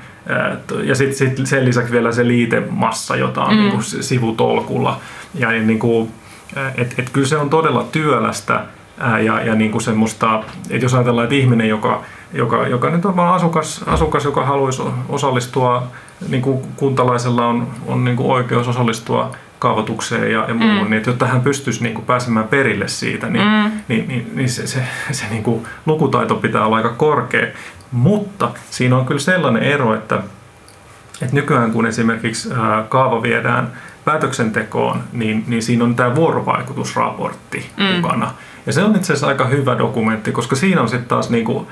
t- 0.68 0.84
ja 0.84 0.96
sitten 0.96 1.18
sit 1.18 1.48
sen 1.48 1.66
lisäksi 1.66 1.92
vielä 1.92 2.12
se 2.12 2.28
liitemassa, 2.28 3.16
jota 3.16 3.44
on 3.44 3.54
mm. 3.54 3.60
niin 3.60 3.72
kuin 3.72 3.84
sivutolkulla 3.84 5.00
ja 5.34 5.52
niin 5.52 5.80
kuin, 5.80 6.12
et, 6.78 6.96
et 6.98 7.10
kyllä 7.10 7.28
se 7.28 7.38
on 7.38 7.50
todella 7.50 7.86
työlästä 7.92 8.66
ja, 9.26 9.42
ja 9.42 9.56
niin 9.56 9.72
kuin 9.72 9.82
semmoista, 9.82 10.44
että 10.70 10.86
jos 10.86 10.94
ajatellaan, 10.94 11.26
että 11.26 11.36
ihminen, 11.36 11.70
joka, 11.70 12.04
joka, 12.36 12.68
joka 12.68 12.90
nyt 12.90 13.06
on 13.06 13.16
vaan 13.16 13.34
asukas, 13.34 13.84
asukas 13.88 14.26
joka 14.26 14.46
haluaisi 14.46 14.82
osallistua, 15.10 15.88
niin 16.30 16.42
kuin 16.42 16.62
kuntalaisella 16.76 17.48
on, 17.48 17.68
on 17.88 18.04
niin 18.04 18.18
kuin 18.18 18.32
oikeus 18.32 18.68
osallistua 18.68 19.32
kaavoitukseen 19.60 20.32
ja, 20.32 20.46
ja 20.48 20.54
muuhun, 20.54 20.84
mm. 20.84 20.84
niin 20.84 20.94
että 20.94 21.10
jotta 21.10 21.28
hän 21.28 21.42
pystyisi 21.42 21.84
niin 21.84 21.94
kuin 21.94 22.06
pääsemään 22.06 22.48
perille 22.48 22.88
siitä, 22.88 23.30
niin, 23.30 23.48
mm. 23.48 23.72
niin, 23.88 24.08
niin, 24.08 24.32
niin 24.34 24.50
se, 24.50 24.68
se, 24.68 24.84
se 25.12 25.26
niin 25.30 25.44
kuin 25.44 25.68
lukutaito 25.86 26.36
pitää 26.36 26.66
olla 26.66 26.78
aika 26.78 26.90
korkea. 26.90 27.48
Mutta 27.92 28.52
siinä 28.70 28.98
on 28.98 29.06
kyllä 29.06 29.20
sellainen 29.20 29.64
ero, 29.64 29.94
että, 29.94 30.16
että 31.22 31.36
nykyään 31.36 31.72
kun 31.72 31.86
esimerkiksi 31.86 32.50
kaava 32.90 33.22
viedään 33.22 33.72
päätöksentekoon, 34.06 35.04
niin, 35.14 35.44
niin 35.48 35.64
siinä 35.64 35.84
on 35.84 35.96
tämä 35.96 36.16
vuorovaikutusraportti 36.16 37.70
mm. 37.78 37.84
mukana. 37.84 38.32
Ja 38.66 38.74
se 38.74 38.84
on 38.84 38.96
itse 38.96 39.14
asiassa 39.14 39.28
aika 39.28 39.46
hyvä 39.46 39.78
dokumentti, 39.78 40.32
koska 40.32 40.56
siinä 40.56 40.82
on 40.82 40.90
sitten 40.90 41.10
taas 41.10 41.30
niinku 41.30 41.68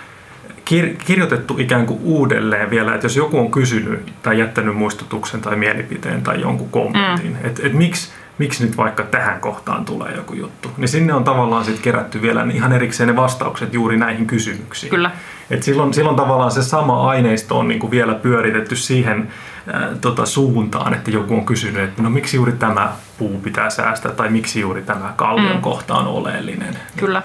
kir- 0.70 0.96
kirjoitettu 1.06 1.56
ikään 1.58 1.86
kuin 1.86 2.00
uudelleen 2.04 2.70
vielä, 2.70 2.96
että 2.96 3.06
jos 3.06 3.16
joku 3.16 3.40
on 3.40 3.52
kysynyt 3.52 4.14
tai 4.24 4.40
jättänyt 4.40 4.76
muistutuksen 4.76 5.42
tai 5.42 5.56
mielipiteen 5.56 6.22
tai 6.22 6.42
jonkun 6.42 6.70
kommentin, 6.70 7.32
mm. 7.32 7.46
että 7.48 7.62
et 7.68 7.74
miksi, 7.74 8.12
miksi 8.38 8.66
nyt 8.66 8.78
vaikka 8.78 9.04
tähän 9.04 9.40
kohtaan 9.40 9.86
tulee 9.86 10.16
joku 10.16 10.34
juttu, 10.34 10.72
niin 10.78 10.88
sinne 10.88 11.14
on 11.14 11.24
tavallaan 11.24 11.66
sitten 11.66 11.84
kerätty 11.84 12.22
vielä 12.22 12.48
ihan 12.54 12.72
erikseen 12.72 13.08
ne 13.08 13.16
vastaukset 13.16 13.74
juuri 13.74 13.98
näihin 13.98 14.28
kysymyksiin. 14.28 14.90
Kyllä. 14.90 15.12
Et 15.50 15.64
silloin, 15.64 15.94
silloin 15.94 16.16
tavallaan 16.16 16.52
se 16.52 16.64
sama 16.64 17.10
aineisto 17.10 17.60
on 17.60 17.68
niinku 17.68 17.92
vielä 17.92 18.14
pyöritetty 18.14 18.76
siihen 18.76 19.28
ää, 19.74 19.90
tota, 20.02 20.26
suuntaan, 20.26 20.94
että 20.94 21.12
joku 21.12 21.34
on 21.34 21.46
kysynyt, 21.46 21.84
että 21.84 22.02
no 22.02 22.10
miksi 22.10 22.38
juuri 22.38 22.52
tämä 22.52 22.92
puu 23.18 23.40
pitää 23.40 23.70
säästää 23.70 24.12
tai 24.12 24.30
miksi 24.30 24.60
juuri 24.60 24.82
tämä 24.82 25.14
kallion 25.16 25.56
mm. 25.56 25.62
kohta 25.62 25.96
on 25.96 26.08
oleellinen. 26.08 26.78
Kyllä. 26.98 27.22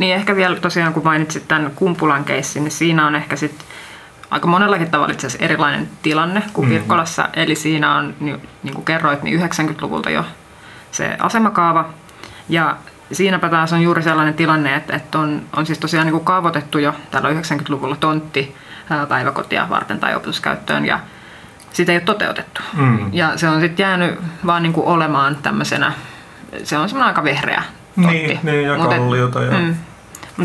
Niin 0.00 0.14
ehkä 0.14 0.36
vielä 0.36 0.56
tosiaan 0.56 0.92
kun 0.92 1.04
mainitsit 1.04 1.48
tämän 1.48 1.70
Kumpulan 1.74 2.24
keissin, 2.24 2.64
niin 2.64 2.72
siinä 2.72 3.06
on 3.06 3.14
ehkä 3.14 3.36
sitten 3.36 3.66
aika 4.30 4.46
monellakin 4.46 4.90
tavalla 4.90 5.12
itse 5.12 5.26
asiassa 5.26 5.44
erilainen 5.44 5.88
tilanne 6.02 6.42
kuin 6.52 6.68
Mhm. 6.68 6.74
Pirkkolassa. 6.74 7.28
Eli 7.34 7.54
siinä 7.54 7.94
on, 7.96 8.14
niin, 8.20 8.48
niin 8.62 8.74
kuin 8.74 8.84
kerroit, 8.84 9.22
niin 9.22 9.40
90-luvulta 9.40 10.10
jo 10.10 10.24
se 10.90 11.16
asemakaava. 11.18 11.88
Ja 12.48 12.76
siinäpä 13.12 13.48
taas 13.48 13.72
on 13.72 13.82
juuri 13.82 14.02
sellainen 14.02 14.34
tilanne, 14.34 14.74
että, 14.74 14.96
että 14.96 15.18
on, 15.18 15.42
on 15.56 15.66
siis 15.66 15.78
tosiaan 15.78 16.06
niin 16.06 16.12
kuin 16.12 16.24
kaavoitettu 16.24 16.78
jo 16.78 16.94
tällä 17.10 17.28
90-luvulla 17.28 17.96
tontti 17.96 18.54
päiväkotia 19.08 19.66
varten 19.70 20.00
tai 20.00 20.14
opetuskäyttöön. 20.14 20.86
Ja 20.86 20.98
sitä 21.72 21.92
ei 21.92 21.96
ole 21.96 22.02
toteutettu. 22.04 22.60
Mm. 22.76 22.98
Ja 23.12 23.36
se 23.38 23.48
on 23.48 23.60
sitten 23.60 23.84
jäänyt 23.84 24.18
vaan 24.46 24.62
niin 24.62 24.72
kuin 24.72 24.86
olemaan 24.86 25.36
tämmöisenä, 25.42 25.92
se 26.64 26.78
on 26.78 26.88
semmoinen 26.88 27.08
aika 27.08 27.24
vehreä 27.24 27.62
tontti. 28.02 28.16
Niin, 28.16 28.40
niin, 28.42 28.62
ja 28.64 28.76
Mut 28.78 28.92
et- 28.92 28.98
kalliota 28.98 29.42
ja 29.42 29.58
mm. 29.58 29.74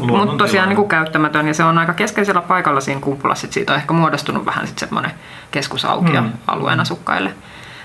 Mutta 0.04 0.38
tosiaan 0.38 0.70
niin 0.70 0.76
kuin 0.78 0.90
käyttämätön 0.90 1.48
ja 1.48 1.54
se 1.54 1.64
on 1.64 1.78
aika 1.78 1.94
keskeisellä 1.94 2.42
paikalla 2.42 2.82
siinä 2.82 3.02
kumpulassa. 3.02 3.48
Siitä 3.50 3.74
on 3.74 3.80
ehkä 3.80 3.94
muodostunut 3.94 4.46
vähän 4.46 4.68
sit 4.68 4.78
semmoinen 4.78 5.12
keskusaukio 5.52 6.22
Mm. 6.22 6.32
alueen 6.48 6.80
asukkaille. 6.80 7.34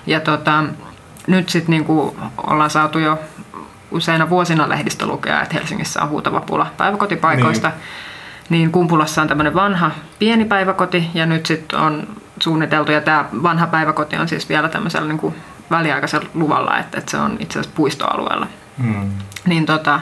Ja 0.07 0.19
tota, 0.19 0.63
nyt 1.27 1.49
sitten 1.49 1.71
niin 1.71 1.85
kuin 1.85 2.15
ollaan 2.47 2.69
saatu 2.69 2.99
jo 2.99 3.19
useina 3.91 4.29
vuosina 4.29 4.69
lehdistä 4.69 5.05
lukea, 5.05 5.41
että 5.41 5.53
Helsingissä 5.55 6.01
on 6.01 6.09
huutava 6.09 6.39
pula 6.41 6.67
päiväkotipaikoista. 6.77 7.67
Niin. 7.67 7.77
Niin, 8.49 8.59
niin 8.59 8.71
Kumpulassa 8.71 9.21
on 9.21 9.27
tämmöinen 9.27 9.53
vanha 9.53 9.91
pieni 10.19 10.45
päiväkoti 10.45 11.09
ja 11.13 11.25
nyt 11.25 11.45
sitten 11.45 11.79
on 11.79 12.07
suunniteltu, 12.39 12.91
ja 12.91 13.01
tämä 13.01 13.25
vanha 13.43 13.67
päiväkoti 13.67 14.17
on 14.17 14.27
siis 14.27 14.49
vielä 14.49 14.69
tämmöisellä 14.69 15.07
niin 15.07 15.19
kuin 15.19 15.35
väliaikaisella 15.71 16.29
luvalla, 16.33 16.77
että, 16.77 16.97
että 16.97 17.11
se 17.11 17.17
on 17.17 17.35
itse 17.39 17.59
asiassa 17.59 17.75
puistoalueella. 17.75 18.47
Mm. 18.77 19.09
Niin 19.45 19.65
tota, 19.65 19.99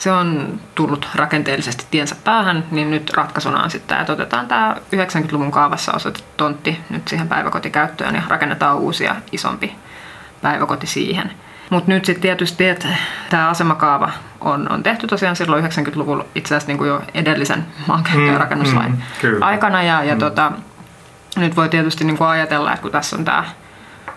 se 0.00 0.12
on 0.12 0.60
tullut 0.74 1.08
rakenteellisesti 1.14 1.86
tiensä 1.90 2.16
päähän, 2.24 2.64
niin 2.70 2.90
nyt 2.90 3.10
ratkaisuna 3.10 3.62
on 3.62 3.70
sitten, 3.70 4.00
että 4.00 4.12
otetaan 4.12 4.48
tämä 4.48 4.76
90-luvun 4.96 5.50
kaavassa 5.50 5.92
osoitettu 5.92 6.28
tontti 6.36 6.80
nyt 6.90 7.08
siihen 7.08 7.28
päiväkotikäyttöön 7.28 8.14
ja 8.14 8.22
rakennetaan 8.28 8.76
uusia 8.76 9.16
isompi 9.32 9.76
päiväkoti 10.42 10.86
siihen. 10.86 11.30
Mutta 11.70 11.90
nyt 11.92 12.04
sitten 12.04 12.22
tietysti, 12.22 12.68
että 12.68 12.88
tämä 13.30 13.48
asemakaava 13.48 14.10
on, 14.40 14.72
on 14.72 14.82
tehty 14.82 15.06
tosiaan 15.06 15.36
silloin 15.36 15.64
90-luvulla 15.64 16.24
itse 16.34 16.54
asiassa 16.54 16.68
niin 16.68 16.78
kuin 16.78 16.88
jo 16.88 17.02
edellisen 17.14 17.66
maankäyttö- 17.86 18.26
ja 18.26 18.32
Mm, 18.32 18.38
rakennuslain 18.38 18.92
mm, 18.92 18.98
kyllä. 19.20 19.46
aikana. 19.46 19.82
Ja, 19.82 20.04
ja 20.04 20.16
tota, 20.16 20.52
nyt 21.36 21.56
voi 21.56 21.68
tietysti 21.68 22.04
niin 22.04 22.16
kuin 22.18 22.28
ajatella, 22.28 22.72
että 22.72 22.82
kun 22.82 22.90
tässä 22.92 23.16
on 23.16 23.24
tämä, 23.24 23.44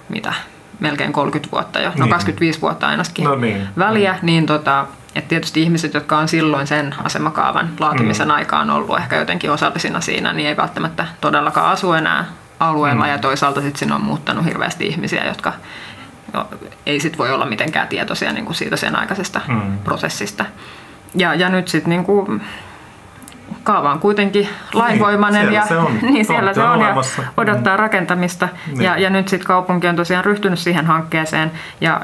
mitä, 0.10 0.34
melkein 0.80 1.14
30 1.14 1.52
vuotta 1.52 1.80
jo, 1.80 1.90
no 1.90 1.96
Niin. 2.06 2.10
25 2.10 2.62
vuotta 2.62 2.88
ainakin 2.88 3.24
No 3.26 3.36
niin. 3.36 3.68
väliä, 3.78 4.20
niin 4.22 4.46
tota, 4.46 4.86
että 5.16 5.30
tietysti 5.30 5.62
ihmiset, 5.62 5.94
jotka 5.94 6.18
on 6.18 6.28
silloin 6.28 6.68
sen 6.68 6.96
asemakaavan 7.04 7.70
laatimisen 7.80 8.28
Mm. 8.28 8.34
aikaan 8.34 8.70
ollut 8.70 8.98
ehkä 8.98 9.16
jotenkin 9.16 9.52
osallisina 9.52 10.02
siinä, 10.02 10.34
niin 10.34 10.50
ei 10.50 10.58
välttämättä 10.58 11.06
todellakaan 11.22 11.72
asu 11.72 11.94
enää 11.94 12.26
alueella. 12.60 13.04
Mm. 13.06 13.12
Ja 13.12 13.18
toisaalta 13.18 13.62
sitten 13.62 13.80
sinne 13.80 13.96
on 13.96 14.02
muuttanut 14.04 14.46
hirveästi 14.46 14.88
ihmisiä, 14.88 15.26
jotka 15.26 15.54
jo, 16.34 16.48
ei 16.86 17.00
sit 17.00 17.18
voi 17.18 17.32
olla 17.32 17.46
mitenkään 17.46 17.88
tietoisia 17.88 18.32
niin 18.34 18.46
kuin 18.46 18.56
siitä 18.56 18.76
sen 18.78 18.96
aikaisesta 19.00 19.42
Mm. 19.48 19.78
prosessista. 19.84 20.46
Ja, 21.16 21.34
ja 21.34 21.50
nyt 21.50 21.68
sitten 21.68 21.90
niin 21.90 22.06
kuin, 22.06 22.42
kaava 23.64 23.92
on 23.92 24.00
kuitenkin 24.00 24.50
lainvoimainen 24.74 25.42
siellä 25.42 25.58
ja 25.60 25.66
se 25.66 25.78
on. 25.78 25.98
niin 26.12 26.26
siellä 26.26 26.54
se 26.54 26.64
on 26.64 26.82
ja 26.82 26.96
odottaa 27.38 27.78
rakentamista. 27.78 28.48
Niin. 28.68 28.82
Ja, 28.82 28.98
ja 28.98 29.10
nyt 29.10 29.28
sitten 29.28 29.48
kaupunki 29.48 29.88
on 29.88 29.96
tosiaan 29.96 30.26
ryhtynyt 30.26 30.60
siihen 30.60 30.86
hankkeeseen 30.86 31.52
ja 31.82 32.02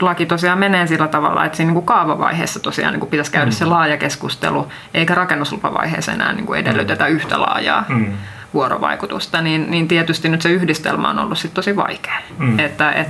laki 0.00 0.26
tosiaan 0.26 0.58
menee 0.58 0.86
sillä 0.86 1.08
tavalla, 1.08 1.44
että 1.44 1.56
siinä 1.56 1.68
niin 1.68 1.74
kuin 1.74 1.86
kaavavaiheessa 1.86 2.60
tosiaan 2.60 2.92
niin 2.92 3.00
kuin 3.00 3.10
pitäisi 3.10 3.32
käydä 3.32 3.46
Mm. 3.46 3.52
se 3.52 3.64
laaja 3.64 3.96
keskustelu, 3.96 4.68
eikä 4.94 5.14
rakennuslupavaiheessa 5.14 6.12
enää 6.12 6.32
niin 6.32 6.46
kuin 6.46 6.60
edellytetä 6.60 7.06
yhtä 7.06 7.40
laajaa 7.40 7.84
Mm. 7.88 8.12
vuorovaikutusta, 8.54 9.40
niin, 9.40 9.70
niin 9.70 9.88
tietysti 9.88 10.28
nyt 10.28 10.42
se 10.42 10.48
yhdistelmä 10.50 11.10
on 11.10 11.18
ollut 11.18 11.38
sit 11.38 11.54
tosi 11.54 11.76
vaikea. 11.76 12.14
Mm. 12.38 12.58
Että 12.58 12.92
et, 12.92 13.08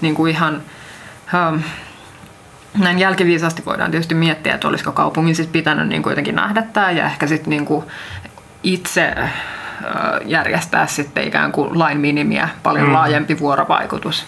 niin 0.00 0.14
kuin 0.14 0.30
ihan, 0.32 0.62
ähm, 1.34 1.56
näin 2.78 2.98
jälkiviisasti 2.98 3.62
voidaan 3.66 3.90
tietysti 3.90 4.14
miettiä, 4.14 4.54
että 4.54 4.68
olisiko 4.68 4.92
kaupungin 4.92 5.34
siis 5.36 5.48
pitänyt 5.48 5.88
niin 5.88 6.02
kuin 6.02 6.10
jotenkin 6.10 6.34
nähdä 6.34 6.62
tämä 6.62 6.90
ja 6.90 7.06
ehkä 7.06 7.26
sitten 7.26 7.50
niin 7.50 7.64
kuin 7.66 7.84
itse 8.62 9.14
ö, 9.16 9.24
järjestää 10.24 10.86
sitten 10.86 11.24
ikään 11.24 11.52
kuin 11.52 11.78
lain 11.78 11.98
minimiä 11.98 12.48
paljon 12.62 12.86
mm. 12.86 12.92
laajempi 12.92 13.38
vuorovaikutus. 13.38 14.26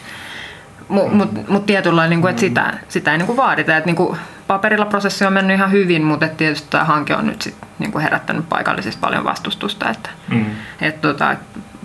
Mutta 0.88 1.14
mut, 1.14 1.48
mut 1.48 1.66
tietynlainen, 1.66 2.10
niin 2.10 2.20
kuin, 2.20 2.30
että 2.30 2.40
sitä, 2.40 2.72
sitä 2.88 3.12
ei 3.12 3.18
niin 3.18 3.26
kuin 3.26 3.36
vaadita. 3.36 3.76
Että 3.76 3.86
niin 3.86 3.96
kuin 3.96 4.18
paperilla 4.46 4.86
prosessi 4.86 5.24
on 5.24 5.32
mennyt 5.32 5.56
ihan 5.56 5.72
hyvin, 5.72 6.04
mutta 6.04 6.28
tietysti 6.28 6.66
tämä 6.70 6.84
hanke 6.84 7.16
on 7.16 7.26
nyt 7.26 7.42
sit, 7.42 7.56
niin 7.78 7.92
kuin 7.92 8.02
herättänyt 8.02 8.48
paikallisesti 8.48 9.00
paljon 9.00 9.24
vastustusta. 9.24 9.90
Että, 9.90 10.10
mm. 10.28 10.46
et, 10.80 11.00
tota, 11.00 11.36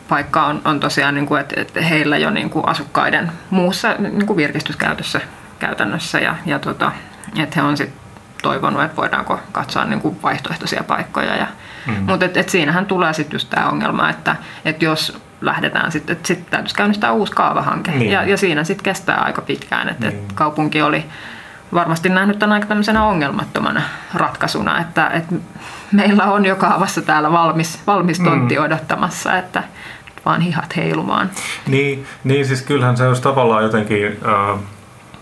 paikka 0.10 0.46
on, 0.46 0.62
on 0.66 0.80
tosiaan, 0.80 1.16
niin 1.16 1.26
kuin, 1.26 1.42
että, 1.42 1.62
että 1.62 1.82
heillä 1.82 2.18
jo 2.18 2.30
niin 2.30 2.50
kuin 2.50 2.68
asukkaiden 2.68 3.32
muussa 3.50 3.94
niin 4.00 4.26
kuin 4.26 4.38
virkistyskäytössä 4.38 5.22
käytännössä 5.60 6.20
ja, 6.20 6.36
ja 6.46 6.60
tota, 6.60 6.92
että 7.40 7.62
he 7.62 7.68
on 7.68 7.78
sitten 7.78 8.00
toivonut, 8.42 8.84
että 8.84 8.98
voidaanko 8.98 9.40
katsoa 9.52 9.86
niin 9.86 10.02
kuin 10.02 10.22
vaihtoehtoisia 10.24 10.84
paikkoja. 10.84 11.36
Ja, 11.36 11.48
mm. 11.88 11.94
Mutta 11.94 12.26
et, 12.26 12.38
et 12.38 12.50
siinähän 12.50 12.86
tulee 12.86 13.14
sitten 13.14 13.36
just 13.36 13.50
tämä 13.50 13.70
ongelma, 13.70 14.10
että 14.10 14.36
et 14.66 14.82
jos 14.82 15.22
lähdetään 15.46 15.92
sitten, 15.92 16.16
että 16.16 16.28
sitten 16.28 16.52
täytyisi 16.52 16.76
käynnistää 16.76 17.12
uusi 17.12 17.32
kaavahanke. 17.32 17.92
Niin. 17.92 18.12
Ja, 18.12 18.24
ja 18.24 18.38
siinä 18.38 18.64
sitten 18.64 18.84
kestää 18.84 19.22
aika 19.22 19.42
pitkään, 19.42 19.90
että 19.90 20.08
niin. 20.08 20.20
et 20.20 20.34
kaupunki 20.34 20.82
oli 20.82 21.06
varmasti 21.74 22.10
nähnyt 22.10 22.40
tämän 22.40 22.54
aika 22.54 22.68
tämmöisenä 22.68 23.06
ongelmattomana 23.06 23.82
ratkaisuna, 24.14 24.82
että, 24.82 25.08
että 25.08 25.36
meillä 25.92 26.24
on 26.24 26.46
jo 26.46 26.56
kaavassa 26.56 27.02
täällä 27.02 27.32
valmis, 27.32 27.80
valmis 27.88 28.20
tontti 28.20 28.58
mm. 28.58 28.64
odottamassa, 28.64 29.38
että 29.38 29.64
vaan 30.26 30.42
hihat 30.42 30.76
heilumaan. 30.76 31.30
Niin, 31.68 32.06
niin 32.24 32.46
siis 32.46 32.62
kyllähän 32.62 32.98
se 32.98 33.08
olisi 33.08 33.22
tavallaan 33.22 33.64
jotenkin... 33.64 34.06
Äh 34.06 34.60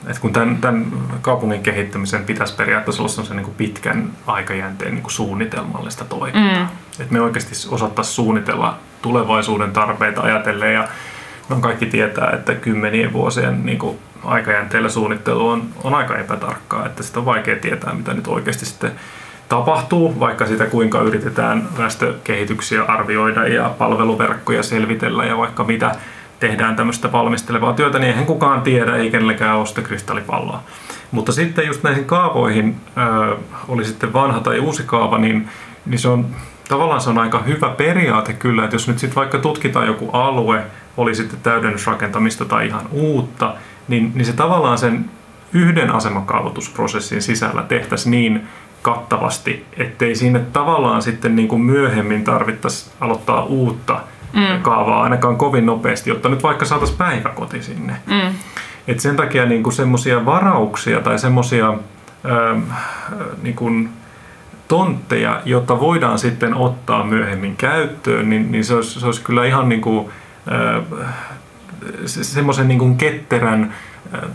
että 0.07 0.21
kun 0.21 0.33
tämän, 0.33 0.57
tämän 0.57 0.85
kaupungin 1.21 1.63
kehittämisen 1.63 2.23
pitäisi 2.23 2.55
periaatteessa 2.55 3.03
olla 3.03 3.11
se 3.11 3.33
niin 3.33 3.53
pitkän 3.57 4.11
aikajänteen 4.27 4.95
niin 4.95 5.03
suunnitelmallista 5.07 6.05
toimintaa. 6.05 6.63
Mm. 6.63 6.67
Että 6.99 7.13
me 7.13 7.21
oikeasti 7.21 7.67
osattaisiin 7.69 8.15
suunnitella 8.15 8.77
tulevaisuuden 9.01 9.71
tarpeita 9.71 10.21
ajatellen 10.21 10.73
ja 10.73 10.87
no 11.49 11.55
kaikki 11.55 11.85
tietää, 11.85 12.31
että 12.31 12.55
kymmenien 12.55 13.13
vuosien 13.13 13.65
niin 13.65 13.79
kuin 13.79 13.99
aikajänteellä 14.23 14.89
suunnittelu 14.89 15.47
on, 15.47 15.63
on 15.83 15.95
aika 15.95 16.17
epätarkkaa, 16.17 16.85
että 16.85 17.03
sitä 17.03 17.19
on 17.19 17.25
vaikea 17.25 17.55
tietää, 17.55 17.93
mitä 17.93 18.13
nyt 18.13 18.27
oikeasti 18.27 18.65
sitten 18.65 18.91
tapahtuu, 19.49 20.19
vaikka 20.19 20.45
sitä 20.45 20.65
kuinka 20.65 21.01
yritetään 21.01 21.67
väestökehityksiä 21.77 22.83
arvioida 22.83 23.47
ja 23.47 23.75
palveluverkkoja 23.77 24.63
selvitellä 24.63 25.25
ja 25.25 25.37
vaikka 25.37 25.63
mitä 25.63 25.95
tehdään 26.41 26.75
tämmöistä 26.75 27.11
valmistelevaa 27.11 27.73
työtä, 27.73 27.99
niin 27.99 28.09
eihän 28.09 28.25
kukaan 28.25 28.61
tiedä, 28.61 28.95
ei 28.95 29.11
kenellekään 29.11 29.57
ole 29.57 29.65
sitä 29.65 29.81
kristallipalloa. 29.81 30.63
Mutta 31.11 31.31
sitten 31.31 31.67
just 31.67 31.83
näihin 31.83 32.05
kaavoihin, 32.05 32.75
oli 33.67 33.85
sitten 33.85 34.13
vanha 34.13 34.39
tai 34.39 34.59
uusi 34.59 34.83
kaava, 34.83 35.17
niin, 35.17 35.49
niin 35.85 35.99
se 35.99 36.07
on 36.07 36.25
tavallaan 36.69 37.01
se 37.01 37.09
on 37.09 37.17
aika 37.17 37.39
hyvä 37.39 37.69
periaate 37.69 38.33
kyllä, 38.33 38.63
että 38.63 38.75
jos 38.75 38.87
nyt 38.87 38.99
sitten 38.99 39.15
vaikka 39.15 39.37
tutkitaan 39.37 39.87
joku 39.87 40.09
alue, 40.09 40.63
oli 40.97 41.15
sitten 41.15 41.39
täydennysrakentamista 41.43 42.45
tai 42.45 42.67
ihan 42.67 42.85
uutta, 42.91 43.53
niin, 43.87 44.11
niin 44.15 44.25
se 44.25 44.33
tavallaan 44.33 44.77
sen 44.77 45.05
yhden 45.53 45.91
asemakaavoitusprosessin 45.91 47.21
sisällä 47.21 47.63
tehtäisiin 47.63 48.11
niin 48.11 48.47
kattavasti, 48.81 49.65
ettei 49.77 50.15
sinne 50.15 50.39
tavallaan 50.39 51.01
sitten 51.01 51.35
niin 51.35 51.47
kuin 51.47 51.61
myöhemmin 51.61 52.23
tarvittaisi 52.23 52.91
aloittaa 52.99 53.43
uutta 53.43 53.99
mm. 54.33 54.61
kaavaa 54.61 55.03
ainakaan 55.03 55.37
kovin 55.37 55.65
nopeasti, 55.65 56.09
jotta 56.09 56.29
nyt 56.29 56.43
vaikka 56.43 56.65
saataisiin 56.65 56.97
päiväkoti 56.97 57.63
sinne. 57.63 57.95
Mm. 58.07 58.35
Et 58.87 58.99
sen 58.99 59.15
takia 59.15 59.45
niin 59.45 59.71
semmoisia 59.71 60.25
varauksia 60.25 60.99
tai 60.99 61.19
semmoisia 61.19 61.73
niin 63.41 63.89
tontteja, 64.67 65.41
jotta 65.45 65.79
voidaan 65.79 66.19
sitten 66.19 66.53
ottaa 66.53 67.03
myöhemmin 67.03 67.55
käyttöön, 67.55 68.29
niin, 68.29 68.51
niin 68.51 68.65
se, 68.65 68.75
olisi, 68.75 68.99
se 68.99 69.05
olisi 69.05 69.21
kyllä 69.21 69.45
ihan 69.45 69.69
niin 69.69 69.81
kuin, 69.81 70.09
äh, 70.51 71.13
semmoisen 72.05 72.67
niin 72.67 72.79
kuin 72.79 72.97
ketterän 72.97 73.73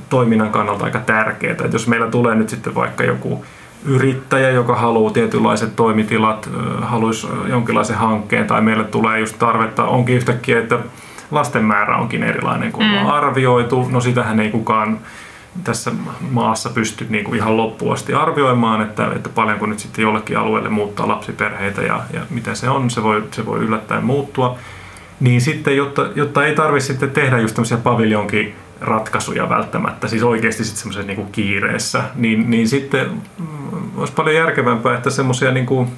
toiminnan 0.08 0.50
kannalta 0.50 0.84
aika 0.84 0.98
tärkeää. 0.98 1.52
Että 1.52 1.68
jos 1.72 1.88
meillä 1.88 2.10
tulee 2.10 2.34
nyt 2.34 2.48
sitten 2.48 2.74
vaikka 2.74 3.04
joku 3.04 3.44
yrittäjä, 3.84 4.50
joka 4.50 4.76
haluaa 4.76 5.12
tietynlaiset 5.12 5.76
toimitilat, 5.76 6.50
haluaisi 6.82 7.26
jonkinlaisen 7.48 7.96
hankkeen 7.96 8.46
tai 8.46 8.60
meille 8.60 8.84
tulee 8.84 9.20
just 9.20 9.38
tarvetta, 9.38 9.84
onkin 9.84 10.16
yhtäkkiä, 10.16 10.58
että 10.58 10.78
lasten 11.30 11.64
määrä 11.64 11.96
onkin 11.96 12.22
erilainen 12.22 12.72
kuin 12.72 12.86
mm. 12.86 12.96
on 12.96 13.06
arvioitu. 13.06 13.88
No 13.90 14.00
sitähän 14.00 14.40
ei 14.40 14.50
kukaan 14.50 14.98
tässä 15.64 15.92
maassa 16.30 16.70
pysty 16.70 17.06
niin 17.08 17.24
kuin 17.24 17.36
ihan 17.36 17.56
loppuun 17.56 17.92
asti 17.92 18.14
arvioimaan, 18.14 18.82
että, 18.82 19.10
että 19.16 19.28
paljonko 19.28 19.66
nyt 19.66 19.78
sitten 19.78 20.02
jollekin 20.02 20.38
alueelle 20.38 20.68
muuttaa 20.68 21.08
lapsiperheitä 21.08 21.82
ja, 21.82 22.00
ja 22.12 22.20
mitä 22.30 22.54
se 22.54 22.70
on, 22.70 22.90
se 22.90 23.02
voi, 23.02 23.24
se 23.30 23.46
voi 23.46 23.58
yllättäen 23.58 24.04
muuttua. 24.04 24.58
Niin 25.20 25.40
sitten, 25.40 25.76
jotta, 25.76 26.06
jotta 26.14 26.46
ei 26.46 26.54
tarvitse 26.54 26.86
sitten 26.86 27.10
tehdä 27.10 27.38
just 27.38 27.54
tämmöisiä 27.54 27.76
paviljonkin 27.76 28.54
ratkaisuja 28.80 29.48
välttämättä, 29.48 30.08
siis 30.08 30.22
oikeasti 30.22 30.64
sitten 30.64 30.80
semmoisessa 30.80 31.06
niin 31.06 31.32
kiireessä, 31.32 32.02
niin, 32.14 32.50
niin 32.50 32.68
sitten 32.68 33.22
olisi 33.96 34.12
paljon 34.12 34.36
järkevämpää, 34.36 34.96
että 34.96 35.10
semmoisia 35.10 35.52
niin 35.52 35.66
kuin 35.66 35.88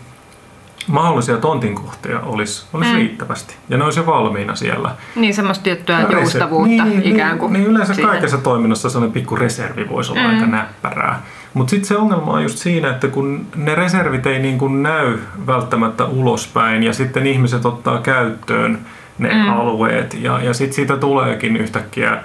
mahdollisia 0.89 1.37
tontinkohtia 1.37 2.21
olisi, 2.21 2.67
olisi 2.73 2.91
mm. 2.91 2.97
riittävästi. 2.97 3.57
Ja 3.69 3.77
ne 3.77 3.85
olisi 3.85 4.01
jo 4.01 4.07
valmiina 4.07 4.55
siellä. 4.55 4.91
Niin, 5.17 5.35
semmoista 5.35 5.65
tiettyä 5.65 6.01
ja 6.01 6.13
joustavuutta 6.13 6.85
niin, 6.85 7.01
niin, 7.01 7.15
ikään 7.15 7.39
kuin. 7.39 7.53
Niin, 7.53 7.67
yleensä 7.67 7.95
siihen. 7.95 8.11
kaikessa 8.11 8.39
toiminnassa 8.39 8.91
sellainen 8.91 9.13
pikku 9.13 9.37
reservi 9.37 9.89
voisi 9.89 10.13
olla 10.13 10.23
mm. 10.23 10.35
aika 10.35 10.47
näppärää. 10.47 11.23
Mutta 11.55 11.71
sitten 11.71 11.89
se 11.89 11.97
ongelma 11.97 12.33
on 12.33 12.43
just 12.43 12.59
siinä, 12.59 12.91
että 12.91 13.09
kun 13.09 13.47
ne 13.57 13.75
reservit 13.75 14.27
ei 14.27 14.39
niin 14.39 14.59
kuin 14.59 14.83
näy 14.83 15.19
välttämättä 15.47 16.05
ulospäin 16.05 16.83
ja 16.83 16.93
sitten 16.93 17.27
ihmiset 17.27 17.67
ottaa 17.67 17.99
käyttöön 17.99 18.79
ne 19.19 19.35
mm. 19.35 19.49
alueet 19.49 20.15
ja, 20.15 20.43
ja 20.43 20.55
sitten 20.55 20.75
siitä 20.75 20.97
tuleekin 20.97 21.57
yhtäkkiä 21.57 22.23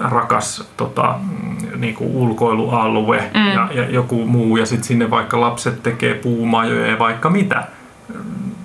rakas 0.00 0.70
tota, 0.76 1.14
niin 1.76 1.94
kuin 1.94 2.10
ulkoilualue 2.10 3.30
mm. 3.34 3.46
ja, 3.46 3.68
ja 3.74 3.90
joku 3.90 4.26
muu 4.26 4.56
ja 4.56 4.66
sitten 4.66 4.84
sinne 4.84 5.10
vaikka 5.10 5.40
lapset 5.40 5.82
tekee 5.82 6.14
puumajoja 6.14 6.86
ja 6.86 6.98
vaikka 6.98 7.30
mitä. 7.30 7.64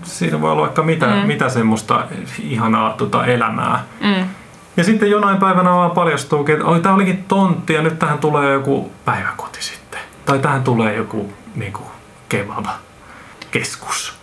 Siinä 0.04 0.42
voi 0.42 0.52
olla 0.52 0.62
vaikka 0.62 0.84
mitä, 0.84 1.08
mm. 1.08 1.28
mitä 1.28 1.50
semmoista 1.50 2.04
ihanaa 2.40 2.94
tota, 2.94 3.26
elämää. 3.26 3.84
Mm. 4.02 4.30
Ja 4.78 4.84
sitten 4.84 5.10
jonain 5.10 5.38
päivänä 5.38 5.70
vaan 5.70 5.92
paljastuukin, 5.92 6.56
että 6.56 6.68
oi, 6.68 6.80
tämä 6.80 6.96
olikin 6.96 7.26
tontti 7.28 7.74
ja 7.74 7.82
nyt 7.82 8.00
tähän 8.00 8.20
tulee 8.20 8.54
joku 8.54 8.92
päiväkoti 9.06 9.64
sitten. 9.64 10.00
Tai 10.26 10.40
tähän 10.40 10.64
tulee 10.64 10.96
joku 10.96 11.34
niin 11.56 11.74
kuin, 11.74 11.88
kebab-keskus. 12.30 14.08
Yksi 14.08 14.17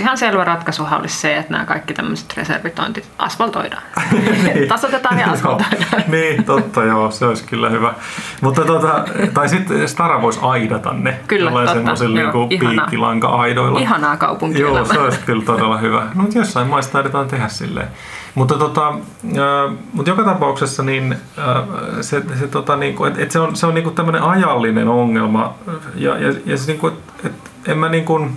ihan 0.00 0.18
selvä 0.18 0.44
ratkaisuhan 0.44 1.00
olisi 1.00 1.16
se, 1.16 1.36
että 1.36 1.52
nämä 1.52 1.64
kaikki 1.64 1.94
tämmöiset 1.94 2.36
reservitointit 2.36 3.08
asfaltoidaan. 3.18 3.82
niin. 4.54 4.68
Tasotetaan 4.68 5.18
ja 5.18 5.30
asfaltoidaan. 5.30 6.02
niin, 6.06 6.44
totta 6.44 6.84
joo, 6.84 7.10
se 7.10 7.26
olisi 7.26 7.44
kyllä 7.44 7.70
hyvä. 7.70 7.94
Mutta 8.40 8.64
tota, 8.64 9.04
tai 9.34 9.48
sitten 9.48 9.88
Stara 9.88 10.22
voisi 10.22 10.40
aidata 10.42 10.92
ne. 10.92 11.20
Kyllä, 11.26 11.50
totta. 11.50 11.72
semmoisilla 11.72 12.20
niinku 12.20 12.48
piikkilanka-aidoilla. 12.48 13.80
Ihanaa 13.80 14.16
kaupunkielämää. 14.16 14.78
Joo, 14.78 14.92
se 14.92 14.98
olisi 14.98 15.20
kyllä 15.26 15.44
todella 15.44 15.78
hyvä. 15.78 16.00
No, 16.14 16.22
mutta 16.22 16.38
jossain 16.38 16.68
maissa 16.68 16.92
taidetaan 16.92 17.28
tehdä 17.28 17.48
silleen. 17.48 17.88
Mutta, 18.34 18.54
tota, 18.54 18.88
äh, 18.88 19.72
mutta 19.92 20.10
joka 20.10 20.24
tapauksessa 20.24 20.82
niin, 20.82 21.12
äh, 21.12 21.64
se, 22.00 22.22
se, 22.38 22.48
tota, 22.48 22.76
niinku, 22.76 23.04
et, 23.04 23.18
et 23.18 23.30
se 23.30 23.40
on, 23.40 23.56
se 23.56 23.66
on 23.66 23.74
niinku 23.74 23.90
tämmöinen 23.90 24.22
ajallinen 24.22 24.88
ongelma. 24.88 25.54
Ja, 25.94 26.18
ja, 26.18 26.34
ja 26.46 26.56
se, 26.56 26.66
niinku, 26.66 26.86
et, 26.86 26.94
et, 27.24 27.32
en 27.66 27.78
mä 27.78 27.88
niinku, 27.88 28.28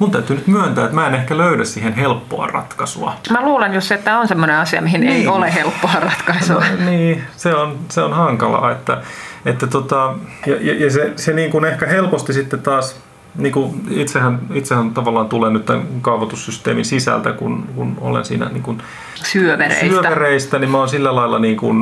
mun 0.00 0.10
täytyy 0.10 0.36
nyt 0.36 0.46
myöntää, 0.46 0.84
että 0.84 0.94
mä 0.94 1.06
en 1.06 1.14
ehkä 1.14 1.36
löydä 1.38 1.64
siihen 1.64 1.92
helppoa 1.92 2.46
ratkaisua. 2.46 3.14
Mä 3.30 3.44
luulen 3.44 3.74
just, 3.74 3.92
että 3.92 4.18
on 4.18 4.28
semmoinen 4.28 4.56
asia, 4.56 4.82
mihin 4.82 5.00
niin. 5.00 5.12
ei 5.12 5.26
ole 5.26 5.54
helppoa 5.54 5.92
ratkaisua. 6.00 6.64
No, 6.78 6.90
niin, 6.90 7.22
se 7.36 7.54
on, 7.54 7.78
se 7.88 8.02
on 8.02 8.12
hankalaa. 8.12 8.70
Että, 8.70 9.02
että 9.46 9.66
tota, 9.66 10.14
ja, 10.46 10.56
ja, 10.60 10.84
ja 10.84 10.90
se, 10.90 11.12
se 11.16 11.32
niin 11.32 11.50
kuin 11.50 11.64
ehkä 11.64 11.86
helposti 11.86 12.32
sitten 12.32 12.62
taas 12.62 13.00
niin 13.38 13.52
kuin 13.52 13.82
itsehän, 13.90 14.40
itsehän 14.54 14.90
tavallaan 14.90 15.28
tulee 15.28 15.50
nyt 15.50 15.66
tämän 15.66 15.86
kaavoitussysteemin 16.02 16.84
sisältä, 16.84 17.32
kun, 17.32 17.68
kun 17.76 17.96
olen 18.00 18.24
siinä 18.24 18.48
niin 18.48 18.62
kuin 18.62 18.82
syövereistä. 19.14 19.86
syövereistä, 19.86 20.58
niin 20.58 20.70
mä 20.70 20.78
oon 20.78 20.88
sillä 20.88 21.14
lailla 21.14 21.38
niin 21.38 21.56
kuin, 21.56 21.76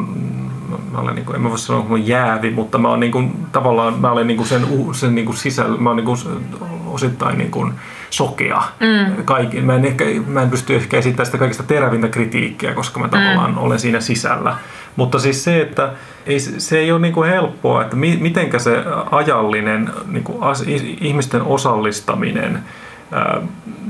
mä 0.92 0.98
olen 0.98 1.14
niin 1.14 1.24
kuin, 1.24 1.36
en 1.36 1.42
mä 1.42 1.50
voi 1.50 1.58
sanoa, 1.58 1.80
että 1.80 1.92
mä 1.92 1.98
jäävi, 1.98 2.50
mutta 2.50 2.78
mä 2.78 2.88
olen 2.88 3.00
niin 3.00 3.12
kuin, 3.12 3.46
tavallaan 3.52 4.00
mä 4.00 4.10
olen 4.10 4.26
niin 4.26 4.36
kuin 4.36 4.48
sen, 4.48 4.66
sen 4.92 5.14
niin 5.14 5.26
kuin 5.26 5.36
sisällä, 5.36 5.78
mä 5.78 5.90
olen 5.90 5.96
niin 5.96 6.18
kuin 6.18 6.18
osittain 6.86 7.38
niin 7.38 7.50
kuin, 7.50 7.74
sokea. 8.10 8.62
Mm. 8.80 9.24
Kaikin. 9.24 9.64
Mä, 9.64 9.74
en 9.74 9.84
ehkä, 9.84 10.04
mä 10.26 10.42
en 10.42 10.50
pysty 10.50 10.76
ehkä 10.76 10.96
esittämään 10.96 11.26
sitä 11.26 11.38
kaikista 11.38 11.62
terävintä 11.62 12.08
kritiikkiä, 12.08 12.74
koska 12.74 13.00
mä 13.00 13.08
tavallaan 13.08 13.50
mm. 13.50 13.58
olen 13.58 13.80
siinä 13.80 14.00
sisällä. 14.00 14.56
Mutta 14.96 15.18
siis 15.18 15.44
se, 15.44 15.60
että 15.60 15.92
ei, 16.26 16.40
se 16.40 16.78
ei 16.78 16.92
ole 16.92 17.00
niin 17.00 17.14
kuin 17.14 17.30
helppoa, 17.30 17.82
että 17.82 17.96
mi, 17.96 18.18
mitenkä 18.20 18.58
se 18.58 18.84
ajallinen 19.10 19.90
niin 20.06 20.24
kuin 20.24 20.42
as, 20.42 20.64
ihmisten 21.00 21.42
osallistaminen 21.42 22.62
ää, 23.12 23.40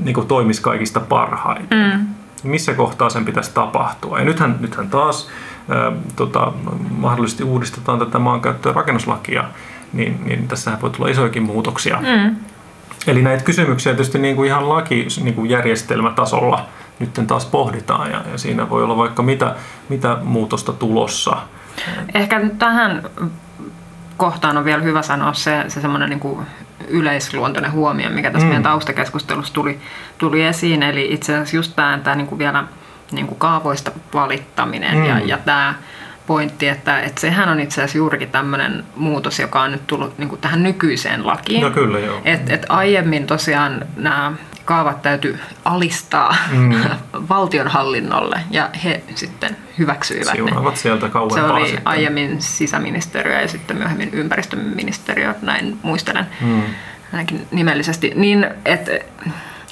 niin 0.03 0.13
kuin 0.13 0.27
toimisi 0.27 0.61
kaikista 0.61 0.99
parhaiten. 0.99 1.91
Mm. 1.93 2.07
Missä 2.43 2.73
kohtaa 2.73 3.09
sen 3.09 3.25
pitäisi 3.25 3.51
tapahtua. 3.53 4.19
Ja 4.19 4.25
nythän, 4.25 4.55
nythän 4.59 4.89
taas 4.89 5.29
ää, 5.69 5.91
tota, 6.15 6.51
mahdollisesti 6.91 7.43
uudistetaan 7.43 7.99
tätä 7.99 8.19
maankäyttö- 8.19 8.69
ja 8.69 8.73
rakennuslakia 8.73 9.43
niin, 9.93 10.21
niin 10.25 10.47
tässähän 10.47 10.81
voi 10.81 10.89
tulla 10.89 11.09
isoikin 11.09 11.43
muutoksia. 11.43 11.97
Mm. 11.97 12.35
Eli 13.09 13.21
näitä 13.21 13.43
kysymyksiä 13.43 13.93
tietysti 13.93 14.19
niin 14.19 14.35
kuin 14.35 14.47
ihan 14.47 14.69
lakijärjestelmätasolla 14.69 16.65
niin 16.99 17.11
nyt 17.17 17.27
taas 17.27 17.45
pohditaan 17.45 18.11
ja, 18.11 18.21
ja 18.31 18.37
siinä 18.37 18.69
voi 18.69 18.83
olla 18.83 18.97
vaikka 18.97 19.23
mitä, 19.23 19.55
mitä 19.89 20.17
muutosta 20.23 20.73
tulossa. 20.73 21.37
Ehkä 22.13 22.39
nyt 22.39 22.59
tähän 22.59 23.03
kohtaan 24.17 24.57
on 24.57 24.65
vielä 24.65 24.81
hyvä 24.81 25.01
sanoa 25.01 25.33
se, 25.33 25.65
se 25.67 25.81
semmoinen 25.81 26.09
niin 26.09 26.37
yleisluontoinen 26.87 27.71
huomio, 27.71 28.09
mikä 28.09 28.31
tässä 28.31 28.45
mm. 28.45 28.49
meidän 28.49 28.63
taustakeskustelussa 28.63 29.53
tuli, 29.53 29.79
tuli 30.17 30.43
esiin. 30.43 30.83
Eli 30.83 31.13
itse 31.13 31.33
asiassa 31.33 31.55
just 31.55 31.75
tämä, 31.75 31.99
tämä 32.03 32.15
niin 32.15 32.27
kuin 32.27 32.39
vielä 32.39 32.63
niin 33.11 33.27
kuin 33.27 33.39
kaavoista 33.39 33.91
valittaminen 34.13 34.97
mm. 34.97 35.05
ja, 35.05 35.19
ja 35.19 35.37
tämä 35.37 35.75
pointti, 36.29 36.67
että, 36.67 36.99
että 36.99 37.21
sehän 37.21 37.49
on 37.49 37.59
itse 37.59 37.81
asiassa 37.81 37.97
juurikin 37.97 38.29
tämmöinen 38.29 38.83
muutos, 38.95 39.39
joka 39.39 39.61
on 39.61 39.71
nyt 39.71 39.87
tullut 39.87 40.17
niin 40.17 40.29
kuin 40.29 40.41
tähän 40.41 40.63
nykyiseen 40.63 41.27
lakiin. 41.27 41.61
No 41.61 41.69
kyllä, 41.69 41.99
joo. 41.99 42.21
Et, 42.25 42.49
et 42.49 42.65
aiemmin 42.69 43.27
tosiaan 43.27 43.85
nämä 43.95 44.33
kaavat 44.65 45.01
täytyy 45.01 45.39
alistaa 45.65 46.35
mm. 46.51 46.73
valtionhallinnolle 47.29 48.39
ja 48.51 48.69
he 48.83 49.03
sitten 49.15 49.57
hyväksyivät 49.77 50.31
Siunaavat 50.35 50.73
ne. 50.73 50.79
sieltä 50.79 51.09
kauempaa 51.09 51.37
Se 51.37 51.53
oli 51.53 51.65
sitten. 51.65 51.87
aiemmin 51.87 52.41
sisäministeriö 52.41 53.41
ja 53.41 53.47
sitten 53.47 53.77
myöhemmin 53.77 54.09
ympäristöministeriö, 54.13 55.35
näin 55.41 55.79
muistelen 55.81 56.25
mm. 56.41 56.61
ainakin 57.13 57.47
nimellisesti. 57.51 58.11
Niin, 58.15 58.47
että 58.65 58.91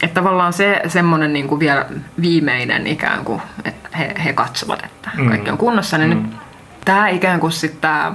et 0.03 0.14
tavallaan 0.14 0.53
se 0.53 0.82
semmoinen 0.88 1.34
niin 1.34 1.47
kuin 1.47 1.60
vielä 1.60 1.86
viimeinen 2.22 2.88
ikään 2.88 3.26
kuin, 3.26 3.41
että 3.66 3.97
he, 3.97 4.16
he 4.26 4.34
katsovat, 4.34 4.86
että 4.86 5.12
mm. 5.18 5.28
kaikki 5.28 5.49
on 5.49 5.58
kunnossa, 5.58 5.97
niin 5.97 6.18
mm. 6.18 6.24
nyt 6.24 6.47
tämä 6.88 7.07
ikään 7.07 7.39
kuin 7.39 7.51
sitten 7.51 7.81
tämä 7.81 8.13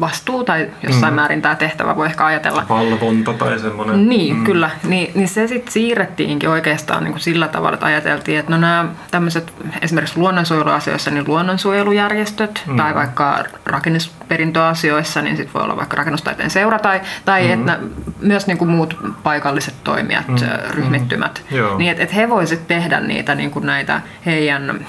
vastuu 0.00 0.44
tai 0.44 0.70
jossain 0.82 1.12
mm. 1.12 1.16
määrin 1.16 1.42
tämä 1.42 1.54
tehtävä 1.54 1.96
voi 1.96 2.06
ehkä 2.06 2.24
ajatella. 2.24 2.66
Valvonta 2.68 3.32
tai 3.32 3.58
semmoinen. 3.58 4.08
Niin, 4.08 4.36
mm. 4.36 4.44
kyllä. 4.44 4.70
Niin, 4.84 5.12
niin 5.14 5.28
se 5.28 5.46
sitten 5.46 5.72
siirrettiinkin 5.72 6.48
oikeastaan 6.48 7.04
niin 7.04 7.12
kuin 7.12 7.20
sillä 7.20 7.48
tavalla, 7.48 7.74
että 7.74 7.86
ajateltiin, 7.86 8.38
että 8.38 8.52
no 8.52 8.58
nämä 8.58 8.88
tämmöiset 9.10 9.52
esimerkiksi 9.82 10.18
luonnonsuojeluasioissa 10.18 11.10
niin 11.10 11.24
luonnonsuojelujärjestöt 11.26 12.62
mm. 12.66 12.76
tai 12.76 12.94
vaikka 12.94 13.44
rakennusperintöasioissa, 13.66 15.22
niin 15.22 15.36
sitten 15.36 15.54
voi 15.54 15.62
olla 15.62 15.76
vaikka 15.76 15.96
rakennustaiteen 15.96 16.50
seura 16.50 16.78
tai, 16.78 17.00
tai 17.24 17.44
mm. 17.46 17.52
että 17.52 17.78
myös 18.20 18.46
niin 18.46 18.58
kuin 18.58 18.70
muut 18.70 18.96
paikalliset 19.22 19.74
toimijat, 19.84 20.28
mm. 20.28 20.36
ryhmittymät, 20.70 21.42
mm. 21.50 21.78
niin 21.78 21.90
että 21.90 22.02
et 22.02 22.14
he 22.14 22.30
voisivat 22.30 22.66
tehdä 22.68 23.00
niitä 23.00 23.34
niin 23.34 23.50
kuin 23.50 23.66
näitä 23.66 24.00
heidän 24.26 24.86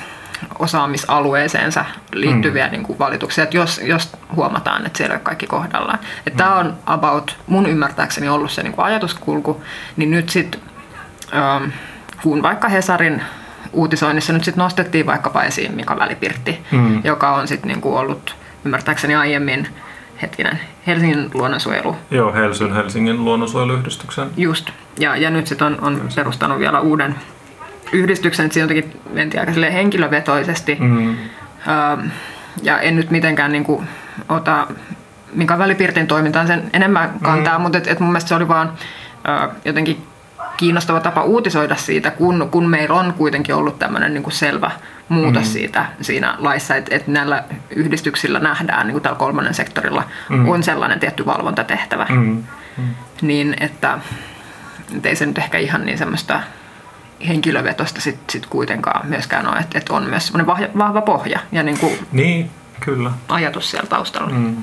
osaamisalueeseensa 0.59 1.85
liittyviä 2.13 2.65
mm. 2.65 2.71
niin 2.71 2.83
kuin 2.83 2.99
valituksia, 2.99 3.43
että 3.43 3.57
jos, 3.57 3.81
jos 3.83 4.11
huomataan, 4.35 4.85
että 4.85 4.97
siellä 4.97 5.13
ei 5.13 5.17
ole 5.17 5.23
kaikki 5.23 5.47
kohdallaan. 5.47 5.99
Että 6.17 6.31
mm. 6.31 6.37
Tämä 6.37 6.55
on 6.55 6.73
about 6.85 7.37
mun 7.47 7.65
ymmärtääkseni 7.65 8.29
ollut 8.29 8.51
se 8.51 8.63
niin 8.63 8.73
kuin 8.73 8.85
ajatuskulku, 8.85 9.63
niin 9.97 10.11
nyt 10.11 10.29
sitten 10.29 10.61
ähm, 11.35 11.69
kun 12.23 12.43
vaikka 12.43 12.69
Hesarin 12.69 13.21
uutisoinnissa 13.73 14.33
nyt 14.33 14.43
sitten 14.43 14.63
nostettiin 14.63 15.05
vaikkapa 15.05 15.43
esiin 15.43 15.75
Mika 15.75 15.99
Välipirtti, 15.99 16.59
mm. 16.71 17.01
joka 17.03 17.35
on 17.35 17.47
sitten 17.47 17.67
niin 17.67 17.81
kuin 17.81 17.95
ollut 17.95 18.35
ymmärtääkseni 18.65 19.15
aiemmin 19.15 19.67
hetkinen, 20.21 20.59
Helsingin 20.87 21.29
luonnonsuojelu. 21.33 21.95
Joo, 22.11 22.33
Helsingin, 22.33 22.75
Helsingin 22.75 23.25
luonnonsuojeluyhdistyksen. 23.25 24.29
Just, 24.37 24.69
ja, 24.99 25.15
ja 25.15 25.29
nyt 25.29 25.47
sitten 25.47 25.67
on, 25.67 25.77
on 25.81 26.09
perustanut 26.15 26.59
vielä 26.59 26.79
uuden 26.79 27.15
yhdistyksen, 27.93 28.45
että 28.45 28.53
siinä 28.53 28.63
jotenkin 28.63 29.01
mentiin 29.13 29.41
aika 29.41 29.51
henkilövetoisesti. 29.73 30.77
Mm. 30.79 31.15
ja 32.63 32.79
en 32.79 32.95
nyt 32.95 33.11
mitenkään 33.11 33.51
niin 33.51 33.63
kuin, 33.63 33.87
ota 34.29 34.67
minkä 35.33 35.57
välipiirtin 35.57 36.07
toimintaan 36.07 36.47
sen 36.47 36.69
enemmän 36.73 37.13
kantaa, 37.21 37.57
mm. 37.57 37.61
mutta 37.61 37.77
et, 37.77 37.87
et 37.87 37.99
mun 37.99 38.09
mielestä 38.09 38.29
se 38.29 38.35
oli 38.35 38.47
vaan 38.47 38.73
ö, 39.27 39.49
jotenkin 39.65 40.07
kiinnostava 40.57 40.99
tapa 40.99 41.23
uutisoida 41.23 41.75
siitä, 41.75 42.11
kun, 42.11 42.47
kun 42.51 42.69
meillä 42.69 42.95
on 42.95 43.13
kuitenkin 43.13 43.55
ollut 43.55 43.79
tämmöinen 43.79 44.13
niin 44.13 44.23
kuin 44.23 44.33
selvä 44.33 44.71
muutos 45.09 45.43
mm. 45.43 45.49
siitä 45.51 45.85
siinä 46.01 46.35
laissa, 46.37 46.75
että, 46.75 46.95
että 46.95 47.11
näillä 47.11 47.43
yhdistyksillä 47.69 48.39
nähdään, 48.39 48.87
niin 48.87 48.93
kuin 48.93 49.03
tällä 49.03 49.17
kolmannen 49.17 49.53
sektorilla 49.53 50.03
mm. 50.29 50.49
on 50.49 50.63
sellainen 50.63 50.99
tietty 50.99 51.25
valvontatehtävä. 51.25 52.07
Mm. 52.09 52.43
Mm. 52.77 52.83
Niin, 53.21 53.55
että, 53.59 53.99
että 54.95 55.09
ei 55.09 55.15
se 55.15 55.25
nyt 55.25 55.37
ehkä 55.37 55.57
ihan 55.57 55.85
niin 55.85 55.97
semmoista 55.97 56.41
henkilövetosta 57.28 58.01
sitten 58.01 58.32
sit 58.32 58.45
kuitenkaan 58.45 59.07
myöskään 59.07 59.47
ole, 59.47 59.57
että, 59.57 59.78
että 59.78 59.93
on 59.93 60.03
myös 60.03 60.28
semmoinen 60.28 60.72
vahva 60.78 61.01
pohja 61.01 61.39
ja 61.51 61.64
niin 61.64 61.78
kuin 61.78 61.99
niin, 62.11 62.49
kyllä. 62.80 63.11
ajatus 63.30 63.72
siellä 63.72 63.88
taustalla. 63.88 64.30
Mm. 64.30 64.55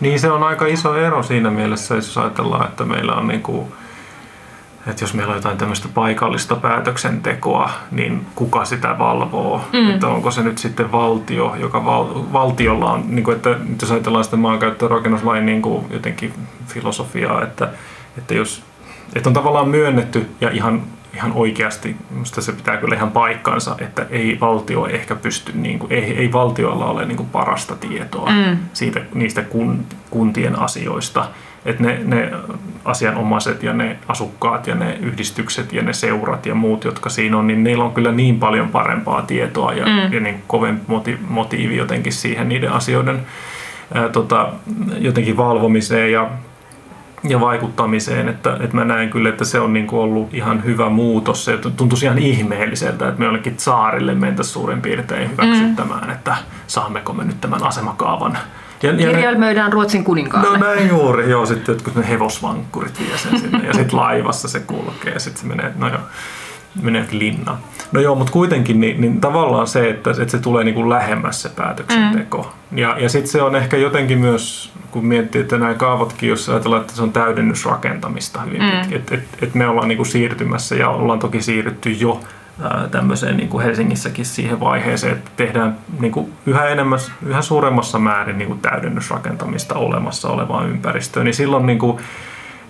Niin 0.00 0.20
se 0.20 0.30
on 0.30 0.42
aika 0.42 0.66
iso 0.66 0.96
ero 0.96 1.22
siinä 1.22 1.50
mielessä, 1.50 1.94
jos 1.94 2.18
ajatellaan, 2.18 2.68
että 2.68 2.84
meillä 2.84 3.14
on 3.14 3.28
niin 3.28 3.42
kuin, 3.42 3.72
että 4.86 5.02
jos 5.02 5.14
meillä 5.14 5.30
on 5.30 5.36
jotain 5.36 5.58
tämmöistä 5.58 5.88
paikallista 5.94 6.56
päätöksentekoa, 6.56 7.70
niin 7.90 8.26
kuka 8.34 8.64
sitä 8.64 8.98
valvoo? 8.98 9.64
Mm. 9.72 9.90
Että 9.90 10.06
onko 10.06 10.30
se 10.30 10.42
nyt 10.42 10.58
sitten 10.58 10.92
valtio, 10.92 11.54
joka 11.60 11.84
val, 11.84 12.06
valtiolla 12.32 12.92
on, 12.92 13.04
niin 13.08 13.24
kuin, 13.24 13.36
että 13.36 13.56
jos 13.82 13.90
ajatellaan 13.90 14.24
sitä 14.24 14.36
maankäyttö- 14.36 14.84
ja 14.84 14.88
rakennuslain 14.88 15.46
niin 15.46 15.62
kuin 15.62 15.86
jotenkin 15.90 16.34
filosofiaa, 16.66 17.42
että, 17.42 17.68
että 18.18 18.34
jos 18.34 18.62
että 19.14 19.28
on 19.28 19.34
tavallaan 19.34 19.68
myönnetty 19.68 20.30
ja 20.40 20.50
ihan 20.50 20.82
ihan 21.14 21.32
oikeasti, 21.32 21.96
minusta 22.10 22.40
se 22.40 22.52
pitää 22.52 22.76
kyllä 22.76 22.94
ihan 22.94 23.12
paikkansa, 23.12 23.76
että 23.78 24.06
ei 24.10 24.38
valtio 24.40 24.86
ehkä 24.86 25.14
pysty, 25.14 25.52
niin 25.54 25.78
kuin, 25.78 25.92
ei, 25.92 26.18
ei 26.18 26.32
valtiolla 26.32 26.86
ole 26.86 27.04
niin 27.04 27.16
kuin 27.16 27.28
parasta 27.28 27.76
tietoa 27.76 28.30
mm. 28.30 28.58
siitä, 28.72 29.00
niistä 29.14 29.42
kun, 29.42 29.84
kuntien 30.10 30.58
asioista. 30.58 31.28
Että 31.64 31.82
ne, 31.82 32.00
ne 32.04 32.32
asianomaiset 32.84 33.62
ja 33.62 33.72
ne 33.72 33.98
asukkaat 34.08 34.66
ja 34.66 34.74
ne 34.74 34.98
yhdistykset 35.00 35.72
ja 35.72 35.82
ne 35.82 35.92
seurat 35.92 36.46
ja 36.46 36.54
muut, 36.54 36.84
jotka 36.84 37.10
siinä 37.10 37.38
on, 37.38 37.46
niin 37.46 37.64
neillä 37.64 37.84
on 37.84 37.94
kyllä 37.94 38.12
niin 38.12 38.38
paljon 38.38 38.68
parempaa 38.68 39.22
tietoa 39.22 39.72
ja, 39.72 39.86
mm. 39.86 40.12
ja 40.12 40.20
niin 40.20 40.42
kovempi 40.46 41.18
motiivi 41.28 41.76
jotenkin 41.76 42.12
siihen 42.12 42.48
niiden 42.48 42.72
asioiden 42.72 43.26
ää, 43.94 44.08
tota, 44.08 44.48
jotenkin 44.98 45.36
valvomiseen 45.36 46.12
ja 46.12 46.30
ja 47.28 47.40
vaikuttamiseen, 47.40 48.28
että, 48.28 48.56
että 48.60 48.76
mä 48.76 48.84
näen 48.84 49.10
kyllä, 49.10 49.28
että 49.28 49.44
se 49.44 49.60
on 49.60 49.72
niin 49.72 49.86
kuin 49.86 50.00
ollut 50.00 50.34
ihan 50.34 50.64
hyvä 50.64 50.88
muutos. 50.88 51.44
Se 51.44 51.58
tuntuisi 51.76 52.06
ihan 52.06 52.18
ihmeelliseltä, 52.18 53.08
että 53.08 53.18
me 53.18 53.24
jollekin 53.24 53.54
saarille 53.56 54.14
mentäisiin 54.14 54.52
suurin 54.52 54.82
piirtein 54.82 55.30
hyväksyttämään, 55.30 56.04
mm. 56.04 56.10
että 56.12 56.36
saammeko 56.66 57.12
me 57.12 57.24
nyt 57.24 57.40
tämän 57.40 57.62
asemakaavan. 57.62 58.38
Ja, 58.82 58.90
ja 58.90 58.96
Kirjelmöidään 58.96 59.72
Ruotsin 59.72 60.04
kuninkaalle. 60.04 60.58
No 60.58 60.66
näin 60.66 60.88
juuri, 60.88 61.30
joo, 61.30 61.46
sitten 61.46 61.72
jotkut 61.72 61.94
ne 61.94 62.08
hevosvankkurit 62.08 63.00
vie 63.00 63.18
sen 63.18 63.40
sinne 63.40 63.66
ja 63.66 63.74
sitten 63.74 63.98
laivassa 63.98 64.48
se 64.48 64.60
kulkee 64.60 65.12
ja 65.12 65.20
sitten 65.20 65.42
se 65.42 65.48
menee, 65.48 65.72
no 65.76 65.88
joo 65.88 66.00
menee 66.82 67.06
linna. 67.10 67.58
No 67.92 68.00
joo, 68.00 68.14
mutta 68.14 68.32
kuitenkin 68.32 68.80
niin, 68.80 69.00
niin 69.00 69.20
tavallaan 69.20 69.66
se, 69.66 69.90
että, 69.90 70.10
että 70.10 70.28
se 70.28 70.38
tulee 70.38 70.64
niin 70.64 70.74
kuin 70.74 70.90
lähemmäs 70.90 71.42
se 71.42 71.48
päätöksenteko. 71.48 72.52
Mm. 72.70 72.78
Ja, 72.78 72.96
ja 72.98 73.08
sitten 73.08 73.30
se 73.30 73.42
on 73.42 73.56
ehkä 73.56 73.76
jotenkin 73.76 74.18
myös, 74.18 74.72
kun 74.90 75.06
miettii, 75.06 75.40
että 75.40 75.58
nämä 75.58 75.74
kaavatkin, 75.74 76.28
jos 76.28 76.48
ajatellaan, 76.48 76.82
että 76.82 76.94
se 76.94 77.02
on 77.02 77.12
täydennysrakentamista 77.12 78.40
hyvin 78.40 78.62
mm. 78.62 78.70
pitkin, 78.70 78.98
että 78.98 79.14
et, 79.14 79.24
et 79.42 79.54
me 79.54 79.66
ollaan 79.66 79.88
niin 79.88 79.96
kuin 79.96 80.06
siirtymässä 80.06 80.74
ja 80.74 80.88
ollaan 80.88 81.18
toki 81.18 81.42
siirrytty 81.42 81.90
jo 81.90 82.20
tämmöiseen 82.90 83.36
niin 83.36 83.48
kuin 83.48 83.64
Helsingissäkin 83.64 84.24
siihen 84.24 84.60
vaiheeseen, 84.60 85.12
että 85.12 85.30
tehdään 85.36 85.76
niin 86.00 86.12
kuin 86.12 86.32
yhä, 86.46 86.68
enemmän, 86.68 86.98
yhä 87.26 87.42
suuremmassa 87.42 87.98
määrin 87.98 88.38
niin 88.38 88.48
kuin 88.48 88.60
täydennysrakentamista 88.60 89.74
olemassa 89.74 90.28
olevaan 90.28 90.70
ympäristöön, 90.70 91.24
niin 91.24 91.34
silloin 91.34 91.66
niin 91.66 91.78
kuin, 91.78 91.98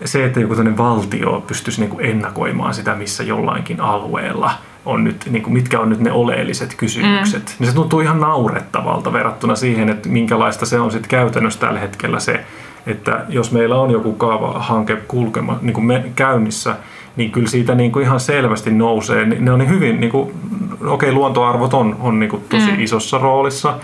se, 0.04 0.24
että 0.24 0.40
joku 0.40 0.54
valtio 0.78 1.44
pystyisi 1.46 1.80
niin 1.80 1.90
kuin 1.90 2.06
ennakoimaan 2.06 2.74
sitä, 2.74 2.94
missä 2.94 3.22
jollainkin 3.22 3.80
alueella 3.80 4.50
on 4.86 5.04
nyt, 5.04 5.28
niin 5.30 5.42
kuin 5.42 5.52
mitkä 5.54 5.80
on 5.80 5.88
nyt 5.88 6.00
ne 6.00 6.12
oleelliset 6.12 6.74
kysymykset, 6.74 7.42
mm. 7.42 7.54
niin 7.58 7.68
se 7.68 7.74
tuntuu 7.74 8.00
ihan 8.00 8.20
naurettavalta 8.20 9.12
verrattuna 9.12 9.56
siihen, 9.56 9.88
että 9.88 10.08
minkälaista 10.08 10.66
se 10.66 10.80
on 10.80 10.92
sitten 10.92 11.10
käytännössä 11.10 11.60
tällä 11.60 11.80
hetkellä 11.80 12.20
se, 12.20 12.44
että 12.86 13.24
jos 13.28 13.52
meillä 13.52 13.76
on 13.76 13.90
joku 13.90 14.12
kaavahanke 14.12 14.96
kulkema, 14.96 15.58
niin 15.62 15.74
kuin 15.74 15.84
me, 15.84 16.04
käynnissä, 16.16 16.76
niin 17.16 17.30
kyllä 17.30 17.48
siitä 17.48 17.74
niin 17.74 17.92
kuin 17.92 18.02
ihan 18.02 18.20
selvästi 18.20 18.70
nousee. 18.70 19.24
Ne 19.24 19.52
on 19.52 19.58
niin 19.58 19.70
hyvin, 19.70 20.00
niin 20.00 20.10
kuin, 20.10 20.34
okei 20.80 21.08
okay, 21.08 21.12
luontoarvot 21.12 21.74
on, 21.74 21.96
on 22.00 22.18
niin 22.20 22.30
kuin 22.30 22.44
tosi 22.48 22.72
mm. 22.72 22.80
isossa 22.80 23.18
roolissa, 23.18 23.78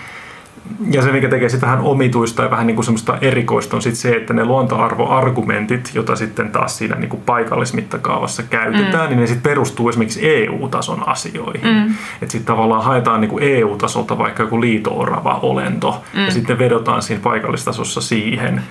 ja 0.91 1.03
se, 1.03 1.13
mikä 1.13 1.29
tekee 1.29 1.49
sitä 1.49 1.67
vähän 1.67 1.81
omituista 1.81 2.43
ja 2.43 2.51
vähän 2.51 2.67
niin 2.67 2.75
kuin 2.75 2.85
semmoista 2.85 3.19
erikoista, 3.21 3.77
on 3.77 3.83
sitten 3.83 4.01
se, 4.01 4.17
että 4.17 4.33
ne 4.35 4.45
luontoarvoargumentit, 4.45 5.91
joita 5.95 6.17
sitten 6.17 6.51
taas 6.51 6.79
siinä 6.79 6.97
niin 6.97 7.09
kuin 7.09 7.23
paikallismittakaavassa 7.27 8.43
käytetään, 8.43 9.05
mm. 9.05 9.09
niin 9.09 9.21
ne 9.21 9.27
sitten 9.27 9.51
perustuu 9.51 9.89
esimerkiksi 9.89 10.21
EU-tason 10.23 11.09
asioihin. 11.09 11.75
Mm. 11.75 11.95
Että 12.23 12.33
sitten 12.33 12.45
tavallaan 12.45 12.85
haetaan 12.85 13.21
niin 13.21 13.29
kuin 13.29 13.45
EU-tasolta 13.45 14.19
vaikka 14.19 14.43
joku 14.43 14.61
liito-orava 14.61 15.39
olento, 15.43 16.03
mm. 16.15 16.25
ja 16.25 16.31
sitten 16.31 16.59
vedotaan 16.59 17.03
siinä 17.03 17.23
paikallistasossa 17.23 18.01
siihen. 18.01 18.63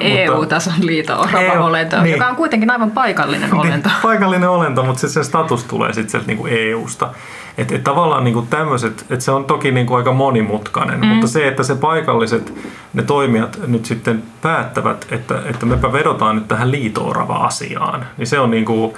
EU-tason 0.00 0.74
liito-orava 0.80 1.40
EU, 1.40 1.62
olento, 1.62 2.02
niin. 2.02 2.12
joka 2.12 2.28
on 2.28 2.36
kuitenkin 2.36 2.70
aivan 2.70 2.90
paikallinen 2.90 3.50
niin, 3.50 3.60
olento. 3.60 3.90
paikallinen 4.02 4.48
olento, 4.48 4.84
mutta 4.84 5.00
se, 5.00 5.08
se 5.08 5.24
status 5.24 5.64
tulee 5.64 5.92
sitten 5.92 6.10
sieltä 6.10 6.26
niin 6.26 6.38
kuin 6.38 6.52
EU-sta. 6.52 7.10
Että 7.58 7.74
et 7.74 7.84
tavallaan 7.84 8.24
niin 8.24 8.46
tämmöiset, 8.46 9.00
että 9.10 9.24
se 9.24 9.30
on 9.30 9.44
toki 9.44 9.70
niin 9.70 9.86
kuin 9.86 9.98
aika 9.98 10.12
monimutkainen, 10.12 11.00
mm. 11.00 11.06
mutta 11.06 11.26
se, 11.26 11.48
että 11.48 11.62
se 11.62 11.74
paikalliset, 11.74 12.54
ne 12.92 13.02
toimijat 13.02 13.60
nyt 13.66 13.84
sitten 13.84 14.22
päättävät, 14.42 15.06
että, 15.10 15.42
että 15.44 15.66
mepä 15.66 15.92
vedotaan 15.92 16.36
nyt 16.36 16.48
tähän 16.48 16.70
liitoorava-asiaan, 16.70 18.06
niin 18.16 18.26
se 18.26 18.40
on 18.40 18.50
niin 18.50 18.64
kuin, 18.64 18.94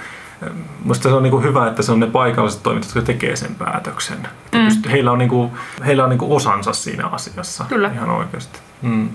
Minusta 0.83 1.09
se 1.09 1.15
on 1.15 1.23
niin 1.23 1.43
hyvä, 1.43 1.67
että 1.67 1.81
se 1.81 1.91
on 1.91 1.99
ne 1.99 2.07
paikalliset 2.07 2.63
toimijat, 2.63 2.85
jotka 2.85 3.01
tekee 3.01 3.35
sen 3.35 3.55
päätöksen. 3.55 4.17
Mm. 4.53 4.89
Heillä 4.89 5.11
on, 5.11 5.17
niin 5.17 5.29
kuin, 5.29 5.51
heillä 5.85 6.03
on 6.03 6.09
niin 6.09 6.17
kuin 6.17 6.31
osansa 6.31 6.73
siinä 6.73 7.07
asiassa 7.07 7.65
Kyllä. 7.69 7.91
ihan 7.93 8.09
oikeasti. 8.09 8.59
Mm. 8.81 9.09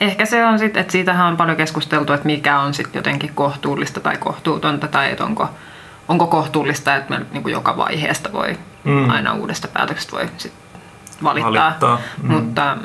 Ehkä 0.00 0.26
se 0.26 0.46
on 0.46 0.58
sitten, 0.58 0.80
että 0.80 0.92
siitähän 0.92 1.26
on 1.26 1.36
paljon 1.36 1.56
keskusteltu, 1.56 2.12
että 2.12 2.26
mikä 2.26 2.58
on 2.58 2.74
sitten 2.74 2.98
jotenkin 2.98 3.30
kohtuullista 3.34 4.00
tai 4.00 4.16
kohtuutonta, 4.16 4.88
tai 4.88 5.10
että 5.10 5.24
onko, 5.24 5.48
onko 6.08 6.26
kohtuullista, 6.26 6.96
että 6.96 7.18
me 7.18 7.26
niin 7.32 7.50
joka 7.50 7.76
vaiheesta 7.76 8.32
voi, 8.32 8.58
mm. 8.84 9.10
aina 9.10 9.34
uudesta 9.34 9.68
päätöksestä 9.68 10.16
voi 10.16 10.28
sit 10.36 10.52
valittaa. 11.22 11.52
valittaa. 11.52 12.00
Mm. 12.22 12.32
Mutta 12.32 12.76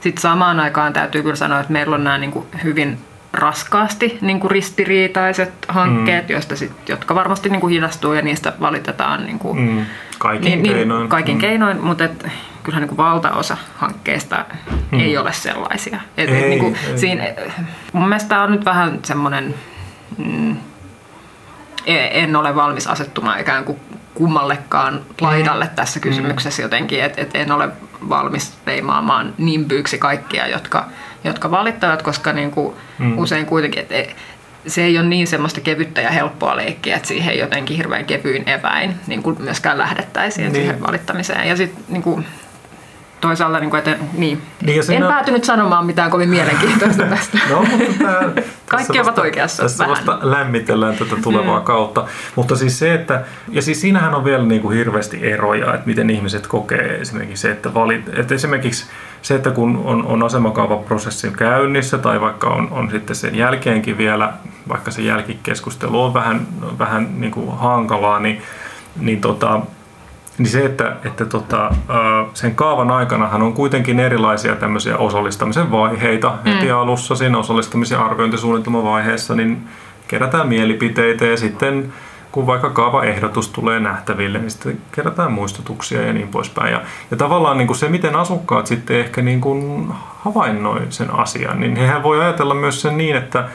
sitten 0.00 0.22
samaan 0.22 0.60
aikaan 0.60 0.92
täytyy 0.92 1.22
kyllä 1.22 1.36
sanoa, 1.36 1.60
että 1.60 1.72
meillä 1.72 1.94
on 1.94 2.04
nämä 2.04 2.18
niin 2.18 2.46
hyvin 2.64 2.98
raskaasti 3.32 4.18
niin 4.20 4.40
kuin 4.40 4.50
ristiriitaiset 4.50 5.52
hankkeet, 5.68 6.28
mm. 6.28 6.32
joista 6.32 6.56
sit, 6.56 6.88
jotka 6.88 7.14
varmasti 7.14 7.48
niin 7.48 7.60
kuin 7.60 7.72
hidastuu 7.72 8.12
ja 8.12 8.22
niistä 8.22 8.52
valitetaan 8.60 9.26
niin 9.26 9.38
kuin, 9.38 9.60
mm. 9.60 9.86
kaikin 10.18 10.62
niin, 10.62 10.62
keinoin. 10.62 11.00
Niin, 11.00 11.08
kaikin 11.08 11.34
mm. 11.34 11.40
keinoin, 11.40 11.84
mutta 11.84 12.04
et, 12.04 12.26
kyllähän 12.62 12.82
niin 12.82 12.96
kuin 12.96 12.96
valtaosa 12.96 13.56
hankkeista 13.76 14.44
mm. 14.90 15.00
ei 15.00 15.16
ole 15.16 15.32
sellaisia. 15.32 16.00
Et, 16.16 16.28
ei, 16.28 16.42
et, 16.42 16.48
niin 16.48 16.60
kuin, 16.60 16.76
ei. 16.88 16.98
Siinä, 16.98 17.24
mun 17.92 18.08
mielestä 18.08 18.28
tämä 18.28 18.42
on 18.42 18.52
nyt 18.52 18.64
vähän 18.64 18.98
semmoinen, 19.02 19.54
mm, 20.18 20.56
en 21.86 22.36
ole 22.36 22.54
valmis 22.54 22.86
asettumaan 22.86 23.40
ikään 23.40 23.64
kuin 23.64 23.80
kummallekaan 24.14 25.00
laidalle 25.20 25.64
mm. 25.64 25.70
tässä 25.70 26.00
kysymyksessä 26.00 26.62
jotenkin, 26.62 27.04
että 27.04 27.22
et 27.22 27.30
en 27.34 27.52
ole 27.52 27.68
valmis 28.08 28.54
leimaamaan 28.66 29.34
nimbyyksi 29.38 29.98
kaikkia, 29.98 30.46
jotka, 30.46 30.88
jotka 31.24 31.50
valittavat, 31.50 32.02
koska 32.02 32.32
niin 32.32 32.50
kuin 32.50 32.76
mm. 32.98 33.18
usein 33.18 33.46
kuitenkin, 33.46 33.82
että 33.82 34.14
se 34.66 34.84
ei 34.84 34.98
ole 34.98 35.06
niin 35.06 35.26
semmoista 35.26 35.60
kevyttä 35.60 36.00
ja 36.00 36.10
helppoa 36.10 36.56
leikkiä, 36.56 36.96
että 36.96 37.08
siihen 37.08 37.38
jotenkin 37.38 37.76
hirveän 37.76 38.04
kevyin 38.04 38.48
eväin 38.48 38.94
niin 39.06 39.22
kuin 39.22 39.42
myöskään 39.42 39.78
lähdettäisiin 39.78 40.52
niin. 40.52 40.62
siihen 40.62 40.82
valittamiseen. 40.82 41.48
Ja 41.48 41.56
sitten 41.56 41.84
niin 41.88 42.02
kuin, 42.02 42.26
toisaalta, 43.26 43.60
niin 43.60 43.70
kuin, 43.70 43.78
että 43.78 43.96
niin, 44.12 44.42
niin 44.62 44.78
en 44.78 44.84
siinä... 44.84 45.08
päätynyt 45.08 45.44
sanomaan 45.44 45.86
mitään 45.86 46.10
kovin 46.10 46.28
mielenkiintoista 46.28 47.02
tästä. 47.14 47.38
no, 47.50 47.60
mutta 47.60 47.94
tämä, 47.98 48.32
Kaikki 48.68 49.00
ovat 49.00 49.18
oikeassa. 49.18 49.62
Tässä 49.62 49.84
vähän. 49.88 50.06
vasta 50.06 50.18
lämmitellään 50.30 50.96
tätä 50.96 51.16
tulevaa 51.22 51.58
mm. 51.58 51.64
kautta. 51.64 52.04
Mutta 52.36 52.56
siis 52.56 52.78
se, 52.78 52.94
että, 52.94 53.24
ja 53.48 53.62
siis 53.62 53.80
siinähän 53.80 54.14
on 54.14 54.24
vielä 54.24 54.44
niin 54.44 54.62
kuin 54.62 54.76
hirveästi 54.76 55.30
eroja, 55.30 55.74
että 55.74 55.86
miten 55.86 56.10
ihmiset 56.10 56.46
kokee 56.46 56.98
esimerkiksi 57.00 57.42
se, 57.42 57.50
että, 57.50 57.74
valit, 57.74 58.08
että 58.12 58.34
esimerkiksi 58.34 58.86
se, 59.22 59.34
että 59.34 59.50
kun 59.50 59.82
on, 59.84 60.06
on 60.06 60.22
asemakaavaprosessi 60.22 61.30
käynnissä 61.30 61.98
tai 61.98 62.20
vaikka 62.20 62.46
on, 62.46 62.68
on 62.70 62.90
sitten 62.90 63.16
sen 63.16 63.34
jälkeenkin 63.34 63.98
vielä, 63.98 64.32
vaikka 64.68 64.90
se 64.90 65.02
jälkikeskustelu 65.02 66.02
on 66.02 66.14
vähän, 66.14 66.46
vähän 66.78 67.20
niin 67.20 67.32
kuin 67.32 67.58
hankalaa, 67.58 68.20
niin, 68.20 68.42
niin 69.00 69.20
tota, 69.20 69.60
niin 70.38 70.48
se, 70.48 70.64
että, 70.64 70.96
että 71.04 71.24
tota, 71.24 71.70
sen 72.34 72.54
kaavan 72.54 72.90
aikanahan 72.90 73.42
on 73.42 73.52
kuitenkin 73.52 74.00
erilaisia 74.00 74.56
tämmöisiä 74.56 74.96
osallistamisen 74.96 75.70
vaiheita. 75.70 76.38
Mm. 76.44 76.50
Heti 76.50 76.70
alussa 76.70 77.16
siinä 77.16 77.38
osallistamisen 77.38 77.98
arviointisuunnitelmavaiheessa 77.98 79.34
niin 79.34 79.68
kerätään 80.08 80.48
mielipiteitä 80.48 81.26
ja 81.26 81.36
sitten 81.36 81.92
kun 82.32 82.46
vaikka 82.46 82.70
kaavaehdotus 82.70 83.48
tulee 83.48 83.80
nähtäville, 83.80 84.38
niin 84.38 84.50
sitten 84.50 84.78
kerätään 84.92 85.32
muistutuksia 85.32 86.02
ja 86.02 86.12
niin 86.12 86.28
poispäin. 86.28 86.72
Ja, 86.72 86.80
ja 87.10 87.16
tavallaan 87.16 87.58
niin 87.58 87.66
kuin 87.66 87.76
se, 87.76 87.88
miten 87.88 88.16
asukkaat 88.16 88.66
sitten 88.66 89.00
ehkä 89.00 89.22
niin 89.22 89.40
kuin 89.40 89.88
havainnoi 90.24 90.80
sen 90.90 91.14
asian, 91.14 91.60
niin 91.60 91.76
hehän 91.76 92.02
voi 92.02 92.20
ajatella 92.20 92.54
myös 92.54 92.82
sen 92.82 92.98
niin, 92.98 93.16
että, 93.16 93.48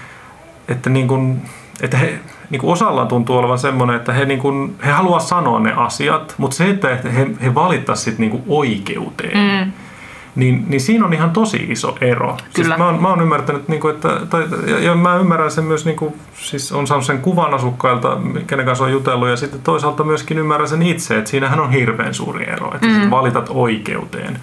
että, 0.67 0.89
niin 0.89 1.07
kuin, 1.07 1.41
että 1.81 1.97
he, 1.97 2.19
niin 2.49 2.59
kuin 2.61 2.73
osalla 2.73 3.05
tuntuu 3.05 3.37
olevan 3.37 3.59
semmoinen, 3.59 3.95
että 3.95 4.13
he, 4.13 4.25
niin 4.25 4.39
kuin, 4.39 4.75
he 4.85 4.91
haluaa 4.91 5.19
sanoa 5.19 5.59
ne 5.59 5.73
asiat, 5.73 6.35
mutta 6.37 6.57
se, 6.57 6.69
että 6.69 6.97
he, 7.09 7.27
he 7.43 7.55
valittaisivat 7.55 8.19
niin 8.19 8.31
kuin 8.31 8.43
oikeuteen, 8.47 9.65
mm. 9.65 9.71
niin, 10.35 10.65
niin 10.67 10.81
siinä 10.81 11.05
on 11.05 11.13
ihan 11.13 11.31
tosi 11.31 11.67
iso 11.69 11.97
ero. 12.01 12.37
Siis 12.37 12.49
Kyllä. 12.53 12.67
Siis 12.67 12.77
mä, 12.77 12.85
oon, 12.85 13.01
mä 13.01 13.09
oon 13.09 13.21
ymmärtänyt, 13.21 13.67
niin 13.67 13.81
kuin, 13.81 13.95
että, 13.95 14.09
tai, 14.29 14.45
ja, 14.67 14.79
ja 14.79 14.95
mä 14.95 15.15
ymmärrän 15.15 15.51
sen 15.51 15.63
myös, 15.63 15.85
niin 15.85 15.97
kuin, 15.97 16.13
siis 16.33 16.71
on 16.71 16.87
saanut 16.87 17.05
sen 17.05 17.21
kuvan 17.21 17.53
asukkailta, 17.53 18.17
kenen 18.47 18.65
kanssa 18.65 18.85
on 18.85 18.91
jutellut, 18.91 19.29
ja 19.29 19.35
sitten 19.37 19.61
toisaalta 19.61 20.03
myöskin 20.03 20.37
ymmärrän 20.37 20.69
sen 20.69 20.81
itse, 20.81 21.17
että 21.17 21.29
siinähän 21.29 21.59
on 21.59 21.71
hirveän 21.71 22.13
suuri 22.13 22.49
ero, 22.49 22.71
että 22.75 22.87
mm. 22.87 23.11
valitat 23.11 23.49
oikeuteen. 23.49 24.39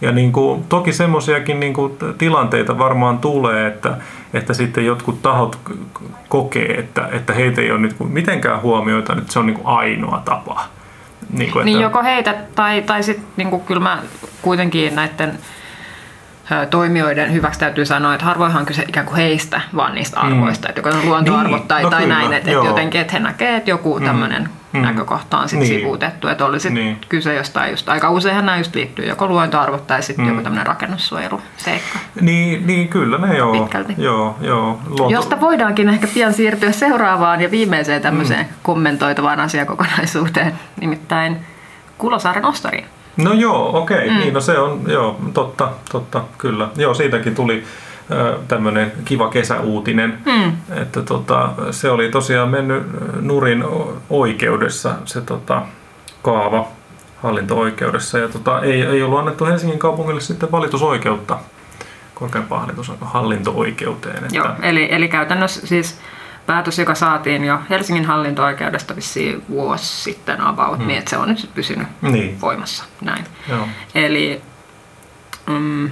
Ja 0.00 0.12
niin 0.12 0.32
kuin, 0.32 0.64
toki 0.68 0.92
semmoisiakin 0.92 1.60
niin 1.60 1.74
kuin, 1.74 1.92
tilanteita 2.18 2.78
varmaan 2.78 3.18
tulee, 3.18 3.66
että, 3.66 3.96
että 4.34 4.54
sitten 4.54 4.86
jotkut 4.86 5.22
tahot 5.22 5.58
kokee, 6.28 6.78
että, 6.78 7.08
että 7.12 7.32
heitä 7.32 7.60
ei 7.60 7.70
ole 7.70 7.80
nyt 7.80 7.96
mitenkään 8.08 8.62
huomioita, 8.62 9.12
että 9.12 9.32
se 9.32 9.38
on 9.38 9.46
niin 9.46 9.56
kuin 9.56 9.66
ainoa 9.66 10.22
tapa. 10.24 10.64
Niin, 11.30 11.52
kuin, 11.52 11.60
että... 11.60 11.64
niin 11.64 11.80
joko 11.80 12.02
heitä 12.02 12.34
tai, 12.54 12.82
tai 12.82 13.02
sitten 13.02 13.26
niin 13.36 13.60
kyllä 13.60 13.80
mä 13.80 14.02
kuitenkin 14.42 14.94
näiden 14.94 15.38
toimijoiden 16.70 17.32
hyväksi 17.32 17.60
täytyy 17.60 17.84
sanoa, 17.84 18.14
että 18.14 18.26
harvoinhan 18.26 18.66
kyse 18.66 18.84
ikään 18.88 19.06
kuin 19.06 19.16
heistä, 19.16 19.60
vaan 19.76 19.94
niistä 19.94 20.20
mm. 20.20 20.26
arvoista, 20.26 20.68
mm. 20.68 20.70
että 20.70 20.78
joko 20.78 20.98
on 20.98 21.06
luontoarvot 21.08 21.58
niin, 21.58 21.68
tai, 21.68 21.82
no 21.82 21.90
tai 21.90 22.02
kyllä, 22.02 22.14
näin, 22.14 22.32
että, 22.32 22.50
että 22.50 22.68
jotenkin 22.68 23.00
että 23.00 23.12
he 23.12 23.18
näkevät, 23.18 23.56
että 23.56 23.70
joku 23.70 23.98
mm. 23.98 24.04
tämmöinen 24.04 24.42
mm. 24.42 24.59
Näkökohta 24.72 25.38
on 25.38 25.48
sitten 25.48 25.68
niin. 25.68 25.80
sivuutettu, 25.80 26.28
että 26.28 26.44
olisi 26.44 26.70
niin. 26.70 27.00
kyse 27.08 27.34
jostain 27.34 27.70
just, 27.70 27.88
aika 27.88 28.10
useinhan 28.10 28.46
nämä 28.46 28.58
just 28.58 28.74
liittyy 28.74 29.06
joko 29.06 29.26
luontoarvot 29.26 29.86
tai 29.86 30.02
sitten 30.02 30.24
mm. 30.24 30.30
joku 30.30 30.42
tämmöinen 30.42 30.66
rakennussuojeluseikka. 30.66 31.98
Niin, 32.20 32.66
niin 32.66 32.88
kyllä 32.88 33.18
ne 33.18 33.36
joo. 33.36 33.52
Pitkälti. 33.52 33.94
Joo, 33.98 34.36
joo. 34.40 34.80
Luonto... 34.86 35.08
Josta 35.08 35.40
voidaankin 35.40 35.88
ehkä 35.88 36.06
pian 36.14 36.32
siirtyä 36.32 36.72
seuraavaan 36.72 37.40
ja 37.40 37.50
viimeiseen 37.50 38.02
tämmöiseen 38.02 38.46
mm. 38.46 38.54
kommentoitavaan 38.62 39.40
asiakokonaisuuteen, 39.40 40.52
nimittäin 40.80 41.36
Kulosaaren 41.98 42.44
ostariin. 42.44 42.84
No 43.16 43.32
joo, 43.32 43.78
okei. 43.78 43.96
Okay. 43.96 44.10
Mm. 44.10 44.18
Niin, 44.18 44.34
no 44.34 44.40
se 44.40 44.58
on, 44.58 44.80
joo, 44.86 45.20
totta, 45.34 45.70
totta, 45.92 46.24
kyllä. 46.38 46.68
Joo, 46.76 46.94
siitäkin 46.94 47.34
tuli 47.34 47.64
tämmöinen 48.48 48.92
kiva 49.04 49.28
kesäuutinen, 49.28 50.18
mm. 50.26 50.52
että 50.82 51.02
tota, 51.02 51.50
se 51.70 51.90
oli 51.90 52.08
tosiaan 52.08 52.48
mennyt 52.48 52.82
nurin 53.20 53.64
oikeudessa 54.10 54.94
se 55.04 55.20
tota, 55.20 55.62
kaava 56.22 56.68
hallinto-oikeudessa 57.22 58.18
ja 58.18 58.28
tota, 58.28 58.60
ei, 58.60 58.82
ei 58.82 59.02
ollut 59.02 59.18
annettu 59.18 59.44
Helsingin 59.44 59.78
kaupungille 59.78 60.20
sitten 60.20 60.52
valitusoikeutta 60.52 61.38
korkeampaan 62.14 62.72
hallinto-oikeuteen. 63.00 64.16
Että... 64.16 64.36
Joo, 64.36 64.48
eli, 64.62 64.88
eli 64.90 65.08
käytännössä 65.08 65.66
siis 65.66 66.00
päätös, 66.46 66.78
joka 66.78 66.94
saatiin 66.94 67.44
jo 67.44 67.58
Helsingin 67.70 68.04
hallinto-oikeudesta 68.04 68.96
vissiin 68.96 69.42
vuosi 69.48 70.02
sitten 70.02 70.40
about, 70.40 70.78
hmm. 70.78 70.86
niin 70.86 70.98
että 70.98 71.10
se 71.10 71.16
on 71.16 71.28
nyt 71.28 71.50
pysynyt 71.54 71.88
niin. 72.02 72.40
voimassa. 72.40 72.84
Näin. 73.00 73.24
Joo. 73.48 73.68
Eli 73.94 74.42
mm, 75.46 75.90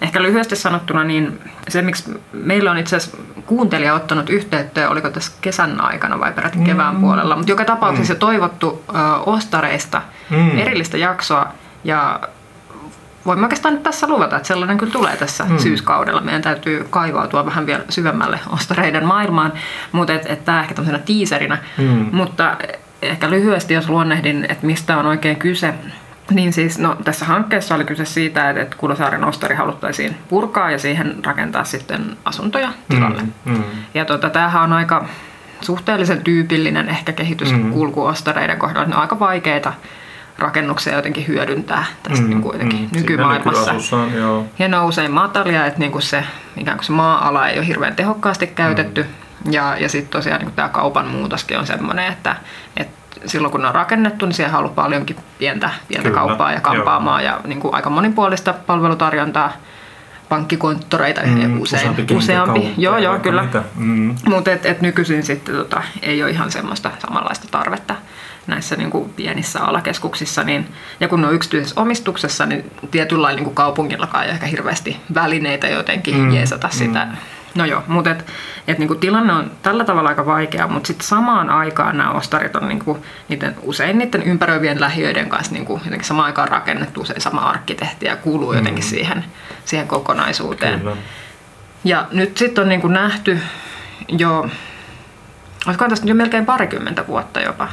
ehkä 0.00 0.22
lyhyesti 0.22 0.56
sanottuna, 0.56 1.04
niin 1.04 1.40
se 1.68 1.82
miksi 1.82 2.20
meillä 2.32 2.70
on 2.70 2.78
itse 2.78 2.96
asiassa 2.96 3.18
kuuntelija 3.46 3.94
ottanut 3.94 4.30
yhteyttä, 4.30 4.90
oliko 4.90 5.10
tässä 5.10 5.32
kesän 5.40 5.80
aikana 5.80 6.20
vai 6.20 6.32
peräti 6.32 6.58
mm. 6.58 6.64
kevään 6.64 6.96
puolella, 6.96 7.36
mutta 7.36 7.52
joka 7.52 7.64
tapauksessa 7.64 8.14
mm. 8.14 8.20
toivottu 8.20 8.68
uh, 8.68 8.84
ostareista 9.26 10.02
mm. 10.30 10.58
erillistä 10.58 10.96
jaksoa 10.96 11.46
ja 11.84 12.20
voimme 13.26 13.44
oikeastaan 13.44 13.74
nyt 13.74 13.82
tässä 13.82 14.08
luvata, 14.08 14.36
että 14.36 14.46
sellainen 14.46 14.78
kyllä 14.78 14.92
tulee 14.92 15.16
tässä 15.16 15.44
mm. 15.44 15.58
syyskaudella. 15.58 16.20
Meidän 16.20 16.42
täytyy 16.42 16.86
kaivautua 16.90 17.46
vähän 17.46 17.66
vielä 17.66 17.84
syvemmälle 17.88 18.40
ostareiden 18.50 19.06
maailmaan, 19.06 19.52
mutta 19.92 20.12
et, 20.12 20.26
et 20.26 20.44
tämä 20.44 20.60
ehkä 20.60 20.74
tämmöisenä 20.74 21.02
tiiserinä. 21.04 21.58
Mm. 21.78 22.08
Mutta 22.12 22.56
ehkä 23.02 23.30
lyhyesti, 23.30 23.74
jos 23.74 23.88
luonnehdin, 23.88 24.46
että 24.48 24.66
mistä 24.66 24.96
on 24.96 25.06
oikein 25.06 25.36
kyse, 25.36 25.74
niin 26.30 26.52
siis 26.52 26.78
no, 26.78 26.96
tässä 27.04 27.24
hankkeessa 27.24 27.74
oli 27.74 27.84
kyse 27.84 28.04
siitä, 28.04 28.50
että, 28.50 28.76
Kulosaaren 28.76 29.24
ostari 29.24 29.54
haluttaisiin 29.54 30.16
purkaa 30.28 30.70
ja 30.70 30.78
siihen 30.78 31.16
rakentaa 31.24 31.64
sitten 31.64 32.16
asuntoja 32.24 32.72
tilalle. 32.88 33.22
Mm. 33.22 33.52
Mm. 33.52 33.62
Ja 33.94 34.04
tota, 34.04 34.30
tämähän 34.30 34.62
on 34.62 34.72
aika 34.72 35.04
suhteellisen 35.60 36.24
tyypillinen 36.24 36.88
ehkä 36.88 37.12
kehityskulku 37.12 38.00
mm. 38.00 38.10
ostareiden 38.10 38.58
kohdalla. 38.58 38.88
Ne 38.88 38.94
on 38.94 39.00
aika 39.00 39.18
vaikeita 39.18 39.72
rakennuksia 40.38 40.94
jotenkin 40.94 41.28
hyödyntää 41.28 41.84
tästä 42.02 42.24
mm, 42.24 42.30
niin 42.30 42.42
kuitenkin 42.42 42.80
mm, 42.80 42.88
nykymaailmassa. 42.92 43.96
joo. 44.14 44.46
Ja 44.58 44.68
ne 44.68 44.78
on 44.78 44.86
usein 44.86 45.10
matalia, 45.10 45.66
että 45.66 45.78
niin 45.78 45.92
kuin 45.92 46.02
se, 46.02 46.24
ikään 46.56 46.76
kuin 46.76 46.84
se 46.84 46.92
maa-ala 46.92 47.48
ei 47.48 47.58
ole 47.58 47.66
hirveän 47.66 47.96
tehokkaasti 47.96 48.46
käytetty. 48.46 49.02
Mm. 49.02 49.52
Ja, 49.52 49.76
ja 49.78 49.88
sitten 49.88 50.10
tosiaan 50.10 50.40
niin 50.40 50.52
tämä 50.52 50.68
kaupan 50.68 51.06
muutoskin 51.06 51.58
on 51.58 51.66
sellainen, 51.66 52.12
että, 52.12 52.36
että 52.76 52.94
silloin 53.26 53.52
kun 53.52 53.62
ne 53.62 53.68
on 53.68 53.74
rakennettu, 53.74 54.26
niin 54.26 54.34
siellä 54.34 54.52
on 54.52 54.58
ollut 54.58 54.74
paljonkin 54.74 55.16
pientä, 55.38 55.70
pientä 55.88 56.08
Kyllä, 56.08 56.20
kauppaa 56.20 56.52
ja 56.52 56.60
kampaamaa 56.60 57.22
joo. 57.22 57.34
ja 57.34 57.40
niin 57.44 57.60
kuin 57.60 57.74
aika 57.74 57.90
monipuolista 57.90 58.52
palvelutarjontaa 58.52 59.52
pankkikonttoreita 60.28 61.20
mm, 61.24 61.60
usein, 61.60 61.80
useampi. 61.80 62.14
useampi. 62.14 62.74
Joo, 62.76 62.98
joo, 62.98 63.18
kyllä. 63.18 63.48
Mm. 63.74 64.14
Mutta 64.26 64.52
et, 64.52 64.66
et 64.66 64.80
nykyisin 64.80 65.22
sitten 65.22 65.54
tota, 65.54 65.82
ei 66.02 66.22
ole 66.22 66.30
ihan 66.30 66.52
semmoista 66.52 66.90
samanlaista 66.98 67.48
tarvetta 67.50 67.94
näissä 68.46 68.76
niin 68.76 68.90
kuin 68.90 69.10
pienissä 69.10 69.60
alakeskuksissa. 69.64 70.44
Niin, 70.44 70.68
ja 71.00 71.08
kun 71.08 71.20
ne 71.20 71.26
on 71.26 71.34
yksityisessä 71.34 71.80
omistuksessa, 71.80 72.46
niin 72.46 72.70
tietyllä 72.90 73.32
niin 73.32 73.44
kuin 73.44 73.54
kaupungillakaan 73.54 74.24
ei 74.24 74.28
ole 74.28 74.34
ehkä 74.34 74.46
hirveästi 74.46 74.96
välineitä 75.14 75.68
jotenkin 75.68 76.16
mm. 76.16 76.34
jeesata 76.34 76.68
sitä. 76.70 77.06
No 77.54 77.64
joo, 77.64 77.82
mutta 77.86 78.10
et, 78.10 78.26
et 78.68 78.78
niinku 78.78 78.94
tilanne 78.94 79.32
on 79.32 79.50
tällä 79.62 79.84
tavalla 79.84 80.08
aika 80.08 80.26
vaikea, 80.26 80.66
mutta 80.66 80.86
sitten 80.86 81.06
samaan 81.06 81.50
aikaan 81.50 81.96
nämä 81.96 82.10
ostarit 82.10 82.56
on 82.56 82.68
niinku, 82.68 83.04
niiden, 83.28 83.54
usein 83.62 83.98
niiden 83.98 84.22
ympäröivien 84.22 84.80
lähiöiden 84.80 85.28
kanssa 85.28 85.52
niinku, 85.52 85.80
jotenkin 85.84 86.08
samaan 86.08 86.26
aikaan 86.26 86.48
rakennettu 86.48 87.00
usein 87.00 87.20
sama 87.20 87.40
arkkitehti 87.40 88.06
ja 88.06 88.16
kuuluu 88.16 88.52
jotenkin 88.52 88.84
mm. 88.84 88.88
siihen, 88.88 89.24
siihen 89.64 89.88
kokonaisuuteen. 89.88 90.80
Kyllä. 90.80 90.96
Ja 91.84 92.06
nyt 92.12 92.36
sitten 92.36 92.62
on 92.62 92.68
niinku 92.68 92.88
nähty 92.88 93.40
jo, 94.08 94.48
olisiko 95.66 95.88
tästä 95.88 96.06
jo 96.06 96.14
melkein 96.14 96.46
parikymmentä 96.46 97.06
vuotta 97.06 97.40
jopa, 97.40 97.68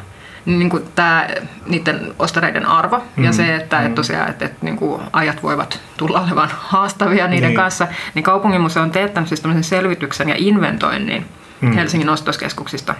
niin 0.45 0.69
kuin 0.69 0.83
tämä 0.95 1.27
niiden 1.65 2.13
ostareiden 2.19 2.65
arvo 2.65 3.03
mm, 3.15 3.23
ja 3.23 3.31
se, 3.31 3.55
että 3.55 3.79
mm. 3.79 3.85
et 3.85 3.95
tosiaan 3.95 4.29
että 4.29 4.45
et, 4.45 4.61
niin 4.61 4.77
kuin 4.77 5.01
ajat 5.13 5.43
voivat 5.43 5.79
tulla 5.97 6.21
olevan 6.21 6.49
haastavia 6.71 7.27
niiden 7.27 7.49
niin. 7.49 7.57
kanssa, 7.57 7.87
niin 8.13 8.23
kaupunginmuseo 8.23 8.83
on 8.83 8.91
teettänyt 8.91 9.29
siis 9.29 9.43
selvityksen 9.61 10.29
ja 10.29 10.35
inventoinnin 10.37 11.25
mm. 11.61 11.71
Helsingin 11.71 12.09
ostoskeskuksista. 12.09 12.95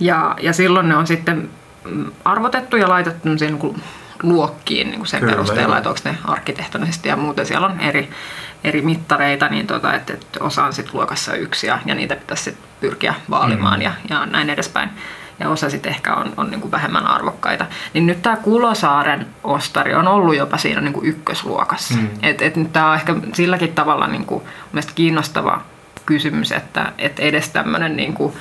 Ja, 0.00 0.36
ja 0.40 0.52
silloin 0.52 0.88
ne 0.88 0.96
on 0.96 1.06
sitten 1.06 1.50
arvotettu 2.24 2.76
ja 2.76 2.88
laitettu 2.88 3.28
niin 3.28 3.58
kuin 3.58 3.82
luokkiin 4.22 4.86
niin 4.86 4.98
kuin 4.98 5.08
sen 5.08 5.20
Kyllä, 5.20 5.32
perusteella, 5.32 5.74
jo. 5.74 5.78
että 5.78 5.88
onko 5.88 6.00
ne 6.04 6.18
arkkitehtonisesti 6.24 7.08
ja 7.08 7.16
muuten 7.16 7.46
siellä 7.46 7.66
on 7.66 7.80
eri, 7.80 8.10
eri 8.64 8.82
mittareita, 8.82 9.48
niin 9.48 9.66
tota, 9.66 9.94
että, 9.94 10.12
että 10.12 10.44
osa 10.44 10.64
on 10.64 10.72
sitten 10.72 10.94
luokassa 10.94 11.34
yksi 11.34 11.66
ja, 11.66 11.78
ja 11.86 11.94
niitä 11.94 12.16
pitäisi 12.16 12.42
sit 12.42 12.58
pyrkiä 12.80 13.14
vaalimaan 13.30 13.78
mm. 13.78 13.82
ja, 13.82 13.92
ja 14.10 14.26
näin 14.26 14.50
edespäin 14.50 14.90
ja 15.40 15.48
osa 15.48 15.70
sitten 15.70 15.92
ehkä 15.92 16.14
on, 16.14 16.32
on 16.36 16.50
niin 16.50 16.60
kuin 16.60 16.70
vähemmän 16.70 17.06
arvokkaita. 17.06 17.66
Niin 17.94 18.06
nyt 18.06 18.22
tämä 18.22 18.36
Kulosaaren 18.36 19.26
ostari 19.44 19.94
on 19.94 20.08
ollut 20.08 20.36
jopa 20.36 20.58
siinä 20.58 20.80
niin 20.80 20.92
kuin 20.92 21.06
ykkösluokassa. 21.06 21.94
Mm. 21.94 22.08
Et, 22.22 22.42
et 22.42 22.56
nyt 22.56 22.72
tämä 22.72 22.88
on 22.88 22.94
ehkä 22.94 23.14
silläkin 23.32 23.72
tavalla 23.72 24.06
niin 24.06 24.24
kuin, 24.24 24.42
kiinnostava 24.94 25.60
kysymys, 26.06 26.52
että 26.52 26.92
et 26.98 27.20
edes 27.20 27.48
tämmöinen 27.48 27.96
niin 27.96 28.14
kuin, 28.14 28.32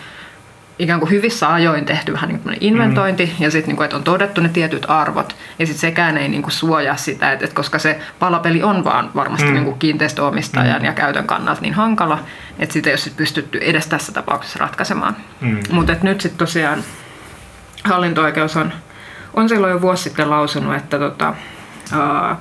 ikään 0.79 0.99
kuin 0.99 1.11
hyvissä 1.11 1.53
ajoin 1.53 1.85
tehty 1.85 2.13
vähän 2.13 2.29
niin 2.29 2.39
kuin 2.39 2.57
inventointi 2.61 3.25
mm. 3.25 3.43
ja 3.43 3.51
sitten 3.51 3.67
niin 3.67 3.75
kuin, 3.75 3.85
että 3.85 3.97
on 3.97 4.03
todettu 4.03 4.41
ne 4.41 4.49
tietyt 4.49 4.85
arvot 4.87 5.35
ja 5.59 5.65
sitten 5.65 5.81
sekään 5.81 6.17
ei 6.17 6.29
niin 6.29 6.41
kuin 6.41 6.51
suojaa 6.51 6.95
sitä, 6.95 7.31
että, 7.31 7.45
että 7.45 7.55
koska 7.55 7.79
se 7.79 7.99
palapeli 8.19 8.63
on 8.63 8.83
vaan 8.83 9.11
varmasti 9.15 9.47
mm. 9.47 9.53
niin 9.53 9.65
kuin 9.65 9.79
kiinteistöomistajan 9.79 10.81
mm. 10.81 10.85
ja 10.85 10.93
käytön 10.93 11.27
kannalta 11.27 11.61
niin 11.61 11.73
hankala, 11.73 12.19
että 12.59 12.73
sitä 12.73 12.89
ei 12.89 12.93
ole 12.93 12.97
sit 12.97 13.17
pystytty 13.17 13.59
edes 13.61 13.87
tässä 13.87 14.11
tapauksessa 14.11 14.59
ratkaisemaan. 14.59 15.15
Mm. 15.41 15.59
Mutta 15.71 15.95
nyt 16.01 16.21
sitten 16.21 16.37
tosiaan 16.37 16.83
hallinto-oikeus 17.83 18.57
on, 18.57 18.73
on 19.33 19.49
silloin 19.49 19.71
jo 19.71 19.81
vuosi 19.81 20.03
sitten 20.03 20.29
lausunut, 20.29 20.75
että 20.75 20.99
tota, 20.99 21.33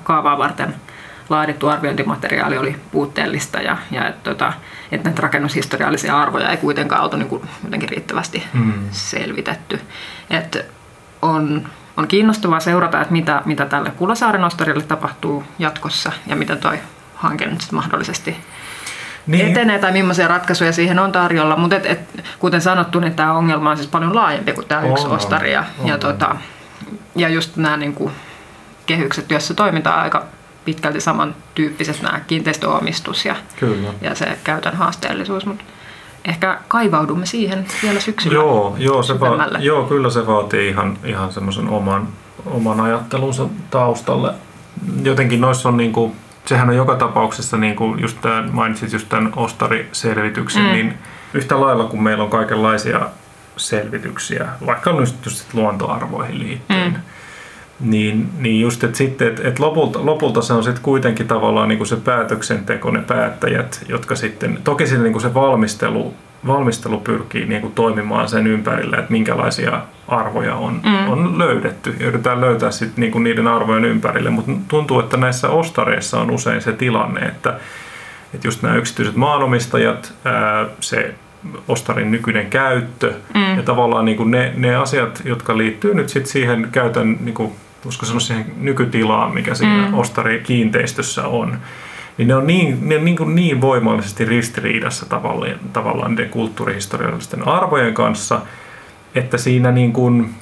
kaavaa 0.05 0.39
varten– 0.39 0.75
laadittu 1.29 1.69
arviointimateriaali 1.69 2.59
oli 2.59 2.77
puutteellista 2.93 3.61
ja, 3.61 3.77
ja 3.91 4.09
että, 4.09 4.31
tota, 4.31 4.53
että 4.93 5.09
näitä 5.09 5.23
rakennushistoriallisia 5.23 6.21
arvoja 6.21 6.51
ei 6.51 6.57
kuitenkaan 6.57 7.03
oltu 7.03 7.17
niin 7.17 7.29
kuin 7.29 7.49
jotenkin 7.65 7.89
riittävästi 7.89 8.45
mm. 8.53 8.73
selvitetty. 8.91 9.81
Että 10.31 10.65
on, 11.23 11.69
on 11.97 12.09
kiinnostavaa 12.09 12.61
seurata, 12.61 13.01
että 13.01 13.13
mitä, 13.13 13.43
mitä 13.45 13.67
tälle 13.67 13.91
Kulosaaren 13.91 14.45
ostarille 14.45 14.83
tapahtuu 14.83 15.45
jatkossa 15.59 16.13
ja 16.27 16.37
mitä 16.37 16.57
toi 16.57 16.79
hanke 17.15 17.47
nyt 17.47 17.73
mahdollisesti 17.73 18.37
niin. 19.27 19.49
etenee 19.49 19.79
tai 19.79 19.93
millaisia 19.93 20.29
ratkaisuja 20.29 20.73
siihen 20.73 20.99
on 20.99 21.13
tarjolla. 21.13 21.57
Mutta 21.57 21.77
et, 21.77 21.87
et, 21.87 22.25
kuten 22.39 22.61
sanottu, 22.61 23.01
niin 23.01 23.15
tämä 23.15 23.33
ongelma 23.33 23.71
on 23.71 23.77
siis 23.77 23.89
paljon 23.89 24.15
laajempi 24.15 24.53
kuin 24.53 24.67
tämä 24.67 24.87
yksi 24.87 25.07
ostari. 25.07 25.53
Ja, 25.53 25.65
ja, 25.85 25.99
tota, 25.99 26.37
ja 27.17 27.29
just 27.29 27.57
nämä 27.57 27.77
niin 27.77 27.95
kuin, 27.95 28.13
kehykset, 28.87 29.31
joissa 29.31 29.55
toimitaan 29.55 30.01
aika 30.01 30.25
pitkälti 30.67 31.01
samantyyppiset 31.01 32.03
nämä 32.03 32.21
kiinteistöomistus 32.21 33.25
ja, 33.25 33.37
Kyllä. 33.61 33.89
ja 34.01 34.15
se 34.15 34.39
käytön 34.45 34.77
haasteellisuus, 34.77 35.47
mutta 35.47 35.65
ehkä 36.25 36.59
kaivaudumme 36.69 37.27
siihen 37.27 37.67
vielä 37.83 38.01
syksyllä. 38.01 38.35
Joo, 38.35 38.77
joo, 38.79 39.03
se 39.03 39.21
va- 39.21 39.59
joo 39.59 39.85
kyllä 39.85 40.11
se 40.11 40.27
vaatii 40.27 40.69
ihan, 40.69 40.99
ihan 41.05 41.33
semmoisen 41.33 41.69
oman, 41.69 42.09
oman 42.47 42.81
ajattelunsa 42.81 43.47
taustalle. 43.71 44.35
Jotenkin 45.03 45.41
noissa 45.41 45.69
on 45.69 45.77
niin 45.77 45.93
kuin, 45.93 46.13
sehän 46.47 46.69
on 46.69 46.77
joka 46.77 46.95
tapauksessa, 46.95 47.57
niin 47.57 47.77
kuin 47.77 48.01
just 48.01 48.21
tämän, 48.21 48.51
mainitsit 48.53 48.93
just 48.93 49.09
tämän 49.09 49.33
ostariselvityksen, 49.37 50.63
mm. 50.63 50.73
niin 50.73 50.95
yhtä 51.35 51.61
lailla 51.61 51.85
kun 51.85 52.03
meillä 52.03 52.25
on 52.25 52.31
kaikenlaisia 52.31 53.01
selvityksiä, 53.57 54.49
vaikka 54.67 54.91
just, 54.91 55.25
just 55.25 55.55
luontoarvoihin 55.55 56.39
liittyen, 56.39 56.93
mm 56.93 57.16
niin, 57.81 58.29
niin 58.39 58.61
just, 58.61 58.85
että 58.85 58.99
sitten, 58.99 59.29
että, 59.29 59.49
että 59.49 59.63
lopulta, 59.63 60.07
lopulta 60.07 60.43
se 60.43 60.53
on 60.53 60.65
sitten 60.65 60.83
kuitenkin 60.83 61.29
tavallaan 61.29 61.69
niin 61.69 61.79
kuin 61.79 61.89
se 61.89 61.97
päätöksenteko, 61.97 62.91
ne 62.91 63.03
päättäjät, 63.03 63.85
jotka 63.89 64.15
sitten, 64.15 64.59
toki 64.65 64.87
siinä 64.87 65.03
niin 65.03 65.13
kuin 65.13 65.23
se 65.23 65.35
valmistelu, 65.35 66.15
valmistelu 66.47 67.01
pyrkii 67.01 67.47
niin 67.47 67.61
kuin 67.61 67.73
toimimaan 67.73 68.29
sen 68.29 68.47
ympärillä, 68.47 68.97
että 68.97 69.13
minkälaisia 69.13 69.81
arvoja 70.09 70.55
on, 70.55 70.81
mm. 70.85 71.13
on 71.13 71.39
löydetty. 71.39 71.97
Yritetään 72.01 72.41
löytää 72.41 72.71
sitten 72.71 73.01
niin 73.01 73.13
kuin 73.13 73.25
niiden 73.25 73.47
arvojen 73.47 73.85
ympärille, 73.85 74.31
mutta 74.31 74.53
tuntuu, 74.69 75.01
että 75.01 75.17
näissä 75.17 75.49
ostareissa 75.49 76.21
on 76.21 76.31
usein 76.31 76.63
se 76.63 76.73
tilanne, 76.73 77.21
että, 77.21 77.55
että 78.35 78.47
just 78.47 78.63
nämä 78.63 78.77
yksityiset 78.77 79.17
maanomistajat, 79.17 80.13
ää, 80.25 80.67
se 80.81 81.15
ostarin 81.69 82.11
nykyinen 82.11 82.51
käyttö 82.51 83.13
mm. 83.35 83.57
ja 83.57 83.63
tavallaan 83.63 84.05
niin 84.05 84.17
kuin 84.17 84.31
ne, 84.31 84.53
ne 84.57 84.77
asiat, 84.77 85.23
jotka 85.25 85.59
liittyy 85.59 85.95
nyt 85.95 86.09
sitten 86.09 86.33
siihen 86.33 86.69
käytön 86.73 87.19
niin 87.21 87.35
kuin 87.35 87.53
voisiko 87.85 88.07
sanoa 88.07 88.21
siihen 88.21 88.53
nykytilaan, 88.57 89.35
mikä 89.35 89.55
siinä 89.55 89.89
mm. 89.89 89.95
ostarikiinteistössä 89.95 91.27
on, 91.27 91.59
niin 92.19 92.29
ne 92.29 92.35
on 92.35 92.47
niin, 92.47 92.89
ne 92.89 92.97
on 92.97 93.05
niin, 93.05 93.17
kuin 93.17 93.35
niin 93.35 93.61
voimallisesti 93.61 94.25
ristiriidassa 94.25 95.07
tavallaan, 95.07 95.61
tavallaan 95.73 96.11
niiden 96.11 96.31
kulttuurihistoriallisten 96.31 97.49
arvojen 97.49 97.95
kanssa, 97.95 98.41
että 99.15 99.39
siinä, 99.39 99.73
niin 99.73 99.93
kuin, 99.93 100.35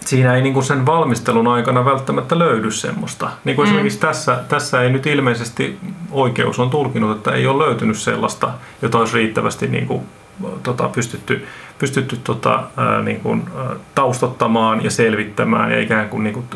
siinä 0.00 0.34
ei 0.34 0.42
niin 0.42 0.54
kuin 0.54 0.64
sen 0.64 0.86
valmistelun 0.86 1.48
aikana 1.48 1.84
välttämättä 1.84 2.38
löydy 2.38 2.70
semmoista. 2.70 3.30
Niin 3.44 3.56
kuin 3.56 3.66
mm. 3.66 3.70
esimerkiksi 3.70 4.00
tässä, 4.00 4.44
tässä 4.48 4.82
ei 4.82 4.90
nyt 4.90 5.06
ilmeisesti 5.06 5.78
oikeus 6.10 6.58
on 6.58 6.70
tulkinut, 6.70 7.16
että 7.16 7.32
ei 7.32 7.46
ole 7.46 7.66
löytynyt 7.66 7.98
sellaista, 7.98 8.50
jota 8.82 8.98
olisi 8.98 9.16
riittävästi 9.16 9.66
niin 9.66 9.86
kuin, 9.86 10.02
tota, 10.62 10.88
pystytty 10.88 11.46
pystytty 11.78 12.16
tota, 12.24 12.62
ää, 12.76 13.02
niin 13.02 13.20
kuin, 13.20 13.42
taustottamaan 13.94 14.84
ja 14.84 14.90
selvittämään 14.90 15.72
ja 15.72 15.80
ikään 15.80 16.08
kuin, 16.08 16.24
niin 16.24 16.34
kuin 16.34 16.46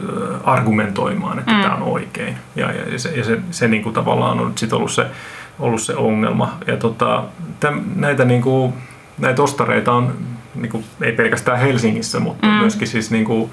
argumentoimaan, 0.44 1.38
että 1.38 1.52
mm. 1.52 1.62
tämä 1.62 1.74
on 1.74 1.82
oikein. 1.82 2.36
Ja, 2.56 2.72
ja 2.72 2.98
se, 2.98 3.08
ja 3.08 3.24
se, 3.24 3.38
se 3.50 3.68
niin 3.68 3.82
kuin 3.82 3.94
tavallaan 3.94 4.40
on 4.40 4.52
sit 4.56 4.72
ollut 4.72 4.92
se, 4.92 5.06
ollut 5.58 5.82
se 5.82 5.96
ongelma. 5.96 6.58
Ja 6.66 6.76
tota, 6.76 7.24
täm, 7.60 7.80
näitä, 7.96 8.24
niin 8.24 8.42
kuin, 8.42 8.74
näitä 9.18 9.42
ostareita 9.42 9.92
on 9.92 10.14
niin 10.54 10.70
kuin, 10.70 10.84
ei 11.02 11.12
pelkästään 11.12 11.58
Helsingissä, 11.58 12.20
mutta 12.20 12.46
mm. 12.46 12.52
myöskin 12.52 12.88
siis 12.88 13.10
niin 13.10 13.24
kuin, 13.24 13.50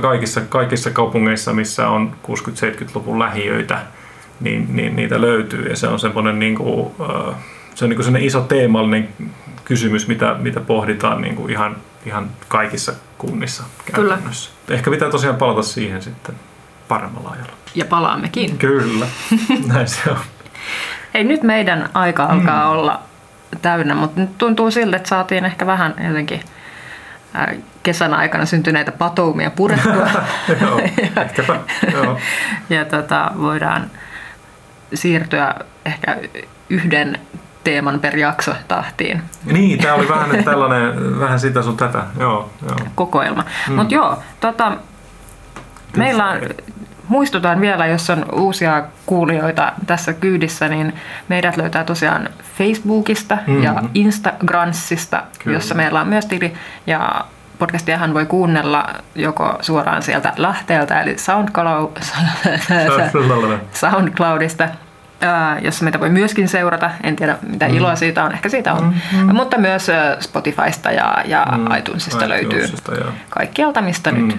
kaikissa, 0.00 0.40
kaikissa 0.40 0.90
kaupungeissa, 0.90 1.52
missä 1.52 1.88
on 1.88 2.12
60-70-luvun 2.26 3.18
lähiöitä, 3.18 3.80
niin, 4.40 4.66
niin 4.76 4.96
niitä 4.96 5.20
löytyy. 5.20 5.68
Ja 5.68 5.76
se 5.76 5.88
on 5.88 6.00
semmoinen 6.00 6.38
niin 6.38 6.54
kuin, 6.54 6.90
se 7.78 7.84
on 7.84 7.90
niin 7.90 8.02
kuin 8.02 8.16
iso 8.16 8.40
teemallinen 8.40 9.08
kysymys, 9.64 10.08
mitä, 10.08 10.36
mitä 10.38 10.60
pohditaan 10.60 11.22
niin 11.22 11.36
kuin 11.36 11.50
ihan, 11.50 11.76
ihan 12.06 12.30
kaikissa 12.48 12.92
kunnissa 13.18 13.64
käytännössä. 13.92 14.50
Kyllä. 14.66 14.76
Ehkä 14.76 14.90
pitää 14.90 15.10
tosiaan 15.10 15.36
palata 15.36 15.62
siihen 15.62 16.02
sitten 16.02 16.34
paremmalla 16.88 17.30
ajalla. 17.30 17.52
Ja 17.74 17.84
palaammekin. 17.84 18.58
Kyllä, 18.58 19.06
näin 19.72 19.88
se 19.88 20.10
on. 20.10 20.16
Hei, 21.14 21.24
nyt 21.24 21.42
meidän 21.42 21.88
aika 21.94 22.24
alkaa 22.24 22.64
mm. 22.64 22.78
olla 22.78 23.00
täynnä, 23.62 23.94
mutta 23.94 24.20
nyt 24.20 24.38
tuntuu 24.38 24.70
siltä, 24.70 24.96
että 24.96 25.08
saatiin 25.08 25.44
ehkä 25.44 25.66
vähän 25.66 25.94
jotenkin 26.08 26.40
kesän 27.82 28.14
aikana 28.14 28.46
syntyneitä 28.46 28.92
patoumia 28.92 29.50
purettua. 29.50 30.08
Joo, 30.62 30.80
ehkäpä. 31.16 31.60
Joo. 31.92 32.18
ja 32.70 32.84
tota, 32.84 33.30
voidaan 33.40 33.90
siirtyä 34.94 35.54
ehkä 35.84 36.18
yhden 36.68 37.18
teeman 37.68 38.00
per 38.00 38.16
jakso 38.16 38.54
tahtiin. 38.68 39.22
Niin, 39.44 39.78
tämä 39.78 39.94
oli 39.94 40.08
vähän 40.08 40.44
tällainen, 40.44 41.20
vähän 41.20 41.40
sitä 41.40 41.62
sun 41.62 41.76
tätä, 41.76 42.02
joo. 42.20 42.50
joo. 42.68 42.76
Kokoelma. 42.94 43.44
Mm. 43.68 43.74
Mutta 43.74 43.94
joo, 43.94 44.18
tota, 44.40 44.72
meillä 45.96 46.26
on, 46.26 46.40
muistutan 47.08 47.60
vielä, 47.60 47.86
jos 47.86 48.10
on 48.10 48.26
uusia 48.32 48.84
kuulijoita 49.06 49.72
tässä 49.86 50.12
kyydissä, 50.12 50.68
niin 50.68 50.94
meidät 51.28 51.56
löytää 51.56 51.84
tosiaan 51.84 52.28
Facebookista 52.58 53.34
mm-hmm. 53.34 53.62
ja 53.62 53.82
Instagramsista, 53.94 55.22
Kyllä. 55.38 55.56
jossa 55.56 55.74
meillä 55.74 56.00
on 56.00 56.08
myös 56.08 56.26
tili. 56.26 56.54
Ja 56.86 57.24
podcastiahan 57.58 58.14
voi 58.14 58.26
kuunnella 58.26 58.88
joko 59.14 59.58
suoraan 59.60 60.02
sieltä 60.02 60.32
lähteeltä, 60.36 61.02
eli 61.02 61.18
SoundCloud, 61.18 61.90
SoundCloudista, 63.80 64.68
jossa 65.62 65.84
meitä 65.84 66.00
voi 66.00 66.10
myöskin 66.10 66.48
seurata. 66.48 66.90
En 67.02 67.16
tiedä, 67.16 67.38
mitä 67.42 67.68
mm. 67.68 67.74
iloa 67.74 67.96
siitä 67.96 68.24
on, 68.24 68.32
ehkä 68.32 68.48
siitä 68.48 68.72
on. 68.72 68.84
Mm-hmm. 68.84 69.36
Mutta 69.36 69.58
myös 69.58 69.86
Spotifysta 70.20 70.90
ja, 70.90 71.16
ja 71.24 71.46
mm. 71.56 71.76
iTunesista 71.76 72.28
löytyy 72.28 72.68
joo. 73.00 73.10
kaikkialta, 73.30 73.82
mistä 73.82 74.12
mm. 74.12 74.28
nyt 74.28 74.36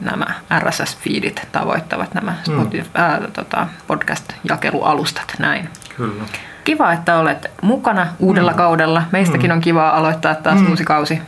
nämä 0.00 0.26
RSS-feedit 0.58 1.46
tavoittavat 1.52 2.14
nämä 2.14 2.34
Spotify, 2.44 2.88
mm. 2.94 3.00
ää, 3.00 3.20
tota, 3.32 3.66
podcast-jakelualustat. 3.86 5.34
Näin. 5.38 5.68
Kyllä. 5.96 6.24
Kiva, 6.64 6.92
että 6.92 7.18
olet 7.18 7.46
mukana 7.62 8.06
uudella 8.18 8.50
mm. 8.50 8.56
kaudella. 8.56 9.02
Meistäkin 9.12 9.50
mm. 9.50 9.54
on 9.54 9.60
kiva 9.60 9.90
aloittaa 9.90 10.34
taas 10.34 10.60
mm. 10.60 10.70
uusi 10.70 10.84
kausi. 10.84 11.22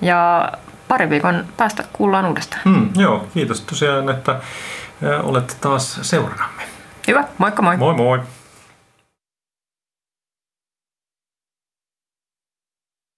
Ja 0.00 0.52
pari 0.88 1.10
viikon 1.10 1.44
päästä 1.56 1.84
kuullaan 1.92 2.24
uudestaan. 2.24 2.62
Mm, 2.64 2.90
joo, 2.96 3.28
kiitos 3.34 3.60
tosiaan, 3.60 4.10
että 4.10 4.40
olet 5.22 5.56
taas 5.60 5.98
seuranamme. 6.02 6.62
Hyvä, 7.10 7.24
moikka 7.38 7.62
moi. 7.62 7.76
Moi 7.76 7.94
moi. 7.94 8.20